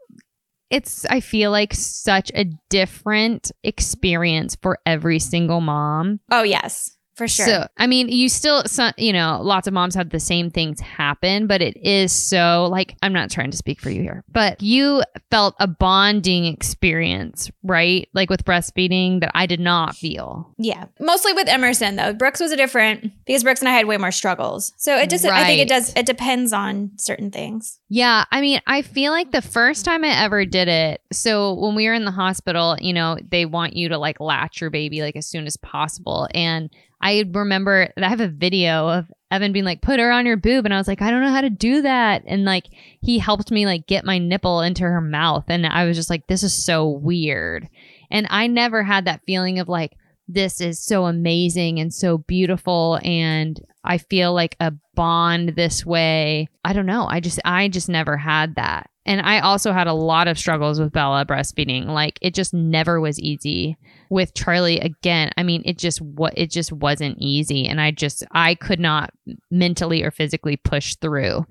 it's 0.70 1.04
I 1.06 1.20
feel 1.20 1.50
like 1.50 1.74
such 1.74 2.30
a 2.34 2.44
different 2.68 3.52
experience 3.62 4.56
for 4.60 4.78
every 4.86 5.18
single 5.18 5.60
mom. 5.60 6.20
oh 6.30 6.42
yes, 6.42 6.93
for 7.14 7.28
sure. 7.28 7.46
So, 7.46 7.66
I 7.76 7.86
mean, 7.86 8.08
you 8.08 8.28
still, 8.28 8.64
so, 8.64 8.90
you 8.96 9.12
know, 9.12 9.40
lots 9.42 9.66
of 9.66 9.74
moms 9.74 9.94
have 9.94 10.10
the 10.10 10.20
same 10.20 10.50
things 10.50 10.80
happen, 10.80 11.46
but 11.46 11.62
it 11.62 11.76
is 11.76 12.12
so 12.12 12.66
like, 12.70 12.96
I'm 13.02 13.12
not 13.12 13.30
trying 13.30 13.50
to 13.52 13.56
speak 13.56 13.80
for 13.80 13.90
you 13.90 14.02
here, 14.02 14.24
but 14.32 14.60
you 14.60 15.02
felt 15.30 15.54
a 15.60 15.66
bonding 15.66 16.44
experience, 16.46 17.50
right? 17.62 18.08
Like 18.14 18.30
with 18.30 18.44
breastfeeding 18.44 19.20
that 19.20 19.30
I 19.34 19.46
did 19.46 19.60
not 19.60 19.94
feel. 19.96 20.52
yeah, 20.58 20.86
mostly 21.00 21.32
with 21.32 21.48
Emerson 21.48 21.96
though. 21.96 22.12
Brooks 22.12 22.40
was 22.40 22.52
a 22.52 22.56
different 22.56 23.12
because 23.24 23.44
Brooks 23.44 23.60
and 23.60 23.68
I 23.68 23.72
had 23.72 23.86
way 23.86 23.96
more 23.96 24.12
struggles. 24.12 24.72
So 24.76 24.96
it 24.96 25.10
just 25.10 25.24
I 25.24 25.44
think 25.44 25.60
it 25.60 25.68
does 25.68 25.92
it 25.94 26.06
depends 26.06 26.52
on 26.52 26.90
certain 26.96 27.30
things. 27.30 27.78
Yeah, 27.88 28.24
I 28.30 28.40
mean, 28.40 28.60
I 28.66 28.82
feel 28.82 29.12
like 29.12 29.30
the 29.30 29.42
first 29.42 29.84
time 29.84 30.04
I 30.04 30.22
ever 30.22 30.44
did 30.44 30.68
it, 30.68 31.00
so 31.12 31.54
when 31.54 31.74
we 31.74 31.86
were 31.86 31.94
in 31.94 32.04
the 32.04 32.10
hospital, 32.10 32.76
you 32.80 32.92
know, 32.92 33.18
they 33.30 33.46
want 33.46 33.74
you 33.74 33.88
to 33.90 33.98
like 33.98 34.20
latch 34.20 34.60
your 34.60 34.70
baby 34.70 35.00
like 35.00 35.16
as 35.16 35.26
soon 35.26 35.46
as 35.46 35.56
possible. 35.56 36.28
And 36.34 36.70
I 37.04 37.22
remember 37.30 37.92
I 37.96 38.08
have 38.08 38.22
a 38.22 38.28
video 38.28 38.88
of 38.88 39.12
Evan 39.30 39.52
being 39.52 39.66
like, 39.66 39.82
put 39.82 40.00
her 40.00 40.10
on 40.10 40.24
your 40.24 40.38
boob. 40.38 40.64
And 40.64 40.72
I 40.72 40.78
was 40.78 40.88
like, 40.88 41.02
I 41.02 41.10
don't 41.10 41.20
know 41.20 41.30
how 41.30 41.42
to 41.42 41.50
do 41.50 41.82
that. 41.82 42.22
And 42.26 42.46
like, 42.46 42.68
he 43.02 43.18
helped 43.18 43.50
me 43.50 43.66
like 43.66 43.86
get 43.86 44.06
my 44.06 44.16
nipple 44.16 44.62
into 44.62 44.84
her 44.84 45.02
mouth. 45.02 45.44
And 45.48 45.66
I 45.66 45.84
was 45.84 45.98
just 45.98 46.08
like, 46.08 46.26
this 46.26 46.42
is 46.42 46.54
so 46.54 46.88
weird. 46.88 47.68
And 48.10 48.26
I 48.30 48.46
never 48.46 48.82
had 48.82 49.04
that 49.04 49.20
feeling 49.26 49.58
of 49.58 49.68
like, 49.68 49.92
this 50.28 50.62
is 50.62 50.82
so 50.82 51.04
amazing 51.04 51.78
and 51.78 51.92
so 51.92 52.16
beautiful. 52.16 52.98
And 53.04 53.60
I 53.84 53.98
feel 53.98 54.32
like 54.32 54.56
a 54.58 54.72
bond 54.94 55.50
this 55.50 55.84
way. 55.84 56.48
I 56.64 56.72
don't 56.72 56.86
know. 56.86 57.06
I 57.06 57.20
just, 57.20 57.38
I 57.44 57.68
just 57.68 57.90
never 57.90 58.16
had 58.16 58.54
that. 58.54 58.88
And 59.06 59.20
I 59.20 59.40
also 59.40 59.72
had 59.72 59.86
a 59.86 59.92
lot 59.92 60.28
of 60.28 60.38
struggles 60.38 60.80
with 60.80 60.92
Bella 60.92 61.26
breastfeeding. 61.26 61.86
Like 61.86 62.18
it 62.22 62.34
just 62.34 62.54
never 62.54 63.00
was 63.00 63.20
easy. 63.20 63.76
With 64.08 64.34
Charlie 64.34 64.80
again, 64.80 65.30
I 65.36 65.42
mean, 65.42 65.62
it 65.64 65.78
just 65.78 66.00
what 66.00 66.32
it 66.36 66.50
just 66.50 66.72
wasn't 66.72 67.18
easy, 67.18 67.66
and 67.66 67.80
I 67.80 67.90
just 67.90 68.24
I 68.30 68.54
could 68.54 68.80
not 68.80 69.12
mentally 69.50 70.02
or 70.02 70.10
physically 70.10 70.56
push 70.56 70.94
through. 70.96 71.46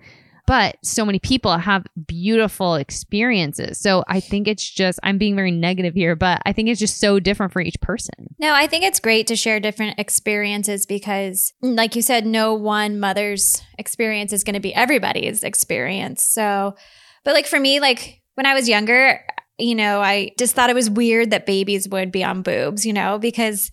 But 0.45 0.77
so 0.83 1.05
many 1.05 1.19
people 1.19 1.57
have 1.57 1.85
beautiful 2.05 2.75
experiences. 2.75 3.79
So 3.79 4.03
I 4.09 4.19
think 4.19 4.47
it's 4.47 4.69
just 4.69 4.99
I'm 5.01 5.17
being 5.17 5.35
very 5.35 5.51
negative 5.51 5.93
here, 5.93 6.17
but 6.17 6.41
I 6.45 6.51
think 6.51 6.67
it's 6.67 6.81
just 6.81 6.99
so 6.99 7.19
different 7.19 7.53
for 7.53 7.61
each 7.61 7.79
person. 7.79 8.35
No, 8.39 8.53
I 8.53 8.67
think 8.67 8.83
it's 8.83 8.99
great 8.99 9.27
to 9.27 9.37
share 9.37 9.61
different 9.61 9.99
experiences 9.99 10.85
because, 10.85 11.53
like 11.61 11.95
you 11.95 12.01
said, 12.01 12.25
no 12.25 12.53
one 12.53 12.99
mother's 12.99 13.61
experience 13.77 14.33
is 14.33 14.43
going 14.43 14.55
to 14.55 14.59
be 14.59 14.75
everybody's 14.75 15.43
experience. 15.43 16.23
So, 16.25 16.75
but 17.23 17.33
like 17.33 17.47
for 17.47 17.59
me, 17.59 17.79
like 17.79 18.21
when 18.35 18.45
I 18.45 18.53
was 18.53 18.67
younger, 18.67 19.19
you 19.57 19.75
know, 19.75 20.01
I 20.01 20.31
just 20.37 20.55
thought 20.55 20.69
it 20.69 20.75
was 20.75 20.89
weird 20.89 21.31
that 21.31 21.45
babies 21.45 21.87
would 21.89 22.11
be 22.11 22.23
on 22.23 22.41
boobs, 22.41 22.85
you 22.85 22.93
know, 22.93 23.19
because 23.19 23.71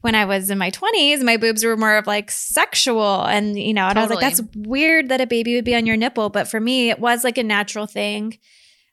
when 0.00 0.14
I 0.14 0.26
was 0.26 0.50
in 0.50 0.58
my 0.58 0.70
20s, 0.70 1.22
my 1.22 1.38
boobs 1.38 1.64
were 1.64 1.76
more 1.76 1.96
of 1.96 2.06
like 2.06 2.30
sexual. 2.30 3.24
And, 3.24 3.58
you 3.58 3.72
know, 3.72 3.86
and 3.86 3.98
I 3.98 4.02
was 4.02 4.10
like, 4.10 4.20
that's 4.20 4.42
weird 4.54 5.08
that 5.08 5.22
a 5.22 5.26
baby 5.26 5.54
would 5.54 5.64
be 5.64 5.74
on 5.74 5.86
your 5.86 5.96
nipple. 5.96 6.28
But 6.28 6.46
for 6.46 6.60
me, 6.60 6.90
it 6.90 6.98
was 6.98 7.24
like 7.24 7.38
a 7.38 7.42
natural 7.42 7.86
thing. 7.86 8.38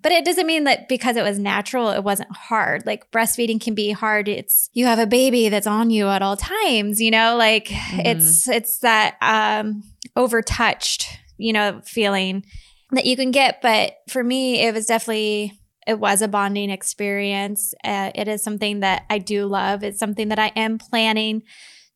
But 0.02 0.14
it 0.14 0.26
doesn't 0.26 0.48
mean 0.48 0.64
that 0.64 0.88
because 0.88 1.18
it 1.18 1.24
was 1.24 1.38
natural, 1.38 1.90
it 1.90 2.04
wasn't 2.04 2.36
hard. 2.36 2.86
Like 2.86 3.12
breastfeeding 3.12 3.62
can 3.62 3.76
be 3.76 3.92
hard. 3.92 4.28
It's 4.28 4.70
you 4.74 4.86
have 4.86 5.00
a 5.00 5.06
baby 5.06 5.50
that's 5.50 5.68
on 5.68 5.90
you 5.90 6.08
at 6.08 6.22
all 6.22 6.38
times, 6.38 7.00
you 7.02 7.12
know, 7.12 7.36
like 7.36 7.68
it's 7.70 8.48
it's 8.48 8.80
that 8.80 9.18
um 9.22 9.84
overtouched, 10.18 11.08
you 11.38 11.54
know, 11.54 11.82
feeling 11.84 12.44
that 12.92 13.06
you 13.06 13.16
can 13.16 13.32
get. 13.32 13.62
But 13.62 13.94
for 14.10 14.24
me, 14.24 14.62
it 14.62 14.74
was 14.74 14.86
definitely 14.86 15.60
it 15.88 16.00
was 16.00 16.22
a 16.22 16.28
bonding 16.28 16.70
experience. 16.70 17.74
Uh, 17.84 18.12
it 18.14 18.28
is 18.28 18.44
something 18.44 18.82
that 18.82 19.04
I 19.10 19.18
do 19.18 19.46
love. 19.46 19.84
It's 19.84 20.00
something 20.00 20.30
that 20.30 20.40
I 20.40 20.48
am 20.56 20.78
planning 20.78 21.44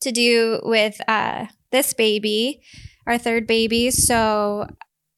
to 0.02 0.12
do 0.12 0.60
with 0.64 1.00
uh, 1.08 1.46
this 1.72 1.94
baby, 1.94 2.62
our 3.06 3.18
third 3.18 3.48
baby. 3.48 3.92
So 3.92 4.68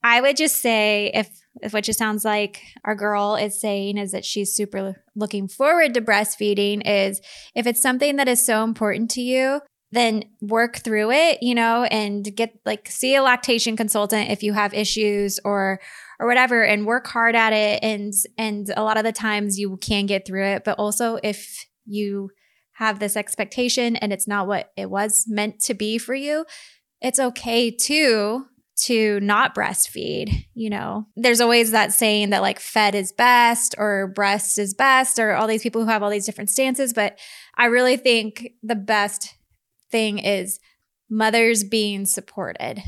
I 0.04 0.22
would 0.22 0.38
just 0.38 0.58
say 0.58 1.12
if 1.14 1.30
if 1.62 1.74
what 1.74 1.86
just 1.86 1.98
sounds 1.98 2.24
like 2.24 2.62
our 2.86 2.96
girl 2.96 3.36
is 3.36 3.60
saying 3.60 3.98
is 3.98 4.12
that 4.12 4.24
she's 4.24 4.54
super 4.54 5.04
looking 5.16 5.48
forward 5.48 5.94
to 5.96 6.02
breastfeeding 6.02 6.84
is 6.86 7.20
if 7.56 7.66
it's 7.66 7.82
something 7.82 8.18
that 8.18 8.28
is 8.28 8.46
so 8.46 8.64
important 8.64 9.10
to 9.12 9.22
you 9.22 9.60
then 9.92 10.24
work 10.42 10.78
through 10.78 11.12
it 11.12 11.42
you 11.42 11.56
know 11.56 11.84
and 11.86 12.36
get 12.36 12.60
like 12.66 12.90
see 12.90 13.16
a 13.16 13.24
lactation 13.24 13.78
consultant 13.78 14.30
if 14.30 14.44
you 14.44 14.54
have 14.54 14.74
issues 14.74 15.40
or 15.46 15.80
or 16.20 16.28
whatever 16.28 16.64
and 16.64 16.86
work 16.86 17.08
hard 17.08 17.36
at 17.36 17.54
it 17.54 17.84
and 17.84 18.14
and 18.38 18.72
a 18.76 18.84
lot 18.84 18.98
of 18.98 19.04
the 19.04 19.12
times 19.12 19.60
you 19.60 19.78
can 19.78 20.06
get 20.06 20.26
through 20.26 20.46
it 20.46 20.64
but 20.64 20.78
also 20.78 21.20
if 21.24 21.66
you 21.86 22.30
have 22.74 23.00
this 23.00 23.16
expectation 23.16 23.96
and 23.96 24.14
it's 24.14 24.28
not 24.28 24.48
what 24.48 24.72
it 24.76 24.90
was 24.90 25.26
meant 25.28 25.60
to 25.60 25.74
be 25.74 25.98
for 25.98 26.14
you 26.14 26.46
it's 27.02 27.20
okay 27.20 27.72
too 27.72 28.46
to 28.78 29.20
not 29.22 29.56
breastfeed. 29.56 30.46
You 30.54 30.70
know, 30.70 31.08
there's 31.16 31.42
always 31.42 31.72
that 31.72 31.94
saying 31.94 32.30
that 32.30 32.42
like 32.42 32.60
fed 32.60 32.96
is 32.96 33.12
best 33.12 33.76
or 33.78 34.08
breast 34.08 34.60
is 34.60 34.74
best 34.74 35.20
or 35.20 35.34
all 35.34 35.48
these 35.48 35.64
people 35.64 35.82
who 35.84 35.90
have 35.90 36.04
all 36.04 36.10
these 36.10 36.26
different 36.26 36.50
stances. 36.50 36.94
But 36.94 37.18
I 37.56 37.66
really 37.66 37.98
think 37.98 38.52
the 38.62 38.76
best 38.76 39.37
thing 39.92 40.20
is 40.20 40.60
mothers 41.10 41.64
being 41.64 42.06
supported. 42.06 42.82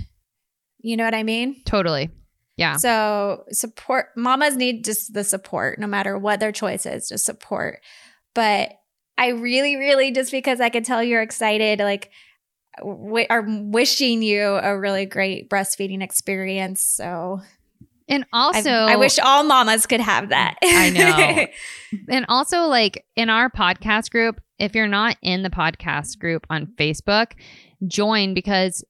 You 0.80 0.98
know 0.98 1.06
what 1.06 1.16
I 1.16 1.24
mean? 1.24 1.62
Totally. 1.66 2.10
Yeah. 2.58 2.76
So 2.78 3.46
support 3.52 4.08
mamas 4.18 4.56
need 4.56 4.84
just 4.84 5.14
the 5.14 5.24
support, 5.24 5.80
no 5.80 5.88
matter 5.88 6.18
what 6.18 6.40
their 6.40 6.52
choice 6.52 6.86
is, 6.86 7.08
just 7.08 7.26
support. 7.26 7.82
But 8.36 8.74
I 9.18 9.30
really, 9.30 9.76
really 9.76 10.12
just 10.12 10.32
because 10.32 10.60
I 10.62 10.70
could 10.70 10.86
tell 10.86 11.04
you're 11.04 11.22
excited, 11.22 11.80
like 11.80 12.12
w- 12.78 13.26
are 13.30 13.46
wishing 13.48 14.22
you 14.22 14.42
a 14.42 14.78
really 14.78 15.06
great 15.06 15.50
breastfeeding 15.50 16.02
experience. 16.02 16.82
So 16.84 17.42
And 18.10 18.26
also, 18.34 18.70
I, 18.72 18.94
I 18.94 18.96
wish 18.96 19.20
all 19.20 19.44
mamas 19.44 19.86
could 19.86 20.02
have 20.02 20.30
that. 20.30 20.56
I 20.64 20.90
know. 20.90 21.46
and 22.10 22.26
also, 22.28 22.64
like 22.64 23.06
in 23.16 23.30
our 23.30 23.50
podcast 23.50 24.10
group, 24.12 24.42
if 24.58 24.74
you're 24.76 24.88
not 24.88 25.16
in 25.22 25.44
the 25.44 25.50
podcast 25.52 26.18
group 26.20 26.46
on 26.50 26.66
Facebook, 26.78 27.34
join 27.88 28.34
because 28.34 28.84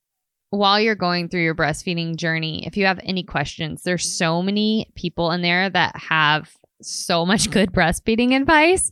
while 0.51 0.79
you're 0.79 0.95
going 0.95 1.29
through 1.29 1.43
your 1.43 1.53
breastfeeding 1.53 2.15
journey, 2.15 2.65
if 2.65 2.75
you 2.77 2.85
have 2.85 2.99
any 3.03 3.23
questions, 3.23 3.83
there's 3.83 4.07
so 4.17 4.41
many 4.41 4.89
people 4.95 5.31
in 5.31 5.41
there 5.41 5.69
that 5.69 5.95
have 5.97 6.49
so 6.81 7.25
much 7.25 7.51
good 7.51 7.71
breastfeeding 7.73 8.35
advice. 8.35 8.89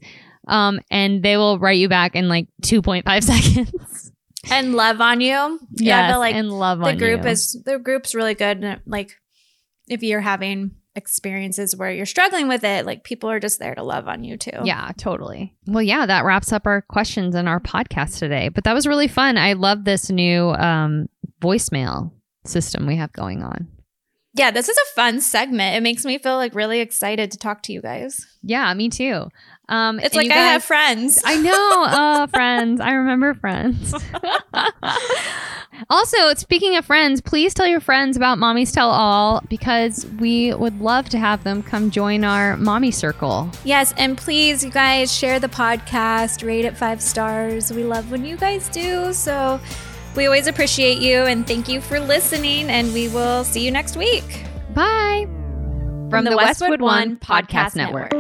Um, 0.48 0.80
and 0.92 1.24
they 1.24 1.36
will 1.38 1.58
write 1.58 1.78
you 1.80 1.90
back 1.90 2.16
in 2.16 2.30
like 2.30 2.48
2.5 2.64 3.24
seconds. 3.24 4.12
and 4.52 4.76
love 4.76 5.02
on 5.02 5.20
you. 5.22 5.30
Yeah, 5.32 5.40
I 5.40 5.60
Yes, 5.80 6.12
feel 6.12 6.20
like 6.20 6.36
and 6.36 6.52
love 6.52 6.80
the 6.80 6.86
on 6.86 6.98
group 6.98 7.24
you. 7.24 7.30
is 7.32 7.62
the 7.66 7.80
group's 7.80 8.14
really 8.14 8.36
good. 8.36 8.64
and, 8.64 8.82
Like 8.86 9.16
if 9.88 10.04
you're 10.04 10.22
having 10.22 10.72
experiences 10.96 11.76
where 11.76 11.92
you're 11.92 12.06
struggling 12.06 12.48
with 12.48 12.64
it, 12.64 12.86
like 12.86 13.04
people 13.04 13.30
are 13.30 13.40
just 13.40 13.60
there 13.60 13.76
to 13.76 13.84
love 13.84 14.08
on 14.08 14.24
you 14.24 14.36
too. 14.36 14.60
Yeah, 14.64 14.92
totally. 14.98 15.56
Well, 15.68 15.84
yeah, 15.84 16.06
that 16.06 16.26
wraps 16.26 16.52
up 16.52 16.66
our 16.66 16.82
questions 16.82 17.36
and 17.36 17.48
our 17.48 17.60
podcast 17.60 18.18
today. 18.20 18.50
But 18.50 18.64
that 18.66 18.74
was 18.74 18.88
really 18.88 19.08
fun. 19.08 19.38
I 19.38 19.54
love 19.54 19.86
this 19.86 20.10
new 20.10 20.50
um, 20.50 21.08
voicemail 21.40 22.12
system 22.46 22.88
we 22.88 22.96
have 22.96 23.14
going 23.14 23.44
on. 23.44 23.68
Yeah, 24.34 24.52
this 24.52 24.70
is 24.70 24.78
a 24.78 24.96
fun 24.96 25.20
segment. 25.22 25.76
It 25.76 25.82
makes 25.82 26.06
me 26.06 26.18
feel 26.20 26.36
like 26.36 26.54
really 26.54 26.80
excited 26.80 27.32
to 27.32 27.38
talk 27.38 27.64
to 27.64 27.74
you 27.74 27.82
guys. 27.82 28.24
Yeah, 28.44 28.72
me 28.74 28.90
too. 28.90 29.30
Um, 29.70 30.00
It's 30.00 30.16
like 30.16 30.28
you 30.28 30.32
I 30.32 30.36
have 30.36 30.64
friends. 30.64 31.22
I 31.26 31.36
know, 31.38 31.52
oh, 31.54 32.28
friends. 32.28 32.80
I 32.80 32.92
remember 32.92 33.34
friends. 33.34 33.94
also, 35.90 36.34
speaking 36.36 36.76
of 36.78 36.86
friends, 36.86 37.20
please 37.20 37.54
tell 37.54 37.68
your 37.68 37.82
friends 37.82 38.16
about 38.16 38.38
Mommies 38.38 38.74
Tell 38.74 38.90
All 38.90 39.42
because 39.50 40.06
we 40.20 40.54
would 40.54 40.80
love 40.80 41.10
to 41.10 41.18
have 41.18 41.44
them 41.44 41.62
come 41.62 41.92
join 41.92 42.24
our 42.24 42.56
mommy 42.58 42.92
circle. 42.92 43.50
Yes, 43.66 43.94
and 43.98 44.18
please, 44.18 44.64
you 44.64 44.72
guys, 44.72 45.14
share 45.14 45.40
the 45.40 45.50
podcast, 45.50 46.46
rate 46.46 46.64
it 46.66 46.78
five 46.78 47.02
stars. 47.02 47.72
We 47.72 47.84
love 47.84 48.10
when 48.10 48.24
you 48.24 48.38
guys 48.38 48.70
do. 48.70 49.12
So 49.12 49.60
we 50.16 50.26
always 50.26 50.48
appreciate 50.48 51.00
you 51.00 51.24
and 51.24 51.46
thank 51.46 51.68
you 51.68 51.82
for 51.82 52.00
listening. 52.00 52.70
And 52.70 52.94
we 52.94 53.10
will 53.10 53.44
see 53.44 53.66
you 53.66 53.72
next 53.72 53.98
week 53.98 54.46
Bye. 54.74 55.28
from, 56.10 56.24
the, 56.24 56.36
Westwood 56.38 56.82
One 56.82 57.18
Podcast 57.18 57.76
Network. 57.76 58.14